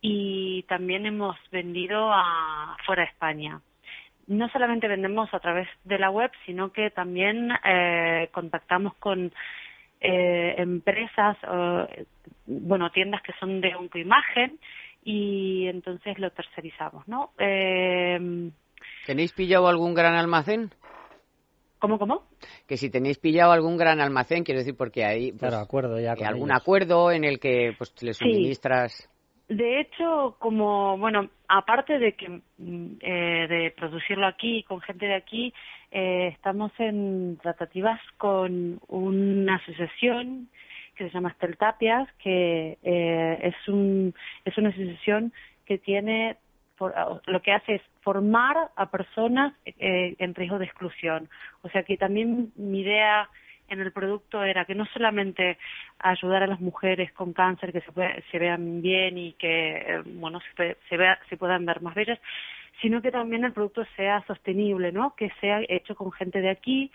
y 0.00 0.62
también 0.64 1.06
hemos 1.06 1.36
vendido 1.50 2.10
a 2.12 2.76
fuera 2.86 3.02
de 3.02 3.08
España. 3.08 3.60
No 4.26 4.48
solamente 4.50 4.88
vendemos 4.88 5.32
a 5.34 5.40
través 5.40 5.68
de 5.84 5.98
la 5.98 6.10
web, 6.10 6.30
sino 6.46 6.72
que 6.72 6.90
también 6.90 7.50
eh, 7.64 8.28
contactamos 8.32 8.94
con 8.94 9.32
eh, 10.00 10.54
empresas, 10.56 11.36
bueno, 12.46 12.90
tiendas 12.90 13.22
que 13.22 13.32
son 13.40 13.60
de 13.60 13.74
imagen 13.94 14.58
y 15.04 15.66
entonces 15.68 16.18
lo 16.18 16.30
tercerizamos, 16.30 17.06
¿no? 17.08 17.30
Eh, 17.38 18.50
¿Tenéis 19.06 19.32
pillado 19.32 19.68
algún 19.68 19.94
gran 19.94 20.14
almacén? 20.14 20.70
¿Cómo, 21.80 21.98
cómo? 21.98 22.24
Que 22.68 22.76
si 22.76 22.90
tenéis 22.90 23.18
pillado 23.18 23.52
algún 23.52 23.78
gran 23.78 24.00
almacén, 24.00 24.44
quiero 24.44 24.60
decir, 24.60 24.76
porque 24.76 25.04
hay 25.04 25.32
pues, 25.32 25.54
acuerdo 25.54 25.98
ya 25.98 26.14
con 26.14 26.26
algún 26.26 26.52
acuerdo 26.52 27.10
en 27.10 27.24
el 27.24 27.40
que 27.40 27.74
pues 27.76 27.94
le 28.02 28.12
suministras. 28.12 29.08
De 29.48 29.80
hecho, 29.80 30.36
como, 30.38 30.96
bueno, 30.98 31.28
aparte 31.48 31.98
de 31.98 32.12
que 32.12 32.28
mm, 32.28 32.96
eh, 33.00 33.46
de 33.48 33.74
producirlo 33.76 34.26
aquí 34.26 34.62
con 34.64 34.80
gente 34.82 35.06
de 35.06 35.16
aquí, 35.16 35.54
eh, 35.90 36.28
estamos 36.34 36.70
en 36.78 37.38
tratativas 37.42 37.98
con 38.18 38.78
una 38.86 39.56
asociación 39.56 40.48
que 40.94 41.08
se 41.08 41.10
llama 41.10 41.30
Esteltapias, 41.30 42.08
que 42.22 42.78
eh, 42.82 43.38
es, 43.42 43.68
un, 43.68 44.14
es 44.44 44.56
una 44.58 44.68
asociación 44.68 45.32
que 45.64 45.78
tiene 45.78 46.36
lo 47.26 47.42
que 47.42 47.52
hace 47.52 47.76
es 47.76 47.82
formar 48.00 48.70
a 48.76 48.90
personas 48.90 49.54
eh, 49.64 50.14
en 50.18 50.34
riesgo 50.34 50.58
de 50.58 50.64
exclusión. 50.64 51.28
O 51.62 51.68
sea 51.68 51.82
que 51.82 51.96
también 51.96 52.52
mi 52.56 52.80
idea 52.80 53.28
en 53.68 53.80
el 53.80 53.92
producto 53.92 54.42
era 54.42 54.64
que 54.64 54.74
no 54.74 54.84
solamente 54.86 55.56
ayudar 55.98 56.42
a 56.42 56.46
las 56.46 56.60
mujeres 56.60 57.12
con 57.12 57.32
cáncer 57.32 57.72
que 57.72 57.82
se, 58.30 58.38
vean 58.38 58.82
bien 58.82 59.16
y 59.16 59.32
que 59.34 59.76
eh, 59.76 60.02
bueno 60.04 60.40
se, 60.56 60.76
se, 60.88 61.36
puedan 61.36 61.64
ver 61.64 61.80
más 61.80 61.94
bellas, 61.94 62.18
sino 62.82 63.00
que 63.00 63.12
también 63.12 63.44
el 63.44 63.52
producto 63.52 63.84
sea 63.96 64.24
sostenible, 64.26 64.90
¿no? 64.92 65.14
Que 65.14 65.30
sea 65.40 65.60
hecho 65.68 65.94
con 65.94 66.10
gente 66.10 66.40
de 66.40 66.50
aquí 66.50 66.90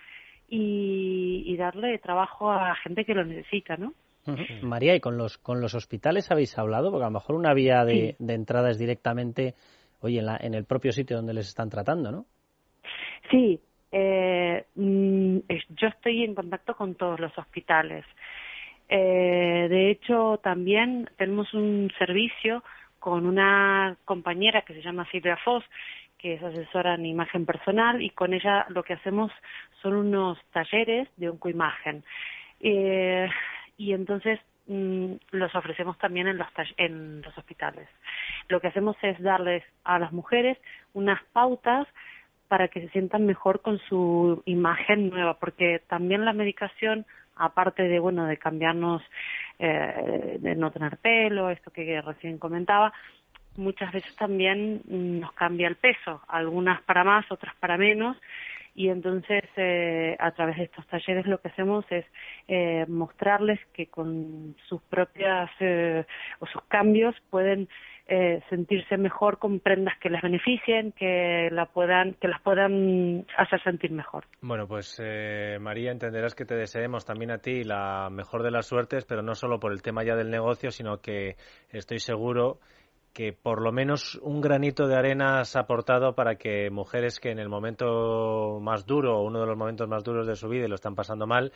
y, 0.48 1.56
darle 1.56 1.98
trabajo 1.98 2.52
a 2.52 2.74
gente 2.76 3.04
que 3.04 3.14
lo 3.14 3.24
necesita, 3.24 3.76
¿no? 3.76 3.94
María, 4.62 4.94
¿y 4.94 5.00
con 5.00 5.16
los, 5.16 5.38
con 5.38 5.60
los 5.60 5.74
hospitales 5.74 6.30
habéis 6.30 6.58
hablado? 6.58 6.90
Porque 6.90 7.04
a 7.04 7.08
lo 7.08 7.14
mejor 7.14 7.36
una 7.36 7.54
vía 7.54 7.84
de, 7.84 8.16
de 8.18 8.34
entrada 8.34 8.70
es 8.70 8.78
directamente 8.78 9.54
oye, 10.00 10.20
en, 10.20 10.28
en 10.40 10.54
el 10.54 10.64
propio 10.64 10.92
sitio 10.92 11.16
donde 11.16 11.34
les 11.34 11.48
están 11.48 11.70
tratando, 11.70 12.10
¿no? 12.10 12.26
Sí, 13.30 13.60
eh, 13.92 14.64
mm, 14.74 15.38
yo 15.70 15.88
estoy 15.88 16.24
en 16.24 16.34
contacto 16.34 16.74
con 16.74 16.94
todos 16.94 17.18
los 17.20 17.36
hospitales. 17.38 18.04
Eh, 18.88 19.66
de 19.68 19.90
hecho, 19.90 20.38
también 20.42 21.08
tenemos 21.16 21.52
un 21.54 21.90
servicio 21.98 22.62
con 22.98 23.26
una 23.26 23.96
compañera 24.04 24.62
que 24.62 24.74
se 24.74 24.82
llama 24.82 25.08
Silvia 25.10 25.36
Foss, 25.44 25.64
que 26.18 26.34
es 26.34 26.42
asesora 26.42 26.94
en 26.94 27.06
imagen 27.06 27.44
personal, 27.44 28.02
y 28.02 28.10
con 28.10 28.32
ella 28.32 28.66
lo 28.68 28.82
que 28.82 28.94
hacemos 28.94 29.32
son 29.82 29.94
unos 29.94 30.38
talleres 30.52 31.08
de 31.16 31.28
oncoimagen. 31.28 32.04
Eh, 32.60 33.28
y 33.76 33.92
entonces 33.92 34.40
Mm, 34.68 35.12
los 35.30 35.54
ofrecemos 35.54 35.96
también 35.98 36.26
en 36.26 36.38
los, 36.38 36.48
en 36.76 37.22
los 37.22 37.38
hospitales. 37.38 37.88
Lo 38.48 38.60
que 38.60 38.66
hacemos 38.66 38.96
es 39.02 39.20
darles 39.22 39.62
a 39.84 40.00
las 40.00 40.12
mujeres 40.12 40.58
unas 40.92 41.22
pautas 41.32 41.86
para 42.48 42.66
que 42.66 42.80
se 42.80 42.88
sientan 42.88 43.26
mejor 43.26 43.60
con 43.60 43.78
su 43.88 44.42
imagen 44.44 45.10
nueva, 45.10 45.34
porque 45.34 45.82
también 45.88 46.24
la 46.24 46.32
medicación, 46.32 47.06
aparte 47.36 47.84
de 47.84 48.00
bueno 48.00 48.26
de 48.26 48.38
cambiarnos, 48.38 49.02
eh, 49.60 50.38
de 50.40 50.56
no 50.56 50.72
tener 50.72 50.96
pelo, 50.98 51.50
esto 51.50 51.70
que 51.70 52.00
recién 52.00 52.38
comentaba, 52.38 52.92
muchas 53.56 53.92
veces 53.92 54.14
también 54.16 54.82
nos 54.86 55.32
cambia 55.32 55.68
el 55.68 55.76
peso, 55.76 56.22
algunas 56.26 56.82
para 56.82 57.04
más, 57.04 57.30
otras 57.30 57.54
para 57.56 57.76
menos, 57.76 58.16
y 58.76 58.90
entonces 58.90 59.42
eh, 59.56 60.16
a 60.18 60.30
través 60.32 60.58
de 60.58 60.64
estos 60.64 60.86
talleres 60.86 61.26
lo 61.26 61.40
que 61.40 61.48
hacemos 61.48 61.84
es 61.90 62.04
eh, 62.46 62.84
mostrarles 62.86 63.58
que 63.72 63.86
con 63.86 64.54
sus 64.68 64.82
propias 64.82 65.50
eh, 65.60 66.04
o 66.40 66.46
sus 66.46 66.62
cambios 66.64 67.14
pueden 67.30 67.68
eh, 68.08 68.40
sentirse 68.50 68.96
mejor 68.96 69.38
con 69.38 69.58
prendas 69.58 69.94
que 70.00 70.10
les 70.10 70.22
beneficien, 70.22 70.92
que 70.92 71.48
la 71.50 71.66
puedan, 71.66 72.14
que 72.14 72.28
las 72.28 72.40
puedan 72.40 73.26
hacer 73.36 73.60
sentir 73.64 73.90
mejor. 73.90 74.26
Bueno, 74.40 74.68
pues 74.68 75.00
eh, 75.02 75.58
María, 75.60 75.90
entenderás 75.90 76.36
que 76.36 76.44
te 76.44 76.54
deseemos 76.54 77.04
también 77.04 77.32
a 77.32 77.38
ti 77.38 77.64
la 77.64 78.08
mejor 78.10 78.44
de 78.44 78.52
las 78.52 78.66
suertes, 78.66 79.04
pero 79.06 79.22
no 79.22 79.34
solo 79.34 79.58
por 79.58 79.72
el 79.72 79.82
tema 79.82 80.04
ya 80.04 80.14
del 80.14 80.30
negocio, 80.30 80.70
sino 80.70 80.98
que 80.98 81.34
estoy 81.70 81.98
seguro 81.98 82.60
que 83.16 83.32
por 83.32 83.62
lo 83.62 83.72
menos 83.72 84.16
un 84.16 84.42
granito 84.42 84.86
de 84.86 84.94
arena 84.94 85.40
has 85.40 85.56
aportado 85.56 86.14
para 86.14 86.34
que 86.34 86.68
mujeres 86.68 87.18
que 87.18 87.30
en 87.30 87.38
el 87.38 87.48
momento 87.48 88.60
más 88.60 88.84
duro, 88.84 89.22
uno 89.22 89.40
de 89.40 89.46
los 89.46 89.56
momentos 89.56 89.88
más 89.88 90.04
duros 90.04 90.26
de 90.26 90.36
su 90.36 90.50
vida 90.50 90.66
y 90.66 90.68
lo 90.68 90.74
están 90.74 90.94
pasando 90.94 91.26
mal, 91.26 91.50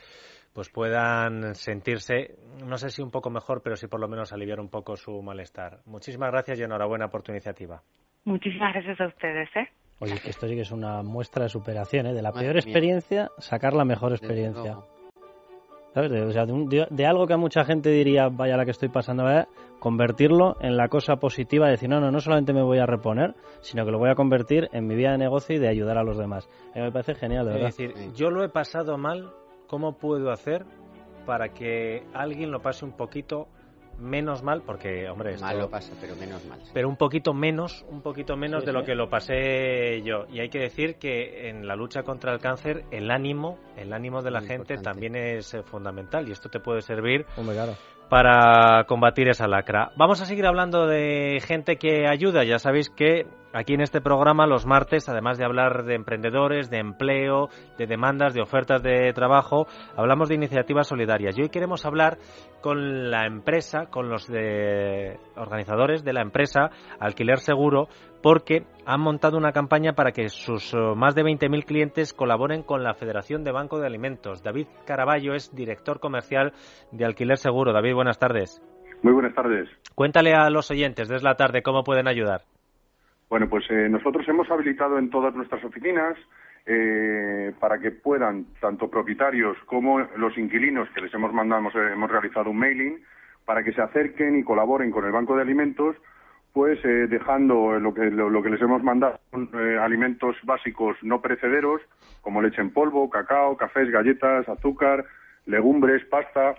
pues 0.55 0.71
puedan 0.71 1.55
sentirse, 1.55 2.39
no 2.67 2.79
sé 2.79 2.89
si 2.89 3.03
un 3.03 3.11
poco 3.11 3.29
mejor, 3.29 3.61
pero 3.63 3.77
sí 3.77 3.89
por 3.89 4.01
lo 4.01 4.09
menos 4.09 4.33
aliviar 4.33 4.59
un 4.59 4.71
poco 4.71 4.97
su 4.97 5.21
malestar. 5.21 5.81
Muchísimas 5.85 6.31
gracias 6.31 6.59
y 6.59 6.63
enhorabuena 6.63 7.09
por 7.09 7.23
tu 7.23 7.31
iniciativa. 7.31 7.83
Muchísimas 8.25 8.73
gracias 8.73 8.99
a 8.99 9.09
ustedes. 9.09 9.51
¿eh? 9.55 9.69
Oye, 9.99 10.15
que 10.19 10.31
esto 10.31 10.49
sí 10.49 10.55
que 10.55 10.63
es 10.63 10.73
una 10.73 11.03
muestra 11.03 11.43
de 11.43 11.51
superación, 11.51 12.07
¿eh? 12.07 12.15
de 12.15 12.23
la 12.23 12.33
peor 12.33 12.57
experiencia, 12.57 13.29
sacar 13.37 13.75
la 13.75 13.85
mejor 13.85 14.13
experiencia. 14.13 14.79
¿Sabes? 15.95 16.11
De, 16.11 16.23
o 16.23 16.31
sea, 16.31 16.45
de, 16.47 17.07
algo 17.07 17.27
que 17.27 17.35
a 17.35 17.37
mucha 17.37 17.65
gente 17.65 17.91
diría, 17.91 18.29
vaya 18.29 18.57
la 18.57 18.65
que 18.65 18.71
estoy 18.71 18.89
pasando, 18.89 19.25
convertirlo 19.81 20.57
en 20.61 20.77
la 20.77 20.89
cosa 20.89 21.17
positiva, 21.17 21.69
decir, 21.69 21.89
no, 21.89 22.01
no, 22.01 22.11
no 22.11 22.21
solamente 22.21 22.53
me 22.53 22.63
voy 22.63 22.79
a 22.79 22.87
reponer, 22.87 23.35
sino 23.61 23.85
que 23.85 23.91
lo 23.91 23.99
voy 23.99 24.11
a 24.11 24.15
convertir 24.15 24.69
en 24.73 24.87
mi 24.87 24.95
vida 24.95 25.13
de 25.13 25.19
negocio 25.19 25.57
y 25.57 25.59
de 25.59 25.69
ayudar 25.69 25.99
a 25.99 26.05
los 26.05 26.17
demás. 26.17 26.49
A 26.75 26.79
mí 26.79 26.85
me 26.85 26.93
parece 26.93 27.15
genial, 27.15 27.47
de 27.47 27.53
verdad. 27.53 27.69
Es 27.69 27.77
decir, 27.77 28.13
yo 28.15 28.31
lo 28.31 28.45
he 28.45 28.49
pasado 28.49 28.97
mal, 28.99 29.33
¿cómo 29.67 29.99
puedo 29.99 30.31
hacer 30.31 30.65
para 31.27 31.49
que 31.49 32.05
alguien 32.15 32.51
lo 32.51 32.61
pase 32.61 32.85
un 32.85 32.93
poquito 32.93 33.49
menos 34.01 34.43
mal, 34.43 34.63
porque, 34.65 35.09
hombre, 35.09 35.35
esto, 35.35 35.45
mal 35.45 35.59
lo 35.59 35.71
pasa, 35.71 35.93
pero 36.01 36.17
menos 36.17 36.45
mal. 36.47 36.59
Pero 36.73 36.89
un 36.89 36.97
poquito 36.97 37.33
menos, 37.33 37.85
un 37.89 38.03
poquito 38.03 38.37
menos 38.37 38.65
de 38.65 38.73
lo 38.73 38.85
que 38.85 38.95
lo 38.95 39.09
pasé 39.09 40.03
yo. 40.03 40.27
Y 40.31 40.41
hay 40.41 40.49
que 40.49 40.59
decir 40.59 40.97
que 40.97 41.49
en 41.49 41.67
la 41.67 41.77
lucha 41.77 42.03
contra 42.03 42.33
el 42.33 42.41
cáncer, 42.41 42.85
el 42.91 43.11
ánimo, 43.11 43.59
el 43.77 43.93
ánimo 43.93 44.23
de 44.23 44.31
la 44.31 44.41
gente 44.41 44.79
también 44.79 45.17
es 45.17 45.55
eh, 45.55 45.63
fundamental 45.63 46.29
y 46.29 46.33
esto 46.33 46.49
te 46.49 46.61
puede 46.61 46.83
servir 46.83 47.27
para 48.11 48.85
combatir 48.85 49.29
esa 49.29 49.47
lacra. 49.47 49.93
Vamos 49.97 50.21
a 50.21 50.27
seguir 50.27 50.45
hablando 50.45 50.87
de 50.87 51.41
gente 51.47 51.77
que 51.77 52.09
ayuda. 52.09 52.43
Ya 52.43 52.59
sabéis 52.59 52.91
que 52.91 53.27
aquí 53.53 53.75
en 53.75 53.83
este 53.83 54.01
programa 54.01 54.49
los 54.49 54.67
martes, 54.67 55.09
además 55.09 55.39
de 55.39 55.45
hablar 55.45 55.85
de 55.85 55.95
emprendedores, 55.95 56.71
de 56.71 56.79
empleo, 56.79 57.49
de 57.79 57.87
demandas, 57.87 58.35
de 58.35 58.43
ofertas 58.43 58.83
de 58.83 59.13
trabajo, 59.13 59.69
hablamos 59.97 60.29
de 60.29 60.35
iniciativas 60.35 60.89
solidarias. 60.89 61.39
Y 61.39 61.43
hoy 61.43 61.49
queremos 61.51 61.87
hablar 61.87 62.19
con 62.61 63.13
la 63.13 63.27
empresa, 63.27 63.87
con 63.87 64.09
los 64.09 64.29
organizadores 65.37 66.03
de 66.03 66.13
la 66.13 66.23
empresa 66.23 66.71
Alquiler 66.99 67.39
Seguro, 67.39 67.89
porque 68.23 68.65
han 68.87 69.01
montado 69.01 69.39
una 69.39 69.53
campaña 69.53 69.93
para 69.93 70.13
que 70.13 70.29
sus 70.29 70.75
oh, 70.75 70.95
más 70.95 71.15
de 71.15 71.23
20.000 71.23 71.65
clientes 71.65 72.13
colaboren 72.13 72.63
con 72.63 72.83
la 72.83 72.95
Federación 72.95 73.45
de 73.45 73.53
Banco 73.53 73.79
de 73.79 73.87
Alimentos. 73.87 74.43
David 74.43 74.67
Caraballo 74.87 75.35
es 75.35 75.55
director 75.55 76.01
comercial 76.01 76.53
de 76.93 77.05
Alquiler 77.05 77.37
Seguro. 77.37 77.73
David, 77.73 77.95
buenas 77.95 78.19
tardes. 78.19 78.61
Muy 79.03 79.13
buenas 79.13 79.35
tardes. 79.35 79.69
Cuéntale 79.95 80.35
a 80.35 80.51
los 80.51 80.71
oyentes 80.71 81.09
desde 81.09 81.25
la 81.25 81.37
tarde 81.37 81.63
cómo 81.63 81.83
pueden 81.85 82.09
ayudar. 82.09 82.43
Bueno, 83.29 83.49
pues 83.49 83.65
eh, 83.71 83.89
nosotros 83.89 84.29
hemos 84.29 84.51
habilitado 84.51 84.99
en 84.99 85.09
todas 85.09 85.35
nuestras 85.35 85.65
oficinas 85.65 86.17
eh, 86.67 87.53
para 87.59 87.79
que 87.79 87.93
puedan 87.93 88.47
tanto 88.61 88.91
propietarios 88.91 89.57
como 89.67 90.01
los 90.17 90.37
inquilinos 90.37 90.89
que 90.95 91.01
les 91.01 91.15
hemos 91.15 91.33
mandado, 91.33 91.61
hemos, 91.61 91.75
hemos 91.75 92.11
realizado 92.11 92.51
un 92.51 92.59
mailing 92.59 93.03
para 93.45 93.63
que 93.63 93.73
se 93.73 93.81
acerquen 93.81 94.39
y 94.39 94.45
colaboren 94.45 94.91
con 94.91 95.07
el 95.07 95.13
Banco 95.13 95.37
de 95.37 95.43
Alimentos 95.43 95.97
pues 96.53 96.85
eh, 96.85 97.07
dejando 97.09 97.79
lo 97.79 97.95
que, 97.95 98.11
lo, 98.11 98.43
que 98.43 98.51
les 98.51 98.61
hemos 98.61 98.83
mandado 98.83 99.21
eh, 99.33 99.79
alimentos 99.81 100.37
básicos 100.43 100.97
no 101.03 101.21
perecederos, 101.21 101.81
como 102.23 102.43
leche 102.43 102.61
en 102.61 102.71
polvo, 102.71 103.09
cacao, 103.09 103.57
cafés, 103.57 103.91
galletas, 103.91 104.49
azúcar, 104.49 105.05
legumbres, 105.47 106.05
pasta, 106.07 106.57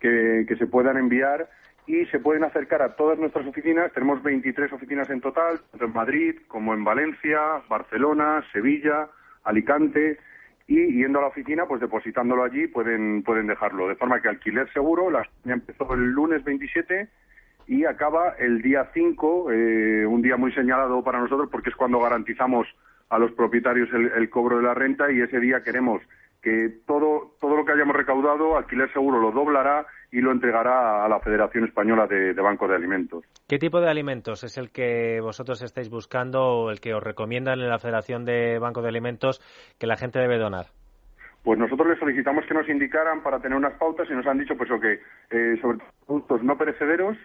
que, 0.00 0.46
que 0.48 0.56
se 0.56 0.66
puedan 0.66 0.96
enviar 0.96 1.48
y 1.86 2.06
se 2.06 2.18
pueden 2.18 2.44
acercar 2.44 2.82
a 2.82 2.96
todas 2.96 3.18
nuestras 3.18 3.46
oficinas. 3.46 3.92
Tenemos 3.92 4.22
23 4.22 4.72
oficinas 4.72 5.08
en 5.10 5.20
total, 5.20 5.60
tanto 5.70 5.84
en 5.84 5.92
Madrid 5.92 6.36
como 6.48 6.74
en 6.74 6.82
Valencia, 6.82 7.40
Barcelona, 7.68 8.42
Sevilla, 8.52 9.08
Alicante, 9.44 10.18
y 10.66 10.98
yendo 10.98 11.20
a 11.20 11.22
la 11.22 11.28
oficina, 11.28 11.66
pues 11.66 11.80
depositándolo 11.80 12.42
allí, 12.42 12.66
pueden, 12.66 13.22
pueden 13.22 13.46
dejarlo. 13.46 13.86
De 13.86 13.94
forma 13.94 14.20
que 14.20 14.28
alquiler 14.28 14.70
seguro, 14.72 15.10
la 15.10 15.22
empezó 15.44 15.94
el 15.94 16.10
lunes 16.10 16.42
27 16.42 17.08
y 17.66 17.84
acaba 17.84 18.34
el 18.38 18.62
día 18.62 18.90
5, 18.92 19.52
eh, 19.52 20.06
un 20.06 20.22
día 20.22 20.36
muy 20.36 20.52
señalado 20.52 21.02
para 21.02 21.20
nosotros 21.20 21.48
porque 21.50 21.70
es 21.70 21.76
cuando 21.76 22.00
garantizamos 22.00 22.66
a 23.08 23.18
los 23.18 23.32
propietarios 23.32 23.88
el, 23.92 24.30
cobro 24.30 24.58
de 24.58 24.64
la 24.64 24.74
renta 24.74 25.10
y 25.10 25.20
ese 25.20 25.40
día 25.40 25.62
queremos 25.62 26.02
que 26.42 26.80
todo, 26.86 27.34
todo 27.40 27.56
lo 27.56 27.64
que 27.64 27.72
hayamos 27.72 27.96
recaudado, 27.96 28.56
Alquiler 28.56 28.92
Seguro 28.92 29.20
lo 29.20 29.32
doblará 29.32 29.86
y 30.12 30.20
lo 30.20 30.30
entregará 30.30 31.04
a 31.04 31.08
la 31.08 31.18
Federación 31.18 31.64
Española 31.64 32.06
de, 32.06 32.34
de 32.34 32.42
Bancos 32.42 32.68
de 32.68 32.76
Alimentos. 32.76 33.24
¿Qué 33.48 33.58
tipo 33.58 33.80
de 33.80 33.90
alimentos 33.90 34.44
es 34.44 34.56
el 34.56 34.70
que 34.70 35.20
vosotros 35.20 35.60
estáis 35.62 35.90
buscando 35.90 36.42
o 36.42 36.70
el 36.70 36.80
que 36.80 36.94
os 36.94 37.02
recomiendan 37.02 37.60
en 37.60 37.68
la 37.68 37.80
Federación 37.80 38.24
de 38.24 38.58
Bancos 38.60 38.84
de 38.84 38.90
Alimentos 38.90 39.40
que 39.78 39.88
la 39.88 39.96
gente 39.96 40.20
debe 40.20 40.38
donar? 40.38 40.66
Pues 41.42 41.58
nosotros 41.58 41.88
les 41.88 41.98
solicitamos 41.98 42.44
que 42.46 42.54
nos 42.54 42.68
indicaran 42.68 43.22
para 43.22 43.40
tener 43.40 43.56
unas 43.56 43.74
pautas 43.74 44.08
y 44.10 44.14
nos 44.14 44.26
han 44.26 44.38
dicho 44.38 44.56
pues 44.56 44.68
que 44.80 45.00
eh, 45.30 45.56
sobre 45.60 45.78
productos 46.04 46.42
no 46.42 46.56
perecederos 46.58 47.16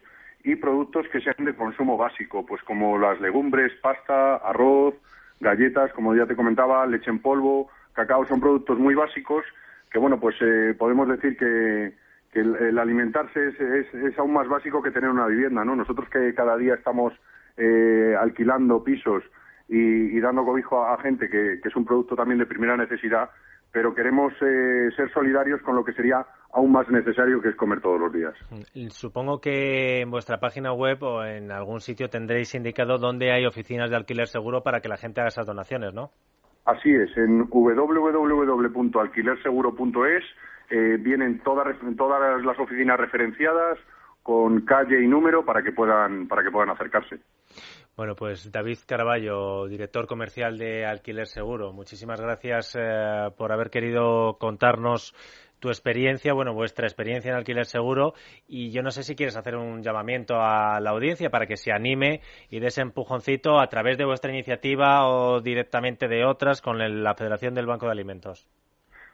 y 0.43 0.55
productos 0.55 1.07
que 1.09 1.21
sean 1.21 1.45
de 1.45 1.55
consumo 1.55 1.97
básico, 1.97 2.45
pues 2.45 2.61
como 2.63 2.97
las 2.97 3.19
legumbres, 3.21 3.71
pasta, 3.81 4.37
arroz, 4.37 4.95
galletas, 5.39 5.91
como 5.93 6.15
ya 6.15 6.25
te 6.25 6.35
comentaba, 6.35 6.85
leche 6.85 7.09
en 7.09 7.19
polvo, 7.19 7.69
cacao, 7.93 8.25
son 8.25 8.39
productos 8.39 8.79
muy 8.79 8.95
básicos 8.95 9.43
que, 9.91 9.99
bueno, 9.99 10.19
pues 10.19 10.35
eh, 10.41 10.73
podemos 10.77 11.07
decir 11.07 11.37
que, 11.37 11.93
el, 12.33 12.79
alimentarse 12.79 13.49
es, 13.49 14.17
aún 14.17 14.31
más 14.31 14.47
básico 14.47 14.81
que 14.81 14.91
tener 14.91 15.09
una 15.09 15.27
vivienda, 15.27 15.65
¿no? 15.65 15.75
Nosotros 15.75 16.07
que 16.09 16.33
cada 16.33 16.55
día 16.55 16.75
estamos 16.75 17.13
eh, 17.57 18.15
alquilando 18.17 18.85
pisos 18.85 19.21
y, 19.67 20.17
dando 20.21 20.45
cobijo 20.45 20.81
a, 20.85 20.97
gente 21.01 21.29
que, 21.29 21.59
es 21.61 21.75
un 21.75 21.83
producto 21.83 22.15
también 22.15 22.39
de 22.39 22.45
primera 22.45 22.77
necesidad, 22.77 23.29
pero 23.73 23.93
queremos 23.93 24.33
eh, 24.41 24.89
ser 24.95 25.11
solidarios 25.11 25.61
con 25.61 25.75
lo 25.75 25.83
que 25.83 25.91
sería 25.91 26.25
aún 26.53 26.71
más 26.71 26.87
necesario 26.89 27.41
que 27.41 27.49
es 27.49 27.55
comer 27.55 27.81
todos 27.81 27.99
los 27.99 28.13
días. 28.13 28.33
Mm, 28.49 28.87
supongo 28.89 29.41
que 29.41 30.01
en 30.01 30.11
vuestra 30.11 30.39
página 30.39 30.73
web 30.73 31.01
o 31.03 31.23
en 31.23 31.51
algún 31.51 31.81
sitio 31.81 32.09
tendréis 32.09 32.55
indicado 32.55 32.97
dónde 32.97 33.31
hay 33.31 33.45
oficinas 33.45 33.89
de 33.89 33.95
alquiler 33.95 34.27
seguro 34.27 34.63
para 34.63 34.81
que 34.81 34.89
la 34.89 34.97
gente 34.97 35.21
haga 35.21 35.29
esas 35.29 35.45
donaciones, 35.45 35.93
¿no? 35.93 36.09
Así 36.65 36.91
es, 36.91 37.15
en 37.17 37.47
www.alquilerseguro.es 37.49 40.23
eh, 40.69 40.97
vienen 40.99 41.39
todas, 41.39 41.75
todas 41.97 42.43
las 42.43 42.59
oficinas 42.59 42.99
referenciadas 42.99 43.79
con 44.23 44.61
calle 44.61 45.03
y 45.03 45.07
número 45.07 45.43
para 45.43 45.63
que 45.63 45.71
puedan 45.71 46.27
para 46.27 46.43
que 46.43 46.51
puedan 46.51 46.69
acercarse. 46.69 47.17
Bueno, 47.97 48.15
pues 48.15 48.51
David 48.51 48.77
Caraballo, 48.87 49.67
director 49.67 50.07
comercial 50.07 50.57
de 50.57 50.85
Alquiler 50.85 51.27
Seguro, 51.27 51.73
muchísimas 51.73 52.21
gracias 52.21 52.77
eh, 52.79 53.29
por 53.37 53.51
haber 53.51 53.69
querido 53.69 54.37
contarnos 54.39 55.13
tu 55.61 55.69
experiencia, 55.69 56.33
bueno, 56.33 56.53
vuestra 56.53 56.87
experiencia 56.87 57.29
en 57.29 57.37
alquiler 57.37 57.65
seguro 57.65 58.13
y 58.47 58.71
yo 58.71 58.81
no 58.81 58.89
sé 58.89 59.03
si 59.03 59.15
quieres 59.15 59.37
hacer 59.37 59.55
un 59.55 59.83
llamamiento 59.83 60.41
a 60.41 60.79
la 60.81 60.89
audiencia 60.89 61.29
para 61.29 61.45
que 61.45 61.55
se 61.55 61.71
anime 61.71 62.19
y 62.49 62.59
dé 62.59 62.67
ese 62.67 62.81
empujoncito 62.81 63.59
a 63.59 63.67
través 63.67 63.97
de 63.97 64.05
vuestra 64.05 64.31
iniciativa 64.31 65.07
o 65.07 65.39
directamente 65.39 66.07
de 66.07 66.25
otras 66.25 66.61
con 66.61 66.79
la 66.79 67.13
Federación 67.13 67.53
del 67.53 67.67
Banco 67.67 67.85
de 67.85 67.91
Alimentos. 67.91 68.49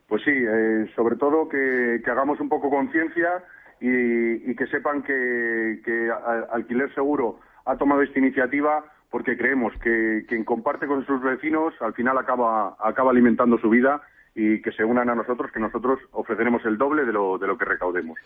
Pues 0.08 0.24
sí, 0.24 0.32
eh, 0.32 0.90
sobre 0.96 1.18
todo 1.18 1.50
que, 1.50 2.02
hagamos 2.10 2.40
un 2.40 2.48
poco 2.48 2.70
conciencia 2.70 3.44
y, 3.82 4.56
que 4.56 4.68
sepan 4.68 5.04
que, 5.04 5.82
que 5.84 6.10
Alquiler 6.50 6.94
Seguro 6.96 7.40
ha 7.66 7.76
tomado 7.76 8.02
esta 8.02 8.20
iniciativa 8.20 8.86
porque 9.12 9.38
creemos 9.38 9.74
que 9.84 10.24
quien 10.30 10.46
comparte 10.46 10.88
con 10.88 11.06
sus 11.06 11.22
vecinos 11.22 11.74
al 11.82 11.94
final 11.94 12.18
acaba, 12.18 12.78
acaba 12.80 13.12
alimentando 13.12 13.58
su 13.58 13.70
vida 13.70 14.02
y 14.40 14.62
que 14.62 14.72
se 14.72 14.86
unan 14.86 15.10
a 15.10 15.16
nosotros, 15.16 15.52
que 15.52 15.60
nosotros 15.60 16.00
ofreceremos 16.12 16.64
el 16.64 16.78
doble 16.78 17.06
de 17.06 17.12
lo, 17.12 17.40
de 17.40 17.48
lo 17.48 17.58
que 17.58 17.66
recaudemos. 17.66 18.20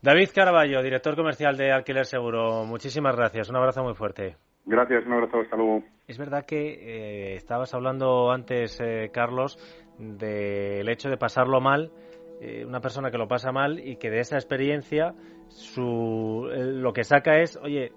David 0.00 0.30
Caraballo, 0.34 0.82
director 0.82 1.14
comercial 1.14 1.58
de 1.58 1.70
Alquiler 1.70 2.06
Seguro, 2.06 2.64
muchísimas 2.64 3.14
gracias. 3.14 3.50
Un 3.50 3.56
abrazo 3.56 3.84
muy 3.84 3.92
fuerte. 3.92 4.36
Gracias, 4.64 5.04
un 5.04 5.12
abrazo, 5.12 5.40
hasta 5.40 5.56
luego. 5.56 5.84
Es 6.08 6.16
verdad 6.16 6.46
que 6.46 7.34
eh, 7.34 7.34
estabas 7.34 7.74
hablando 7.74 8.32
antes, 8.32 8.80
eh, 8.80 9.10
Carlos, 9.12 9.58
del 9.98 10.88
hecho 10.88 11.10
de 11.10 11.18
pasarlo 11.18 11.60
mal, 11.60 11.92
eh, 12.40 12.64
una 12.64 12.80
persona 12.80 13.10
que 13.10 13.18
lo 13.18 13.28
pasa 13.28 13.52
mal 13.52 13.78
y 13.78 13.96
que 13.96 14.08
de 14.08 14.20
esa 14.20 14.36
experiencia 14.36 15.12
su, 15.48 16.48
lo 16.50 16.94
que 16.94 17.04
saca 17.04 17.40
es, 17.40 17.58
oye, 17.58 17.92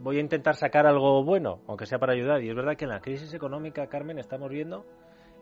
voy 0.00 0.16
a 0.16 0.20
intentar 0.20 0.56
sacar 0.56 0.84
algo 0.84 1.22
bueno, 1.22 1.60
aunque 1.68 1.86
sea 1.86 2.00
para 2.00 2.14
ayudar. 2.14 2.42
Y 2.42 2.48
es 2.48 2.56
verdad 2.56 2.76
que 2.76 2.86
en 2.86 2.90
la 2.90 3.00
crisis 3.00 3.32
económica, 3.34 3.86
Carmen, 3.86 4.18
estamos 4.18 4.50
viendo 4.50 4.84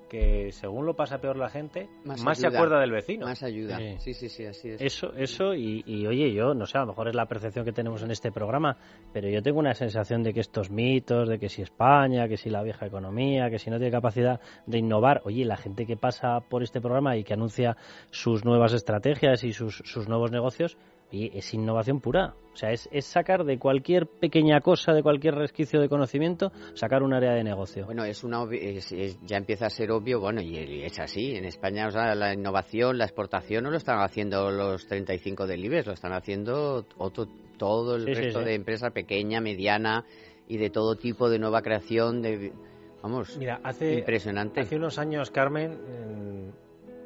que 0.08 0.52
según 0.52 0.86
lo 0.86 0.94
pasa 0.94 1.18
peor 1.18 1.36
la 1.36 1.48
gente, 1.48 1.88
más, 2.04 2.38
se 2.38 2.46
acuerda 2.46 2.80
del 2.80 2.92
vecino. 2.92 3.26
Más 3.26 3.42
ayuda. 3.42 3.78
Sí, 3.98 4.14
sí, 4.14 4.28
sí, 4.28 4.44
así 4.44 4.70
es. 4.70 4.80
Eso, 4.80 5.12
eso 5.16 5.54
y, 5.54 5.82
y, 5.86 6.06
oye, 6.06 6.32
yo 6.32 6.54
no 6.54 6.66
sé, 6.66 6.78
a 6.78 6.82
lo 6.82 6.88
mejor 6.88 7.08
es 7.08 7.14
la 7.14 7.26
percepción 7.26 7.64
que 7.64 7.72
tenemos 7.72 8.02
en 8.02 8.10
este 8.10 8.30
programa, 8.30 8.76
pero 9.12 9.28
yo 9.28 9.42
tengo 9.42 9.58
una 9.58 9.74
sensación 9.74 10.22
de 10.22 10.32
que 10.32 10.40
estos 10.40 10.70
mitos, 10.70 11.28
de 11.28 11.38
que 11.38 11.48
si 11.48 11.62
España, 11.62 12.28
que 12.28 12.36
si 12.36 12.50
la 12.50 12.62
vieja 12.62 12.86
economía, 12.86 13.50
que 13.50 13.58
si 13.58 13.70
no 13.70 13.78
tiene 13.78 13.92
capacidad 13.92 14.40
de 14.66 14.78
innovar, 14.78 15.22
oye, 15.24 15.44
la 15.44 15.56
gente 15.56 15.86
que 15.86 15.96
pasa 15.96 16.40
por 16.40 16.62
este 16.62 16.80
programa 16.80 17.16
y 17.16 17.24
que 17.24 17.34
anuncia 17.34 17.76
sus 18.10 18.44
nuevas 18.44 18.72
estrategias 18.72 19.44
y 19.44 19.52
sus, 19.52 19.82
sus 19.84 20.08
nuevos 20.08 20.30
negocios, 20.30 20.76
y 21.10 21.36
es 21.36 21.54
innovación 21.54 22.00
pura. 22.00 22.34
O 22.52 22.56
sea, 22.56 22.70
es, 22.70 22.88
es, 22.90 23.04
sacar 23.04 23.44
de 23.44 23.58
cualquier 23.58 24.06
pequeña 24.06 24.60
cosa, 24.62 24.94
de 24.94 25.02
cualquier 25.02 25.34
resquicio 25.34 25.78
de 25.78 25.90
conocimiento, 25.90 26.52
sacar 26.72 27.02
un 27.02 27.12
área 27.12 27.34
de 27.34 27.44
negocio. 27.44 27.84
Bueno, 27.84 28.04
es 28.04 28.24
una 28.24 28.46
ya 29.26 29.36
empieza 29.36 29.66
a 29.66 29.70
ser 29.70 29.90
obvio, 29.90 30.20
bueno, 30.20 30.40
y 30.40 30.82
es 30.82 30.98
así. 30.98 31.36
En 31.36 31.44
España, 31.44 31.88
o 31.88 31.90
sea, 31.90 32.14
la 32.14 32.32
innovación, 32.32 32.96
la 32.96 33.04
exportación 33.04 33.64
no 33.64 33.70
lo 33.70 33.76
están 33.76 34.00
haciendo 34.00 34.50
los 34.50 34.86
35 34.86 35.46
del 35.46 35.66
IBEX, 35.66 35.86
lo 35.86 35.92
están 35.92 36.14
haciendo 36.14 36.86
otro, 36.96 37.28
todo 37.58 37.96
el 37.96 38.06
resto 38.06 38.40
de 38.40 38.54
empresas 38.54 38.90
pequeña, 38.90 39.40
mediana 39.42 40.06
y 40.48 40.56
de 40.56 40.70
todo 40.70 40.96
tipo 40.96 41.28
de 41.28 41.38
nueva 41.38 41.60
creación. 41.60 42.22
de 42.22 42.52
Vamos, 43.02 43.36
Mira, 43.36 43.60
hace, 43.62 43.98
impresionante. 43.98 44.62
Hace 44.62 44.76
unos 44.76 44.98
años, 44.98 45.30
Carmen 45.30 46.54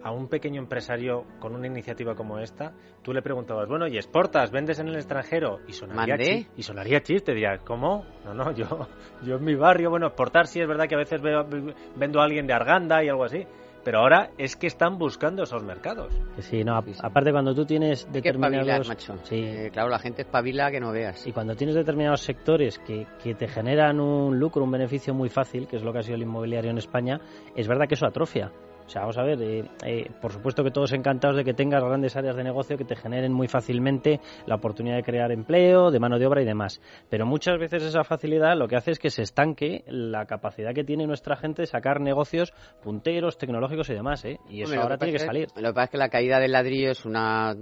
a 0.02 0.12
un 0.12 0.28
pequeño 0.28 0.60
empresario 0.60 1.24
con 1.38 1.54
una 1.54 1.66
iniciativa 1.66 2.14
como 2.14 2.38
esta, 2.38 2.72
tú 3.02 3.12
le 3.12 3.22
preguntabas, 3.22 3.68
bueno, 3.68 3.86
¿y 3.86 3.96
exportas? 3.96 4.50
¿Vendes 4.50 4.78
en 4.78 4.88
el 4.88 4.96
extranjero? 4.96 5.60
Y 5.68 5.72
sonaría, 5.72 6.46
y 6.56 6.62
sonaría 6.62 7.02
chiste, 7.02 7.32
dirías, 7.32 7.60
¿cómo? 7.64 8.04
No, 8.24 8.34
no, 8.34 8.52
yo, 8.52 8.88
yo 9.22 9.36
en 9.36 9.44
mi 9.44 9.54
barrio, 9.54 9.90
bueno, 9.90 10.06
exportar 10.06 10.46
sí 10.46 10.60
es 10.60 10.68
verdad 10.68 10.86
que 10.88 10.94
a 10.94 10.98
veces 10.98 11.20
vendo 11.22 12.20
a 12.20 12.24
alguien 12.24 12.46
de 12.46 12.52
Arganda 12.52 13.04
y 13.04 13.08
algo 13.08 13.24
así. 13.24 13.46
Pero 13.82 14.00
ahora 14.00 14.30
es 14.36 14.56
que 14.56 14.66
están 14.66 14.98
buscando 14.98 15.44
esos 15.44 15.62
mercados. 15.62 16.12
Sí, 16.40 16.62
no, 16.64 16.76
aparte 16.76 17.32
cuando 17.32 17.54
tú 17.54 17.64
tienes 17.64 18.06
determinados... 18.12 18.86
macho. 18.86 19.16
Sí. 19.22 19.36
Eh, 19.36 19.70
claro, 19.72 19.88
la 19.88 19.98
gente 19.98 20.20
espabila 20.20 20.70
que 20.70 20.80
no 20.80 20.92
veas. 20.92 21.26
Y 21.26 21.32
cuando 21.32 21.54
tienes 21.54 21.74
determinados 21.74 22.20
sectores 22.20 22.78
que, 22.78 23.06
que 23.22 23.34
te 23.34 23.48
generan 23.48 23.98
un 23.98 24.38
lucro, 24.38 24.64
un 24.64 24.70
beneficio 24.70 25.14
muy 25.14 25.30
fácil, 25.30 25.66
que 25.66 25.76
es 25.76 25.82
lo 25.82 25.94
que 25.94 26.00
ha 26.00 26.02
sido 26.02 26.16
el 26.16 26.22
inmobiliario 26.22 26.70
en 26.70 26.76
España, 26.76 27.20
es 27.56 27.66
verdad 27.66 27.88
que 27.88 27.94
eso 27.94 28.06
atrofia. 28.06 28.52
O 28.90 28.92
sea, 28.92 29.02
vamos 29.02 29.18
a 29.18 29.22
ver, 29.22 29.40
eh, 29.40 29.64
eh, 29.86 30.10
por 30.20 30.32
supuesto 30.32 30.64
que 30.64 30.72
todos 30.72 30.92
encantados 30.92 31.36
de 31.36 31.44
que 31.44 31.54
tengas 31.54 31.80
grandes 31.80 32.16
áreas 32.16 32.34
de 32.34 32.42
negocio 32.42 32.76
que 32.76 32.84
te 32.84 32.96
generen 32.96 33.32
muy 33.32 33.46
fácilmente 33.46 34.18
la 34.46 34.56
oportunidad 34.56 34.96
de 34.96 35.04
crear 35.04 35.30
empleo, 35.30 35.92
de 35.92 36.00
mano 36.00 36.18
de 36.18 36.26
obra 36.26 36.42
y 36.42 36.44
demás. 36.44 36.80
Pero 37.08 37.24
muchas 37.24 37.56
veces 37.60 37.84
esa 37.84 38.02
facilidad 38.02 38.56
lo 38.56 38.66
que 38.66 38.74
hace 38.74 38.90
es 38.90 38.98
que 38.98 39.10
se 39.10 39.22
estanque 39.22 39.84
la 39.86 40.26
capacidad 40.26 40.74
que 40.74 40.82
tiene 40.82 41.06
nuestra 41.06 41.36
gente 41.36 41.62
de 41.62 41.66
sacar 41.66 42.00
negocios 42.00 42.52
punteros, 42.82 43.38
tecnológicos 43.38 43.88
y 43.90 43.94
demás, 43.94 44.24
¿eh? 44.24 44.40
Y 44.48 44.62
eso 44.62 44.80
ahora 44.80 44.98
tiene 44.98 45.12
que 45.12 45.24
salir. 45.24 45.46
Lo 45.54 45.68
que 45.68 45.74
pasa 45.74 45.84
es 45.84 45.90
que 45.90 45.98
la 45.98 46.08
caída 46.08 46.40
del 46.40 46.50
ladrillo 46.50 46.90
es 46.90 47.04
una... 47.04 47.54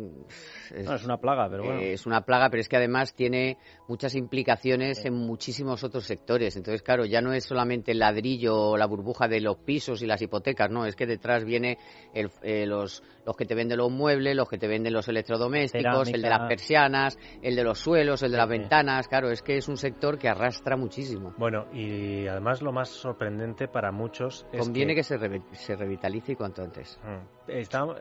Es, 0.75 0.89
es 0.89 1.05
una 1.05 1.19
plaga, 1.19 1.49
pero 1.51 1.65
bueno. 1.65 1.81
es 1.81 2.07
una 2.07 2.23
plaga, 2.23 2.49
pero 2.49 2.63
es 2.63 2.71
que 2.71 2.77
además 2.77 3.15
tiene 3.15 3.59
muchas 3.87 4.15
implicaciones 4.15 5.05
en 5.05 5.13
muchísimos 5.13 5.85
otros 5.85 6.05
sectores. 6.05 6.57
Entonces, 6.57 6.83
claro, 6.83 7.05
ya 7.05 7.21
no 7.21 7.35
es 7.35 7.45
solamente 7.45 7.93
el 7.93 7.99
ladrillo 7.99 8.57
o 8.57 8.77
la 8.79 8.87
burbuja 8.87 9.29
de 9.29 9.43
los 9.43 9.59
pisos 9.59 10.01
y 10.01 10.07
las 10.07 10.23
hipotecas, 10.23 10.71
no, 10.71 10.87
es 10.87 10.97
que 10.97 11.18
detrás 11.19 11.45
viene 11.45 11.79
el, 12.15 12.31
eh, 12.43 12.67
los, 12.67 13.03
los 13.27 13.37
que 13.37 13.45
te 13.45 13.55
venden 13.55 13.79
los 13.79 13.91
muebles, 13.91 14.35
los 14.35 14.49
que 14.49 14.59
te 14.59 14.67
venden 14.67 14.93
los 14.93 15.09
electrodomésticos, 15.09 16.09
el 16.09 16.23
de 16.23 16.29
las 16.31 16.49
persianas, 16.49 17.19
el 17.43 17.55
de 17.55 17.65
los 17.65 17.79
suelos, 17.79 18.23
el 18.23 18.33
de 18.33 18.39
las 18.39 18.49
ventanas. 18.49 19.09
Claro, 19.09 19.31
es 19.31 19.43
que 19.43 19.57
es 19.57 19.69
un 19.69 19.77
sector 19.77 20.19
que 20.19 20.29
arrastra 20.29 20.77
muchísimo. 20.77 21.35
Bueno, 21.37 21.67
y 21.73 22.27
además 22.27 22.63
lo 22.63 22.73
más 22.73 22.89
sorprendente 22.89 23.69
para 23.69 23.93
muchos 23.93 24.47
es 24.53 24.61
Conviene 24.61 24.95
que, 24.95 25.03
se, 25.03 25.19
se 25.53 25.77
revitalice 25.77 26.37
cuanto 26.37 26.63
antes. 26.63 26.99
Mm. 27.05 27.39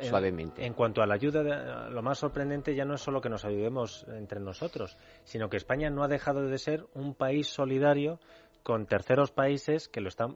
Suavemente. 0.01 0.65
En, 0.65 0.74
cuanto 0.74 1.01
a 1.01 1.07
la 1.07 1.15
ayuda, 1.15 1.89
lo 1.89 2.01
más 2.01 2.20
sorprendente 2.20 2.76
ya 2.76 2.86
no 2.86 2.95
es 2.95 3.01
solo 3.01 3.22
que 3.22 3.30
nos 3.30 3.45
ayudemos 3.45 4.05
entre 4.09 4.39
nosotros, 4.39 4.97
sino 5.24 5.49
que 5.49 5.57
España 5.57 5.89
no 5.89 6.03
ha 6.03 6.07
dejado 6.07 6.47
de 6.47 6.57
ser 6.57 6.86
un 6.93 7.15
país 7.15 7.47
solidario 7.47 8.20
con 8.63 8.86
terceros 8.86 9.32
países 9.32 9.88
que 9.88 10.01
lo 10.01 10.09
están 10.09 10.36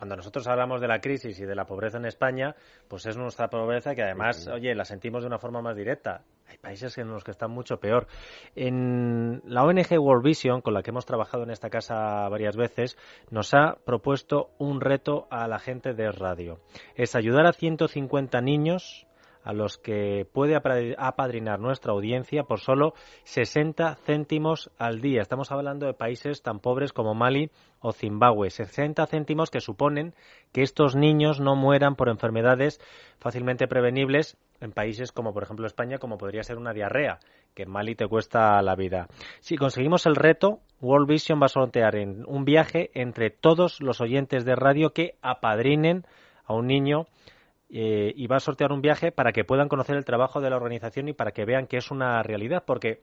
cuando 0.00 0.16
nosotros 0.16 0.46
hablamos 0.48 0.80
de 0.80 0.88
la 0.88 0.98
crisis 0.98 1.38
y 1.40 1.44
de 1.44 1.54
la 1.54 1.66
pobreza 1.66 1.98
en 1.98 2.06
España, 2.06 2.56
pues 2.88 3.04
es 3.04 3.18
nuestra 3.18 3.50
pobreza 3.50 3.94
que 3.94 4.02
además, 4.02 4.48
oye, 4.48 4.74
la 4.74 4.86
sentimos 4.86 5.22
de 5.22 5.26
una 5.26 5.38
forma 5.38 5.60
más 5.60 5.76
directa. 5.76 6.22
Hay 6.48 6.56
países 6.56 6.96
en 6.96 7.08
los 7.08 7.22
que 7.22 7.32
están 7.32 7.50
mucho 7.50 7.80
peor. 7.80 8.06
En 8.56 9.42
la 9.44 9.62
ONG 9.62 9.98
World 9.98 10.24
Vision, 10.24 10.62
con 10.62 10.72
la 10.72 10.82
que 10.82 10.88
hemos 10.88 11.04
trabajado 11.04 11.42
en 11.42 11.50
esta 11.50 11.68
casa 11.68 12.26
varias 12.30 12.56
veces, 12.56 12.96
nos 13.28 13.52
ha 13.52 13.76
propuesto 13.84 14.52
un 14.56 14.80
reto 14.80 15.26
a 15.30 15.46
la 15.48 15.58
gente 15.58 15.92
de 15.92 16.10
radio. 16.10 16.60
Es 16.94 17.14
ayudar 17.14 17.44
a 17.44 17.52
150 17.52 18.40
niños 18.40 19.06
a 19.42 19.52
los 19.52 19.78
que 19.78 20.26
puede 20.32 20.56
apadrinar 20.56 21.60
nuestra 21.60 21.92
audiencia 21.92 22.44
por 22.44 22.60
solo 22.60 22.94
60 23.24 23.96
céntimos 23.96 24.70
al 24.78 25.00
día. 25.00 25.22
Estamos 25.22 25.50
hablando 25.50 25.86
de 25.86 25.94
países 25.94 26.42
tan 26.42 26.60
pobres 26.60 26.92
como 26.92 27.14
Mali 27.14 27.50
o 27.80 27.92
Zimbabue. 27.92 28.50
60 28.50 29.06
céntimos 29.06 29.50
que 29.50 29.60
suponen 29.60 30.14
que 30.52 30.62
estos 30.62 30.94
niños 30.94 31.40
no 31.40 31.56
mueran 31.56 31.96
por 31.96 32.08
enfermedades 32.08 32.80
fácilmente 33.18 33.66
prevenibles 33.66 34.36
en 34.60 34.72
países 34.72 35.12
como 35.12 35.32
por 35.32 35.42
ejemplo 35.42 35.66
España, 35.66 35.98
como 35.98 36.18
podría 36.18 36.42
ser 36.42 36.58
una 36.58 36.72
diarrea, 36.72 37.18
que 37.54 37.62
en 37.62 37.70
Mali 37.70 37.94
te 37.94 38.06
cuesta 38.06 38.60
la 38.62 38.76
vida. 38.76 39.08
Si 39.40 39.56
conseguimos 39.56 40.04
el 40.06 40.16
reto, 40.16 40.60
World 40.80 41.08
Vision 41.08 41.40
va 41.40 41.46
a 41.46 41.48
sortear 41.48 41.96
en 41.96 42.24
un 42.26 42.44
viaje 42.44 42.90
entre 42.94 43.30
todos 43.30 43.80
los 43.80 44.00
oyentes 44.00 44.44
de 44.44 44.56
radio 44.56 44.92
que 44.92 45.16
apadrinen 45.22 46.04
a 46.44 46.54
un 46.54 46.66
niño 46.66 47.06
eh, 47.72 48.12
y 48.16 48.26
va 48.26 48.36
a 48.36 48.40
sortear 48.40 48.72
un 48.72 48.82
viaje 48.82 49.12
para 49.12 49.32
que 49.32 49.44
puedan 49.44 49.68
conocer 49.68 49.96
el 49.96 50.04
trabajo 50.04 50.40
de 50.40 50.50
la 50.50 50.56
organización 50.56 51.08
y 51.08 51.12
para 51.12 51.32
que 51.32 51.44
vean 51.44 51.66
que 51.66 51.76
es 51.76 51.90
una 51.90 52.22
realidad, 52.22 52.64
porque 52.66 53.02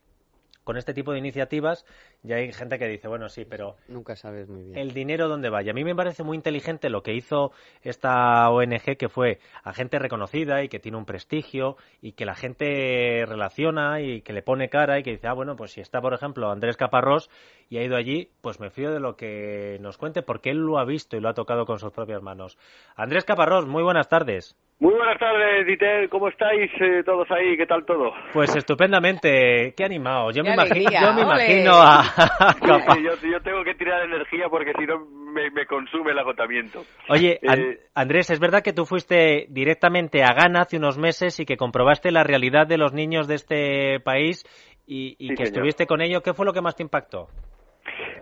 con 0.67 0.75
este 0.75 0.93
tipo 0.93 1.13
de 1.13 1.19
iniciativas 1.19 1.85
ya 2.23 2.35
hay 2.35 2.51
gente 2.51 2.77
que 2.77 2.89
dice, 2.89 3.07
bueno, 3.07 3.29
sí, 3.29 3.45
pero... 3.45 3.77
Nunca 3.87 4.17
sabes 4.17 4.49
muy 4.49 4.63
bien. 4.63 4.77
El 4.77 4.93
dinero 4.93 5.29
dónde 5.29 5.49
va. 5.49 5.63
Y 5.63 5.69
a 5.69 5.73
mí 5.73 5.85
me 5.85 5.95
parece 5.95 6.23
muy 6.23 6.35
inteligente 6.35 6.89
lo 6.89 7.03
que 7.03 7.13
hizo 7.13 7.53
esta 7.83 8.49
ONG, 8.49 8.97
que 8.97 9.07
fue 9.07 9.39
a 9.63 9.71
gente 9.71 9.97
reconocida 9.97 10.61
y 10.63 10.67
que 10.67 10.79
tiene 10.79 10.97
un 10.97 11.05
prestigio 11.05 11.77
y 12.01 12.11
que 12.11 12.25
la 12.25 12.35
gente 12.35 13.23
relaciona 13.25 14.01
y 14.01 14.21
que 14.23 14.33
le 14.33 14.41
pone 14.41 14.67
cara 14.67 14.99
y 14.99 15.03
que 15.03 15.11
dice, 15.11 15.29
ah, 15.29 15.33
bueno, 15.33 15.55
pues 15.55 15.71
si 15.71 15.79
está, 15.79 16.01
por 16.01 16.13
ejemplo, 16.13 16.51
Andrés 16.51 16.75
Caparrós 16.75 17.29
y 17.69 17.77
ha 17.77 17.83
ido 17.83 17.95
allí, 17.95 18.31
pues 18.41 18.59
me 18.59 18.69
fío 18.69 18.91
de 18.91 18.99
lo 18.99 19.15
que 19.15 19.77
nos 19.79 19.97
cuente 19.97 20.21
porque 20.21 20.49
él 20.49 20.57
lo 20.57 20.79
ha 20.79 20.83
visto 20.83 21.15
y 21.15 21.21
lo 21.21 21.29
ha 21.29 21.33
tocado 21.33 21.65
con 21.65 21.79
sus 21.79 21.93
propias 21.93 22.21
manos. 22.21 22.57
Andrés 22.97 23.23
Caparrós, 23.23 23.65
muy 23.65 23.83
buenas 23.83 24.09
tardes. 24.09 24.57
Muy 24.79 24.93
buenas 24.93 25.17
tardes, 25.17 25.65
Dieter. 25.65 26.07
¿Cómo 26.07 26.27
estáis 26.27 26.69
eh, 26.79 27.01
todos 27.03 27.27
ahí? 27.31 27.57
¿Qué 27.57 27.65
tal 27.65 27.83
todo? 27.83 28.13
Pues 28.31 28.55
estupendamente. 28.55 29.73
Qué 29.75 29.83
animado. 29.83 30.29
Yo 30.29 30.43
me 30.43 30.53
imagino, 30.53 30.91
yo 30.91 31.13
me 31.13 31.21
imagino 31.23 31.71
a... 31.73 32.03
yo, 33.01 33.41
tengo 33.41 33.63
que 33.63 33.73
tirar 33.73 34.03
energía 34.03 34.45
porque 34.49 34.73
si 34.77 34.85
no 34.85 34.99
me, 34.99 35.65
consume 35.65 36.11
el 36.11 36.19
agotamiento. 36.19 36.83
Oye, 37.09 37.39
eh, 37.41 37.79
Andrés, 37.95 38.29
¿es 38.29 38.39
verdad 38.39 38.61
que 38.61 38.71
tú 38.71 38.85
fuiste 38.85 39.47
directamente 39.49 40.23
a 40.23 40.33
Ghana 40.35 40.61
hace 40.61 40.77
unos 40.77 40.99
meses 40.99 41.39
y 41.39 41.45
que 41.45 41.57
comprobaste 41.57 42.11
la 42.11 42.23
realidad 42.23 42.67
de 42.67 42.77
los 42.77 42.93
niños 42.93 43.27
de 43.27 43.33
este 43.33 43.99
país 44.01 44.45
y, 44.85 45.35
que 45.35 45.43
estuviste 45.43 45.87
con 45.87 46.01
ellos? 46.01 46.21
¿Qué 46.21 46.35
fue 46.35 46.45
lo 46.45 46.53
que 46.53 46.61
más 46.61 46.75
te 46.75 46.83
impactó? 46.83 47.29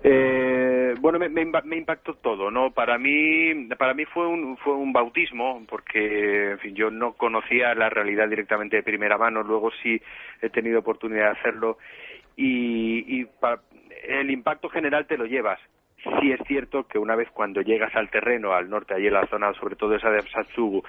Eh, 0.03 0.74
bueno, 0.99 1.19
me, 1.19 1.29
me, 1.29 1.77
impactó 1.77 2.13
todo, 2.15 2.51
¿no? 2.51 2.71
Para 2.71 2.97
mí, 2.97 3.67
para 3.77 3.93
mí 3.93 4.05
fue 4.05 4.27
un, 4.27 4.57
fue 4.57 4.73
un 4.73 4.93
bautismo, 4.93 5.63
porque, 5.67 6.51
en 6.51 6.59
fin, 6.59 6.75
yo 6.75 6.91
no 6.91 7.13
conocía 7.13 7.73
la 7.75 7.89
realidad 7.89 8.29
directamente 8.29 8.77
de 8.77 8.83
primera 8.83 9.17
mano, 9.17 9.43
luego 9.43 9.71
sí 9.81 10.01
he 10.41 10.49
tenido 10.49 10.79
oportunidad 10.79 11.25
de 11.25 11.39
hacerlo, 11.39 11.77
y, 12.35 13.21
y 13.21 13.27
el 14.07 14.31
impacto 14.31 14.69
general 14.69 15.07
te 15.07 15.17
lo 15.17 15.25
llevas. 15.25 15.59
Sí 16.19 16.31
es 16.31 16.39
cierto 16.47 16.87
que 16.87 16.99
una 16.99 17.15
vez 17.15 17.29
cuando 17.31 17.61
llegas 17.61 17.95
al 17.95 18.09
terreno, 18.09 18.53
al 18.53 18.69
norte, 18.69 18.93
allí 18.93 19.07
en 19.07 19.13
la 19.13 19.27
zona, 19.27 19.53
sobre 19.53 19.75
todo 19.75 19.95
esa 19.95 20.11
de 20.11 20.21
Satsugu, 20.21 20.83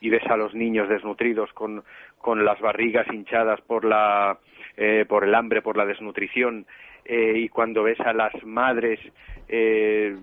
y 0.00 0.10
ves 0.10 0.26
a 0.26 0.36
los 0.36 0.54
niños 0.54 0.88
desnutridos 0.88 1.52
con, 1.52 1.84
con 2.18 2.44
las 2.44 2.60
barrigas 2.60 3.06
hinchadas 3.12 3.60
por 3.62 3.84
la, 3.84 4.38
eh, 4.76 5.04
por 5.08 5.24
el 5.24 5.34
hambre, 5.34 5.62
por 5.62 5.76
la 5.76 5.86
desnutrición, 5.86 6.66
eh, 7.04 7.34
y 7.36 7.48
cuando 7.48 7.82
ves 7.84 8.00
a 8.00 8.12
las 8.12 8.32
madres 8.44 8.98
eh, 9.48 10.16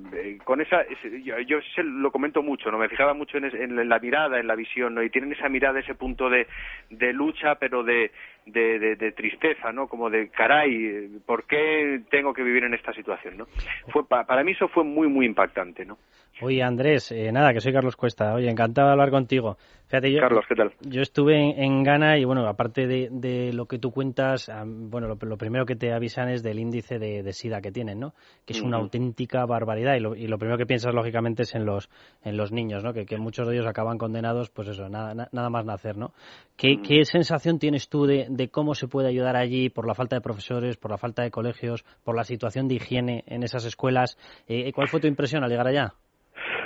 con 0.44 0.60
esa 0.60 0.86
yo, 1.24 1.40
yo 1.40 1.58
lo 1.82 2.12
comento 2.12 2.44
mucho 2.44 2.70
no 2.70 2.78
me 2.78 2.90
fijaba 2.90 3.14
mucho 3.14 3.38
en, 3.38 3.46
en, 3.46 3.88
la 3.88 4.00
mirada 4.00 4.38
en 4.38 4.48
la 4.48 4.56
visión 4.56 4.94
¿no? 4.96 5.02
y 5.02 5.10
tienen 5.10 5.32
esa 5.32 5.48
mirada 5.48 5.80
ese 5.80 5.96
punto 5.96 6.30
de, 6.30 6.46
de 6.90 7.14
lucha 7.14 7.56
pero 7.56 7.84
de 7.84 8.12
de, 8.46 8.96
de, 8.96 9.12
tristeza, 9.12 9.72
¿no? 9.72 9.88
Como 9.88 10.10
de, 10.10 10.30
caray, 10.30 11.08
¿por 11.26 11.46
qué 11.46 12.02
tengo 12.10 12.34
que 12.34 12.44
vivir 12.44 12.64
en 12.64 12.74
esta 12.74 12.94
situación, 12.94 13.38
no? 13.38 13.46
Fue, 13.90 14.06
para 14.08 14.44
mí 14.44 14.52
eso 14.52 14.68
fue 14.68 14.84
muy, 14.84 15.08
muy 15.08 15.26
impactante, 15.26 15.86
¿no? 15.86 15.98
Oye, 16.42 16.64
Andrés, 16.64 17.12
eh, 17.12 17.32
nada, 17.32 17.54
que 17.54 17.62
soy 17.62 17.72
Carlos 17.72 17.96
Cuesta. 17.96 18.34
Oye, 18.34 18.50
encantado 18.50 18.88
de 18.88 18.94
hablar 18.94 19.12
contigo. 19.12 19.58
Fíjate, 19.88 20.12
yo, 20.12 20.20
Carlos, 20.22 20.46
¿qué 20.50 20.56
tal? 20.56 20.72
Yo 20.82 21.02
estuve 21.02 21.64
en, 21.64 21.84
Ghana 21.84 22.18
y, 22.18 22.26
bueno, 22.26 22.48
aparte 22.48 22.88
de, 22.88 23.52
lo 23.54 23.68
que 23.68 23.78
tú 23.78 23.92
cuentas, 23.92 24.52
bueno, 24.66 25.08
lo, 25.08 25.38
primero 25.38 25.68
que 25.68 25.76
te 25.76 25.94
avisan 25.94 26.30
es 26.30 26.42
del 26.42 26.58
índice 26.58 26.98
de, 26.98 27.32
SIDA 27.32 27.62
que 27.62 27.72
tienen, 27.72 28.00
¿no? 28.00 28.14
Que 28.46 28.54
es 28.54 28.62
una 28.62 28.78
auténtica 28.78 29.46
barbaridad 29.46 29.96
y 29.96 30.00
lo, 30.00 30.16
y 30.16 30.26
lo, 30.26 30.40
primero 30.40 30.58
que 30.58 30.66
piensas, 30.66 30.96
lógicamente, 30.96 31.44
es 31.44 31.54
en 31.54 31.66
los, 31.66 31.92
en 32.24 32.38
los 32.38 32.52
niños, 32.52 32.84
¿no? 32.84 32.94
Que, 32.94 33.06
que 33.06 33.18
muchos 33.18 33.48
de 33.48 33.54
ellos 33.54 33.68
acaban 33.68 34.00
condenados, 34.00 34.50
pues 34.50 34.68
eso, 34.70 34.90
nada, 34.90 35.30
nada 35.32 35.50
más 35.52 35.66
nacer, 35.66 35.96
¿no? 35.96 36.14
¿Qué, 36.58 36.82
¿Qué, 36.82 37.06
sensación 37.06 37.60
tienes 37.60 37.88
tú 37.88 38.08
de, 38.08 38.26
de 38.30 38.50
cómo 38.50 38.74
se 38.74 38.88
puede 38.88 39.10
ayudar 39.10 39.36
allí 39.36 39.70
por 39.70 39.86
la 39.86 39.94
falta 39.94 40.16
de 40.16 40.22
profesores, 40.22 40.78
por 40.78 40.90
la 40.90 40.98
falta 40.98 41.22
de 41.22 41.30
colegios, 41.30 41.86
por 42.04 42.16
la 42.16 42.24
situación 42.24 42.68
de 42.68 42.76
higiene 42.76 43.24
en 43.28 43.44
esas 43.44 43.66
escuelas? 43.66 44.18
Eh, 44.48 44.72
¿Cuál 44.74 44.88
fue 44.88 45.00
tu 45.00 45.08
impresión 45.08 45.44
al 45.44 45.52
llegar 45.52 45.68
allá? 45.68 45.94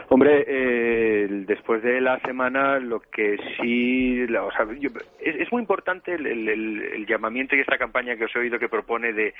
Hombre, 0.10 0.46
eh, 0.48 1.28
después 1.46 1.84
de 1.84 2.00
la 2.00 2.18
semana, 2.22 2.80
lo 2.80 3.02
que 3.02 3.38
sí, 3.60 4.24
o 4.24 4.52
sea, 4.52 4.66
es, 5.20 5.52
muy 5.52 5.62
importante 5.62 6.14
el, 6.14 7.06
llamamiento 7.06 7.58
y 7.58 7.60
esta 7.60 7.78
campaña 7.78 8.16
que 8.16 8.24
os 8.24 8.36
he 8.36 8.40
oído 8.40 8.58
que 8.58 8.70
propone 8.70 9.12
de, 9.12 9.34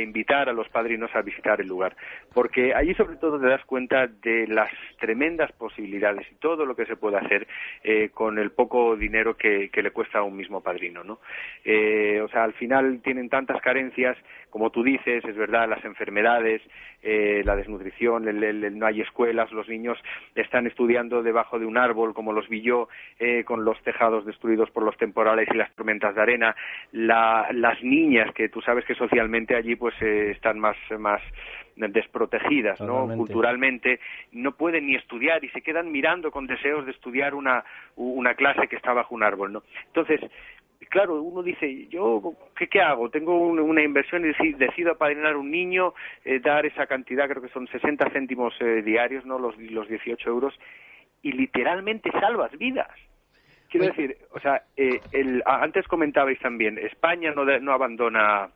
invitar 0.00 0.48
a 0.48 0.52
los 0.52 0.68
padrinos 0.68 1.10
a 1.14 1.22
visitar 1.22 1.60
el 1.60 1.66
lugar, 1.66 1.96
porque 2.32 2.72
allí 2.72 2.94
sobre 2.94 3.16
todo 3.16 3.40
te 3.40 3.48
das 3.48 3.64
cuenta 3.64 4.06
de 4.06 4.46
las 4.46 4.70
tremendas 5.00 5.50
posibilidades 5.52 6.24
y 6.30 6.36
todo 6.36 6.66
lo 6.66 6.76
que 6.76 6.86
se 6.86 6.96
puede 6.96 7.16
hacer 7.16 7.48
eh, 7.82 8.10
con 8.14 8.38
el 8.38 8.52
poco 8.52 8.94
dinero 8.94 9.36
que, 9.36 9.70
le 9.74 9.90
cuesta 9.90 10.20
a 10.20 10.22
un 10.22 10.36
mismo 10.36 10.60
padrino, 10.60 11.02
¿no? 11.02 11.18
Eh, 11.64 12.20
o 12.24 12.28
sea, 12.28 12.44
al 12.44 12.52
final 12.52 13.00
tienen 13.02 13.28
tantas 13.28 13.60
carencias, 13.60 14.16
como 14.52 14.68
tú 14.70 14.82
dices, 14.82 15.24
es 15.24 15.36
verdad, 15.36 15.66
las 15.66 15.82
enfermedades, 15.84 16.60
la 17.02 17.56
desnutrición, 17.56 18.24
no 18.78 18.86
hay 18.86 19.00
escuelas, 19.00 19.50
los 19.50 19.68
niños 19.68 19.98
están 20.34 20.66
estudiando 20.66 21.22
debajo 21.22 21.58
de 21.58 21.66
un 21.66 21.78
árbol, 21.78 22.14
como 22.14 22.32
los 22.32 22.48
vi 22.48 22.60
yo, 22.60 22.88
eh, 23.18 23.44
con 23.44 23.64
los 23.64 23.80
tejados 23.82 24.26
destruidos 24.26 24.70
por 24.70 24.82
los 24.82 24.96
temporales 24.96 25.48
y 25.50 25.56
las 25.56 25.72
tormentas 25.74 26.14
de 26.14 26.22
arena, 26.22 26.54
las 26.92 27.82
niñas, 27.82 28.32
que 28.34 28.48
tú 28.48 28.60
sabes 28.60 28.84
que 28.84 28.94
socialmente 28.94 29.56
allí 29.56 29.74
pues 29.74 29.94
eh, 30.02 30.30
están 30.30 30.58
más, 30.58 30.76
más 30.98 31.22
desprotegidas, 31.76 32.80
¿no? 32.80 33.08
Culturalmente, 33.16 34.00
no 34.32 34.52
pueden 34.52 34.86
ni 34.86 34.94
estudiar 34.94 35.42
y 35.44 35.48
se 35.48 35.62
quedan 35.62 35.90
mirando 35.90 36.30
con 36.30 36.46
deseos 36.46 36.84
de 36.84 36.92
estudiar 36.92 37.34
una, 37.34 37.64
una 37.96 38.34
clase 38.34 38.68
que 38.68 38.76
está 38.76 38.92
bajo 38.92 39.14
un 39.14 39.22
árbol, 39.22 39.52
¿no? 39.52 39.62
Entonces, 39.86 40.20
claro, 40.88 41.22
uno 41.22 41.42
dice, 41.42 41.86
yo, 41.88 42.34
¿qué, 42.56 42.68
qué 42.68 42.80
hago? 42.80 43.10
Tengo 43.10 43.36
una 43.36 43.82
inversión 43.82 44.24
y 44.24 44.52
decido 44.52 44.92
apadrinar 44.92 45.36
un 45.36 45.50
niño, 45.50 45.94
eh, 46.24 46.40
dar 46.40 46.66
esa 46.66 46.86
cantidad, 46.86 47.28
creo 47.28 47.42
que 47.42 47.48
son 47.48 47.66
60 47.68 48.10
céntimos 48.10 48.54
eh, 48.60 48.82
diarios, 48.82 49.24
¿no? 49.24 49.38
Los, 49.38 49.56
los 49.58 49.88
18 49.88 50.28
euros, 50.28 50.54
y 51.22 51.32
literalmente 51.32 52.10
salvas 52.12 52.56
vidas. 52.58 52.90
Quiero 53.68 53.86
decir, 53.86 54.18
o 54.32 54.40
sea, 54.40 54.64
eh, 54.76 55.00
el, 55.12 55.42
antes 55.46 55.88
comentabais 55.88 56.38
también, 56.40 56.76
España 56.78 57.32
no, 57.32 57.44
no 57.44 57.72
abandona 57.72 58.50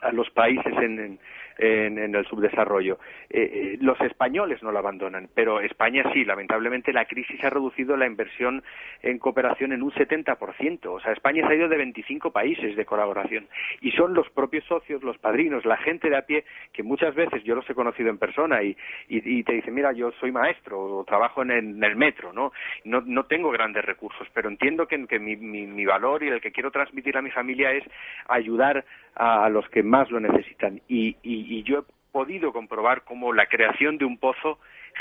a 0.00 0.12
los 0.12 0.28
países 0.30 0.72
en, 0.78 0.98
en, 0.98 1.18
el 1.58 2.26
subdesarrollo. 2.26 2.98
Eh, 3.28 3.42
eh, 3.42 3.78
los 3.80 4.00
españoles 4.00 4.62
no 4.62 4.72
la 4.72 4.80
abandonan, 4.80 5.28
pero 5.34 5.60
España 5.60 6.04
sí. 6.12 6.24
Lamentablemente 6.24 6.92
la 6.92 7.04
crisis 7.04 7.42
ha 7.44 7.50
reducido 7.50 7.96
la 7.96 8.06
inversión 8.06 8.62
en 9.02 9.18
cooperación 9.18 9.72
en 9.72 9.82
un 9.82 9.92
70%. 9.92 10.86
O 10.86 11.00
sea, 11.00 11.12
España 11.12 11.46
se 11.46 11.52
ha 11.52 11.56
ido 11.56 11.68
de 11.68 11.76
25 11.76 12.30
países 12.32 12.76
de 12.76 12.84
colaboración. 12.84 13.48
Y 13.80 13.92
son 13.92 14.14
los 14.14 14.28
propios 14.30 14.64
socios, 14.64 15.02
los 15.02 15.18
padrinos, 15.18 15.64
la 15.64 15.76
gente 15.76 16.08
de 16.08 16.16
a 16.16 16.22
pie, 16.22 16.44
que 16.72 16.82
muchas 16.82 17.14
veces 17.14 17.42
yo 17.44 17.54
los 17.54 17.68
he 17.68 17.74
conocido 17.74 18.10
en 18.10 18.18
persona 18.18 18.62
y, 18.62 18.76
y, 19.08 19.42
te 19.44 19.52
dicen, 19.52 19.74
mira, 19.74 19.92
yo 19.92 20.12
soy 20.12 20.32
maestro 20.32 20.80
o 20.80 21.04
trabajo 21.04 21.42
en 21.42 21.50
el, 21.50 21.96
metro, 21.96 22.32
¿no? 22.32 22.52
¿no? 22.84 23.02
No 23.02 23.24
tengo 23.24 23.50
grandes 23.50 23.84
recursos, 23.84 24.26
pero 24.32 24.48
entiendo 24.48 24.86
que, 24.86 25.06
que 25.06 25.18
mi, 25.18 25.36
mi, 25.36 25.66
mi 25.66 25.84
valor 25.84 26.22
y 26.22 26.28
el 26.28 26.40
que 26.40 26.52
quiero 26.52 26.70
transmitir 26.70 27.16
a 27.16 27.22
mi 27.22 27.30
familia 27.30 27.72
es 27.72 27.84
ayudar 28.28 28.84
a, 29.14 29.48
los 29.48 29.68
que 29.68 29.82
más 29.82 30.10
lo 30.10 30.20
necesitan. 30.20 30.80
Y, 30.88 31.16
y, 31.22 31.62
yo 31.64 31.78
he 31.78 32.12
podido 32.12 32.52
comprobar 32.52 33.02
cómo 33.04 33.32
la 33.32 33.46
creación 33.46 33.98
de 33.98 34.04
un 34.04 34.18
pozo 34.18 34.58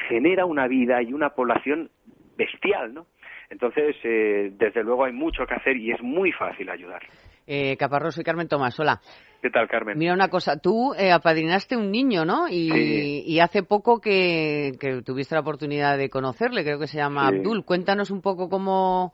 genera 0.08 0.46
una 0.46 0.68
vida 0.68 1.02
y 1.02 1.14
una 1.14 1.30
población 1.30 1.90
bestial, 2.38 2.94
¿no? 2.94 3.06
Entonces, 3.50 3.96
eh, 4.04 4.52
desde 4.58 4.84
luego 4.84 5.06
hay 5.06 5.14
mucho 5.14 5.46
que 5.46 5.56
hacer 5.56 5.76
y 5.76 5.92
es 5.92 6.02
muy 6.02 6.32
fácil 6.32 6.70
ayudar. 6.70 7.02
Eh, 7.48 7.76
Caparroso 7.78 8.22
y 8.22 8.24
Carmen 8.24 8.48
Tomás, 8.48 8.80
hola. 8.80 9.02
¿Qué 9.42 9.50
tal, 9.50 9.68
Carmen? 9.68 9.98
Mira 9.98 10.14
una 10.14 10.28
cosa, 10.28 10.60
tú 10.60 10.94
eh, 10.94 11.12
apadrinaste 11.12 11.76
un 11.76 11.90
niño, 11.90 12.26
¿no? 12.26 12.48
Y, 12.48 13.24
y 13.26 13.40
hace 13.40 13.64
poco 13.64 14.00
que, 14.00 14.74
que, 14.80 15.02
tuviste 15.02 15.34
la 15.34 15.42
oportunidad 15.42 15.98
de 15.98 16.10
conocerle, 16.10 16.64
creo 16.64 16.78
que 16.78 16.88
se 16.88 16.98
llama 16.98 17.28
Abdul. 17.28 17.66
Cuéntanos 17.66 18.12
un 18.12 18.22
poco 18.22 18.50
cómo, 18.50 19.14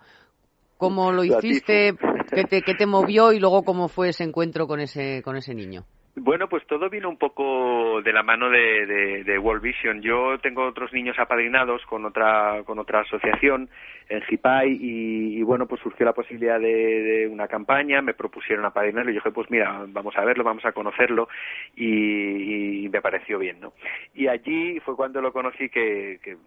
cómo 0.78 1.12
lo 1.12 1.24
hiciste, 1.24 1.94
qué 2.34 2.44
te, 2.44 2.62
qué 2.62 2.76
te 2.76 2.86
movió 2.86 3.32
y 3.32 3.40
luego 3.40 3.64
cómo 3.64 3.88
fue 3.88 4.10
ese 4.10 4.24
encuentro 4.24 4.68
con 4.68 4.80
ese, 4.80 5.22
con 5.24 5.36
ese 5.36 5.54
niño. 5.54 5.86
Bueno, 6.18 6.48
pues 6.48 6.66
todo 6.66 6.90
vino 6.90 7.10
un 7.10 7.18
poco 7.18 8.02
de 8.02 8.14
la 8.14 8.24
mano 8.24 8.50
de, 8.50 9.24
de, 9.26 9.38
World 9.38 9.62
Vision. 9.62 10.02
Yo 10.02 10.38
tengo 10.42 10.66
otros 10.66 10.94
niños 10.94 11.20
apadrinados 11.20 11.86
con 11.88 12.06
otra, 12.06 12.64
con 12.64 12.80
otra 12.80 13.02
asociación 13.02 13.70
en 14.08 14.22
Jipai 14.22 14.78
y, 14.80 15.44
bueno, 15.44 15.66
pues 15.66 15.82
surgió 15.82 16.06
la 16.06 16.14
posibilidad 16.14 16.58
de, 16.58 17.28
una 17.30 17.50
campaña, 17.50 18.02
me 18.02 18.14
propusieron 18.14 18.64
apadrinarlo 18.64 19.12
y 19.12 19.16
yo 19.16 19.20
dije, 19.20 19.32
pues 19.32 19.52
mira, 19.52 19.84
vamos 19.90 20.16
a 20.16 20.24
verlo, 20.24 20.46
vamos 20.46 20.64
a 20.64 20.72
conocerlo 20.72 21.28
y, 21.76 22.88
me 22.90 23.02
pareció 23.02 23.38
bien, 23.38 23.60
¿no? 23.60 23.74
Y 24.14 24.28
allí 24.28 24.80
fue 24.80 24.96
cuando 24.96 25.22
lo 25.22 25.34
conocí 25.34 25.68
que, 25.68 26.20
que 26.24 26.38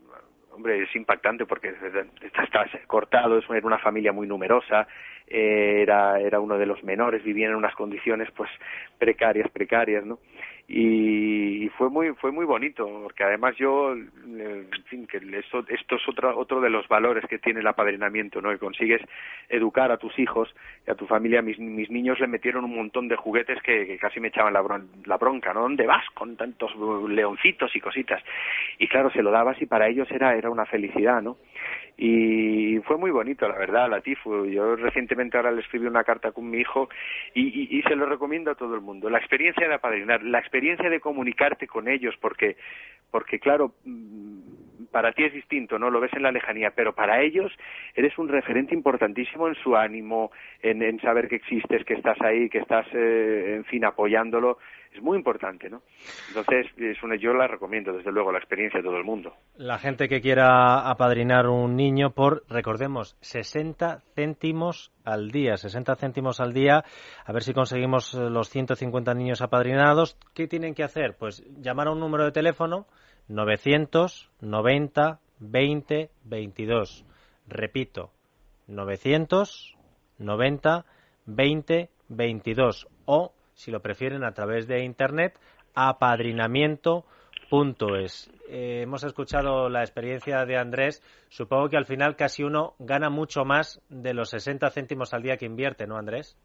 hombre, 0.59 0.83
es 0.83 0.95
impactante 0.97 1.47
porque 1.47 1.73
está, 2.21 2.67
cortado, 2.89 3.39
es 3.39 3.49
una 3.49 3.79
familia 3.79 4.13
muy 4.13 4.27
numerosa, 4.27 4.89
eh, 5.29 5.83
era, 5.83 6.19
era 6.19 6.41
uno 6.41 6.59
de 6.59 6.67
los 6.67 6.83
menores, 6.83 7.23
vivía 7.23 7.47
en 7.47 7.55
unas 7.55 7.77
condiciones 7.77 8.29
pues 8.33 8.51
precarias, 8.99 9.49
precarias, 9.51 10.05
¿no? 10.05 10.19
Y, 10.71 11.71
fue 11.79 11.89
muy 11.89 12.11
fue 12.15 12.31
muy 12.31 12.45
bonito 12.45 12.87
porque 13.05 13.25
además 13.25 13.57
yo 13.57 13.93
en 13.93 14.69
fin 14.87 15.07
que 15.07 15.19
esto, 15.39 15.65
esto 15.69 15.97
es 15.97 16.09
otro 16.09 16.37
otro 16.37 16.61
de 16.61 16.69
los 16.69 16.87
valores 16.89 17.25
que 17.27 17.39
tiene 17.39 17.61
el 17.61 17.67
apadrinamiento 17.67 18.43
no 18.43 18.51
que 18.51 18.59
consigues 18.59 19.01
educar 19.49 19.91
a 19.91 19.97
tus 19.97 20.19
hijos 20.19 20.55
y 20.87 20.91
a 20.91 20.95
tu 20.95 21.07
familia. 21.07 21.41
Mis, 21.41 21.59
mis 21.59 21.89
niños 21.91 22.21
le 22.21 22.27
metieron 22.27 22.65
un 22.65 22.77
montón 22.77 23.09
de 23.09 23.17
juguetes 23.17 23.63
que, 23.63 23.97
casi 23.99 24.21
me 24.21 24.29
echaban 24.29 24.53
la, 24.53 24.63
la 25.07 25.17
bronca 25.17 25.55
no 25.55 25.63
dónde 25.63 25.87
vas 25.87 26.05
con 26.15 26.37
tantos 26.37 26.73
leoncitos 27.09 27.75
y 27.75 27.81
cositas 27.81 28.23
y 28.79 28.89
claro 28.89 29.11
se 29.11 29.23
lo 29.23 29.31
dabas 29.31 29.61
y 29.63 29.67
para 29.67 29.89
ellos 29.89 30.11
era 30.11 30.35
era 30.35 30.51
una 30.51 30.67
felicidad 30.67 31.23
no 31.23 31.39
y 32.01 32.79
fue 32.85 32.97
muy 32.97 33.11
bonito, 33.11 33.49
la 33.49 33.59
verdad, 33.59 33.91
la 33.91 34.01
TIFU. 34.01 34.47
Yo 34.47 34.77
recientemente 34.77 35.37
ahora 35.37 35.51
le 35.51 35.63
escribí 35.63 35.87
una 35.89 36.05
carta 36.05 36.31
con 36.31 36.49
mi 36.49 36.59
hijo 36.59 36.89
y, 37.35 37.77
y, 37.77 37.83
se 37.83 37.97
lo 37.97 38.07
recomiendo 38.07 38.53
a 38.53 38.55
todo 38.55 38.77
el 38.77 38.81
mundo. 38.81 39.11
La 39.11 39.19
experiencia 39.19 39.67
de 39.67 39.75
apadrinar, 39.75 40.23
la 40.23 40.39
experiencia 40.39 40.89
de 40.89 41.01
comunicarte 41.01 41.67
con 41.67 41.89
ellos, 41.89 42.15
porque, 42.21 42.57
porque 43.11 43.41
claro, 43.41 43.75
mm, 43.85 44.68
para 44.91 45.13
ti 45.13 45.25
es 45.25 45.33
distinto, 45.33 45.79
¿no? 45.79 45.91
Lo 45.91 46.01
ves 46.01 46.13
en 46.15 46.23
la 46.23 46.33
lejanía, 46.33 46.73
pero 46.75 46.95
para 46.95 47.23
ellos 47.23 47.53
eres 47.95 48.17
un 48.19 48.29
referente 48.29 48.75
importantísimo 48.75 49.49
en 49.49 49.55
su 49.57 49.77
ánimo, 49.77 50.31
en, 50.63 50.83
en 50.83 51.01
saber 51.01 51.29
que 51.29 51.37
existes, 51.37 51.85
que 51.85 51.95
estás 51.95 52.21
ahí, 52.21 52.49
que 52.49 52.59
estás, 52.59 52.87
eh, 52.95 53.55
en 53.57 53.65
fin, 53.65 53.85
apoyándolo 53.85 54.59
es 54.93 55.03
muy 55.03 55.17
importante, 55.17 55.69
¿no? 55.69 55.83
Entonces, 56.29 56.67
es 56.77 57.03
una, 57.03 57.17
yo 57.17 57.33
la 57.33 57.47
recomiendo, 57.47 57.93
desde 57.93 58.11
luego, 58.11 58.33
la 58.33 58.39
experiencia 58.39 58.81
de 58.81 58.85
todo 58.85 58.97
el 58.97 59.05
mundo. 59.05 59.35
La 59.57 59.79
gente 59.79 60.09
que 60.09 60.21
quiera 60.21 60.89
apadrinar 60.89 61.47
un 61.47 61.77
niño 61.77 62.11
por, 62.11 62.45
recordemos, 62.49 63.17
60 63.21 64.01
céntimos 64.15 64.93
al 65.05 65.31
día, 65.31 65.57
60 65.57 65.97
céntimos 65.97 66.41
al 66.41 66.53
día, 66.53 66.85
a 67.25 67.33
ver 67.33 67.43
si 67.43 67.53
conseguimos 67.53 68.15
eh, 68.15 68.31
los 68.31 68.49
150 68.49 69.15
niños 69.15 69.43
apadrinados. 69.43 70.19
¿Qué 70.35 70.49
tienen 70.49 70.75
que 70.75 70.85
hacer? 70.85 71.17
Pues 71.19 71.45
llamar 71.61 71.89
a 71.89 71.93
un 71.93 72.01
número 72.01 72.25
de 72.25 72.33
teléfono 72.33 72.87
990 73.29 75.21
20 75.39 76.11
22. 76.25 77.05
Repito, 77.47 78.11
990 78.67 80.85
20 81.27 81.91
22 82.09 82.89
o 83.05 83.33
si 83.55 83.71
lo 83.71 83.83
prefieren 83.83 84.25
a 84.25 84.33
través 84.33 84.67
de 84.69 84.85
internet, 84.85 85.39
apadrinamiento.org. 85.75 87.18
es. 87.97 88.31
Eh, 88.51 88.83
hemos 88.83 89.05
escuchado 89.05 89.71
la 89.71 89.81
experiencia 89.81 90.45
de 90.45 90.59
Andrés. 90.59 91.03
Supongo 91.29 91.71
que 91.71 91.79
al 91.79 91.87
final 91.87 92.15
casi 92.15 92.45
uno 92.45 92.75
gana 92.79 93.09
mucho 93.09 93.45
más 93.47 93.81
de 93.89 94.13
los 94.13 94.31
60 94.31 94.69
céntimos 94.71 95.15
al 95.15 95.23
día 95.23 95.39
que 95.39 95.47
invierte, 95.47 95.87
¿no, 95.87 95.97
Andrés? 95.97 96.37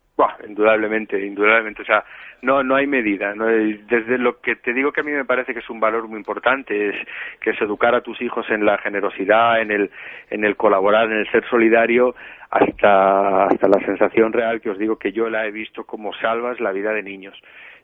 indudablemente, 0.48 1.20
indudablemente. 1.26 1.82
O 1.82 1.86
sea, 1.86 2.06
no, 2.42 2.64
no 2.64 2.76
hay 2.76 2.88
medida. 2.88 3.34
¿no? 3.36 3.48
Desde 3.48 4.18
lo 4.18 4.40
que 4.40 4.56
te 4.56 4.74
digo 4.74 4.94
que 4.94 5.02
a 5.02 5.04
mí 5.04 5.12
me 5.12 5.26
parece 5.26 5.54
que 5.54 5.60
es 5.60 5.70
un 5.70 5.80
valor 5.80 6.08
muy 6.08 6.20
importante, 6.20 6.90
es 6.90 6.96
que 7.42 7.50
es 7.50 7.62
educar 7.62 7.96
a 7.96 8.02
tus 8.02 8.22
hijos 8.22 8.46
en 8.50 8.66
la 8.66 8.78
generosidad, 8.78 9.62
en 9.62 9.72
el, 9.72 9.92
en 10.30 10.46
el 10.46 10.56
colaborar, 10.56 11.12
en 11.12 11.18
el 11.18 11.32
ser 11.32 11.44
solidario, 11.50 12.16
hasta, 12.50 13.48
hasta 13.48 13.68
la 13.68 13.86
sensación 13.86 14.32
real 14.32 14.62
que 14.62 14.70
os 14.70 14.78
digo 14.78 14.98
que 14.98 15.12
yo 15.12 15.30
la 15.30 15.48
he 15.48 15.52
visto 15.52 15.84
como 15.86 16.14
salvas 16.14 16.62
la 16.62 16.72
vida 16.72 16.92
de 16.94 17.04
niños 17.04 17.36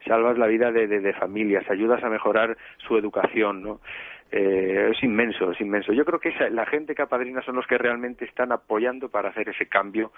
salvas 0.05 0.37
la 0.37 0.47
vida 0.47 0.71
de, 0.71 0.87
de, 0.87 1.13
familias, 1.13 1.69
ayudas 1.69 2.03
a 2.03 2.09
mejorar 2.09 2.57
su 2.87 2.97
educación, 2.97 3.61
¿no? 3.61 3.81
Eh, 4.31 4.91
es 4.91 5.03
inmenso, 5.03 5.51
es 5.51 5.59
inmenso. 5.59 5.91
Yo 5.91 6.05
creo 6.05 6.19
que 6.19 6.31
la 6.51 6.65
gente 6.67 6.93
que 6.93 7.01
apadrina 7.01 7.41
son 7.41 7.55
los 7.55 7.65
que 7.65 7.77
realmente 7.77 8.25
están 8.25 8.51
apoyando 8.51 9.09
para 9.09 9.29
hacer 9.29 9.49
ese 9.49 9.67
cambio 9.67 10.11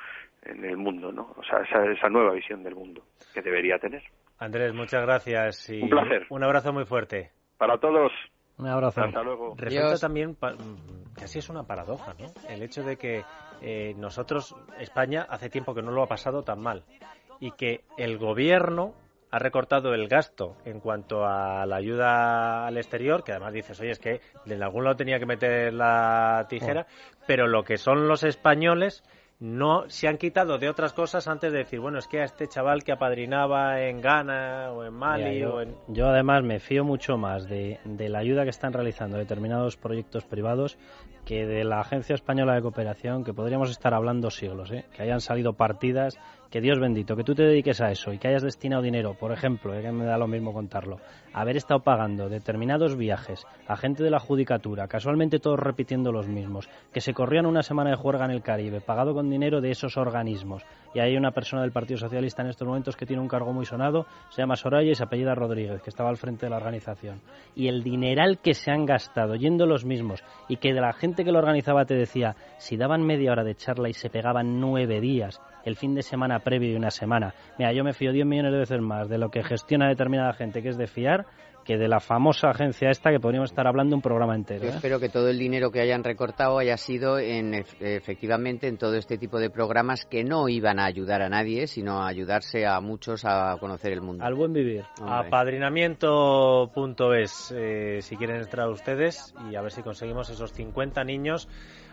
en 0.44 0.66
el 0.66 0.76
mundo, 0.76 1.12
¿no? 1.12 1.34
O 1.38 1.44
sea, 1.44 1.60
esa, 1.60 1.90
esa 1.90 2.10
nueva 2.10 2.34
visión 2.34 2.62
del 2.64 2.76
mundo 2.76 3.04
que 3.34 3.42
debería 3.42 3.80
tener. 3.80 4.04
Andrés, 4.38 4.74
muchas 4.74 5.04
gracias 5.04 5.70
y 5.70 5.82
un 5.82 5.90
placer. 5.90 6.26
Un 6.30 6.44
abrazo 6.44 6.74
muy 6.74 6.86
fuerte. 6.86 7.32
Para 7.58 7.78
todos. 7.78 8.12
Un 8.58 8.68
abrazo. 8.68 9.02
Hasta 9.02 9.24
luego. 9.24 9.56
Resulta 9.58 9.98
también, 9.98 10.36
casi 11.16 11.40
es 11.40 11.50
una 11.50 11.64
paradoja, 11.64 12.14
¿no? 12.20 12.28
El 12.50 12.62
hecho 12.64 12.84
de 12.84 12.98
que 12.98 13.24
eh, 13.62 13.94
nosotros, 13.98 14.56
España, 14.80 15.26
hace 15.30 15.50
tiempo 15.50 15.74
que 15.74 15.82
no 15.82 15.92
lo 15.92 16.04
ha 16.04 16.08
pasado 16.08 16.44
tan 16.44 16.62
mal 16.62 16.84
y 17.40 17.52
que 17.52 17.82
el 17.98 18.18
gobierno 18.18 18.94
ha 19.32 19.40
recortado 19.40 19.94
el 19.94 20.08
gasto 20.08 20.58
en 20.66 20.80
cuanto 20.80 21.26
a 21.26 21.66
la 21.66 21.78
ayuda 21.78 22.68
al 22.68 22.78
exterior, 22.78 23.24
que 23.24 23.32
además 23.32 23.54
dices, 23.54 23.80
oye, 23.80 23.92
es 23.92 24.00
que 24.00 24.20
en 24.46 24.62
algún 24.62 24.84
lado 24.84 24.98
tenía 24.98 25.20
que 25.20 25.26
meter 25.26 25.74
la 25.74 26.46
tijera, 26.50 26.86
oh. 26.90 27.24
pero 27.26 27.48
lo 27.48 27.64
que 27.64 27.78
son 27.78 28.08
los 28.08 28.24
españoles 28.24 29.04
no 29.40 29.90
se 29.90 30.08
han 30.08 30.18
quitado 30.18 30.60
de 30.60 30.70
otras 30.70 30.94
cosas 30.94 31.28
antes 31.28 31.52
de 31.52 31.60
decir, 31.60 31.80
bueno, 31.80 31.98
es 31.98 32.08
que 32.08 32.20
a 32.20 32.26
este 32.26 32.48
chaval 32.48 32.84
que 32.84 32.92
apadrinaba 32.92 33.82
en 33.82 34.00
Ghana 34.00 34.72
o 34.72 34.84
en 34.84 34.94
Mali 34.94 35.40
yo, 35.40 35.56
o 35.56 35.62
en... 35.62 35.76
Yo 35.88 36.08
además 36.08 36.44
me 36.44 36.60
fío 36.60 36.84
mucho 36.84 37.18
más 37.18 37.48
de, 37.48 37.80
de, 37.84 38.10
la 38.10 38.20
ayuda 38.20 38.44
que 38.44 38.52
están 38.52 38.72
realizando 38.72 39.18
determinados 39.18 39.78
proyectos 39.78 40.26
privados 40.26 40.78
que 41.26 41.48
de 41.48 41.64
la 41.64 41.80
Agencia 41.80 42.14
Española 42.14 42.54
de 42.54 42.62
Cooperación, 42.62 43.24
que 43.24 43.34
podríamos 43.34 43.72
estar 43.72 43.96
hablando 43.96 44.30
siglos, 44.30 44.72
¿eh? 44.72 44.86
que 44.96 45.02
hayan 45.02 45.22
salido 45.22 45.54
partidas 45.54 46.20
que 46.52 46.60
Dios 46.60 46.80
bendito, 46.80 47.16
que 47.16 47.24
tú 47.24 47.34
te 47.34 47.44
dediques 47.44 47.80
a 47.80 47.92
eso 47.92 48.12
y 48.12 48.18
que 48.18 48.28
hayas 48.28 48.44
destinado 48.44 48.82
dinero, 48.82 49.14
por 49.14 49.32
ejemplo, 49.32 49.74
eh, 49.74 49.82
que 49.82 49.92
me 49.92 50.04
da 50.04 50.18
lo 50.18 50.28
mismo 50.28 50.52
contarlo, 50.52 51.00
haber 51.34 51.58
estado 51.58 51.82
pagando 51.82 52.30
determinados 52.30 52.98
viajes 52.98 53.46
a 53.68 53.78
gente 53.78 54.04
de 54.04 54.10
la 54.10 54.20
judicatura, 54.20 54.88
casualmente 54.88 55.40
todos 55.40 55.60
repitiendo 55.60 56.12
los 56.12 56.28
mismos, 56.28 56.70
que 56.94 57.02
se 57.02 57.14
corrían 57.14 57.46
una 57.46 57.64
semana 57.64 57.92
de 57.92 57.96
juerga 57.96 58.26
en 58.26 58.32
el 58.32 58.42
Caribe, 58.42 58.82
pagado 58.82 59.14
con 59.14 59.30
dinero 59.30 59.62
de 59.62 59.72
esos 59.72 59.98
organismos. 59.98 60.64
Y 60.94 61.00
hay 61.00 61.16
una 61.16 61.32
persona 61.32 61.62
del 61.62 61.72
Partido 61.72 61.98
Socialista 61.98 62.42
en 62.42 62.50
estos 62.50 62.68
momentos 62.68 62.96
que 62.98 63.06
tiene 63.06 63.22
un 63.22 63.30
cargo 63.30 63.54
muy 63.54 63.66
sonado, 63.66 64.06
se 64.30 64.42
llama 64.42 64.56
Soraya 64.56 64.92
y 64.92 64.96
se 64.96 65.04
apellida 65.04 65.36
Rodríguez, 65.36 65.82
que 65.82 65.90
estaba 65.90 66.10
al 66.10 66.18
frente 66.18 66.46
de 66.46 66.50
la 66.50 66.58
organización. 66.58 67.22
Y 67.56 67.68
el 67.68 67.84
dineral 67.84 68.40
que 68.40 68.54
se 68.54 68.72
han 68.72 68.86
gastado 68.86 69.36
yendo 69.36 69.66
los 69.66 69.86
mismos 69.86 70.24
y 70.50 70.58
que 70.58 70.74
de 70.74 70.82
la 70.82 70.94
gente 70.94 71.24
que 71.24 71.32
lo 71.32 71.40
organizaba 71.40 71.86
te 71.86 71.96
decía, 71.96 72.36
si 72.58 72.78
daban 72.78 73.04
media 73.04 73.32
hora 73.32 73.44
de 73.44 73.56
charla 73.56 73.90
y 73.90 73.94
se 73.94 74.10
pegaban 74.10 74.60
nueve 74.60 75.00
días, 75.00 75.40
el 75.66 75.76
fin 75.76 75.96
de 75.96 76.02
semana 76.02 76.40
previo 76.40 76.72
y 76.72 76.76
una 76.76 76.92
semana. 76.92 77.34
Mira, 77.58 77.74
yo 77.74 77.84
me 77.84 77.94
fío 77.94 78.12
10 78.12 78.26
millones 78.26 78.52
de 78.52 78.60
veces 78.60 78.82
más 78.82 79.10
de 79.10 79.18
lo 79.18 79.30
que 79.30 79.44
gestiona 79.44 79.88
determinada 79.88 80.34
gente, 80.34 80.62
que 80.62 80.70
es 80.70 80.78
de 80.78 80.88
fiar, 80.88 81.21
que 81.64 81.78
de 81.78 81.88
la 81.88 82.00
famosa 82.00 82.50
agencia 82.50 82.90
esta 82.90 83.12
que 83.12 83.20
podríamos 83.20 83.52
estar 83.52 83.68
hablando 83.68 83.96
un 83.96 84.02
programa 84.02 84.36
entero. 84.36 84.64
Yo 84.64 84.70
¿eh? 84.70 84.74
espero 84.76 85.00
que 85.00 85.10
todo 85.10 85.30
el 85.30 85.38
dinero 85.38 85.70
que 85.72 85.82
hayan 85.82 86.04
recortado 86.04 86.58
haya 86.60 86.78
sido 86.78 87.20
en, 87.20 87.64
efectivamente 87.80 88.68
en 88.68 88.78
todo 88.78 88.96
este 88.96 89.18
tipo 89.18 89.40
de 89.40 89.50
programas 89.50 90.06
que 90.06 90.24
no 90.24 90.48
iban 90.50 90.80
a 90.80 90.86
ayudar 90.86 91.22
a 91.22 91.30
nadie, 91.30 91.68
sino 91.68 92.04
a 92.04 92.08
ayudarse 92.08 92.66
a 92.66 92.80
muchos 92.82 93.24
a 93.26 93.58
conocer 93.60 93.94
el 93.94 94.02
mundo. 94.02 94.26
Al 94.26 94.34
buen 94.36 94.54
vivir. 94.54 94.86
Apadrinamiento.es, 95.02 97.54
eh, 97.56 98.00
si 98.02 98.18
quieren 98.18 98.38
entrar 98.38 98.68
ustedes 98.70 99.36
y 99.50 99.56
a 99.56 99.62
ver 99.62 99.72
si 99.72 99.84
conseguimos 99.84 100.30
esos 100.30 100.52
50 100.54 101.04
niños 101.04 101.48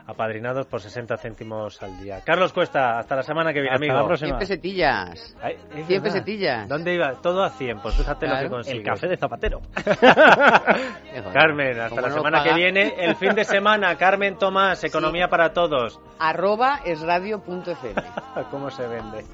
apadrinados 0.08 0.66
por 0.66 0.80
60 0.80 1.16
céntimos 1.18 1.80
al 1.82 2.00
día. 2.00 2.22
Carlos 2.24 2.52
Cuesta, 2.52 2.98
hasta 2.98 3.14
la 3.14 3.22
semana 3.22 3.52
que 3.52 3.60
viene, 3.60 3.74
hasta 3.74 3.84
amigo. 3.84 4.00
La 4.00 4.06
próxima. 4.06 4.28
100 4.30 4.38
pesetillas. 4.38 5.36
Ay, 5.40 5.56
100 5.86 6.02
pesetillas. 6.02 6.68
¿Dónde 6.68 6.94
iba? 6.94 7.12
Todo 7.20 7.44
a 7.44 7.50
100, 7.50 7.80
pues 7.80 7.94
fíjate 7.94 8.26
Claro. 8.26 8.42
lo 8.42 8.48
que 8.48 8.54
consigues. 8.54 8.78
El 8.78 8.84
café 8.84 9.06
de 9.06 9.16
Zapatero. 9.18 9.60
Carmen, 11.32 11.78
hasta 11.80 12.00
la 12.00 12.08
no 12.08 12.14
semana 12.14 12.38
paga. 12.38 12.50
que 12.50 12.56
viene. 12.56 12.94
El 12.98 13.16
fin 13.16 13.34
de 13.34 13.44
semana, 13.44 13.96
Carmen 13.96 14.36
Tomás, 14.38 14.82
Economía 14.88 15.28
para 15.28 15.52
Todos. 15.52 16.00
Arroba 16.18 16.80
es 16.84 17.00
radio.fm. 17.02 17.94
¿Cómo 18.50 18.70
se 18.70 18.86
vende? 18.86 19.24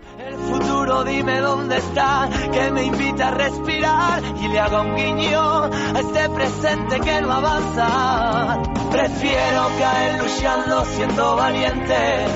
Dime 0.85 1.41
dónde 1.41 1.79
está, 1.79 2.29
que 2.53 2.71
me 2.71 2.85
invita 2.85 3.29
a 3.29 3.31
respirar 3.31 4.23
y 4.23 4.49
le 4.49 4.61
haga 4.61 4.83
un 4.83 4.95
guiño 4.95 5.65
a 5.65 5.99
este 5.99 6.29
presente 6.29 7.01
que 7.01 7.23
no 7.23 7.33
avanza. 7.33 8.63
Prefiero 8.91 9.69
caer 9.79 10.23
luchando 10.23 10.85
siendo 10.85 11.37
valiente. 11.37 12.27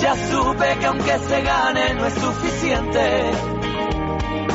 Ya 0.00 0.14
supe 0.30 0.78
que 0.78 0.86
aunque 0.86 1.18
se 1.18 1.42
gane 1.42 1.94
no 1.94 2.06
es 2.06 2.14
suficiente. 2.14 3.30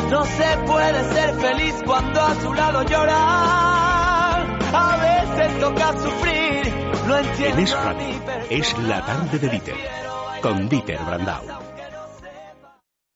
No 0.09 0.23
se 0.23 0.57
puede 0.65 1.13
ser 1.13 1.35
feliz 1.41 1.75
cuando 1.85 2.21
a 2.21 2.35
su 2.35 2.53
lado 2.53 2.83
llorar. 2.83 4.59
A 4.73 4.97
veces 4.97 5.59
toca 5.59 5.91
sufrir, 5.91 6.73
no 7.05 7.17
entiendo 7.17 7.57
En 7.57 7.63
Es 7.65 7.73
Radio 7.73 8.21
es 8.49 8.77
la 8.79 9.05
tarde 9.05 9.39
de 9.39 9.49
Dieter, 9.49 9.75
con 10.41 10.69
Dieter 10.69 10.99
Brandau. 11.03 11.60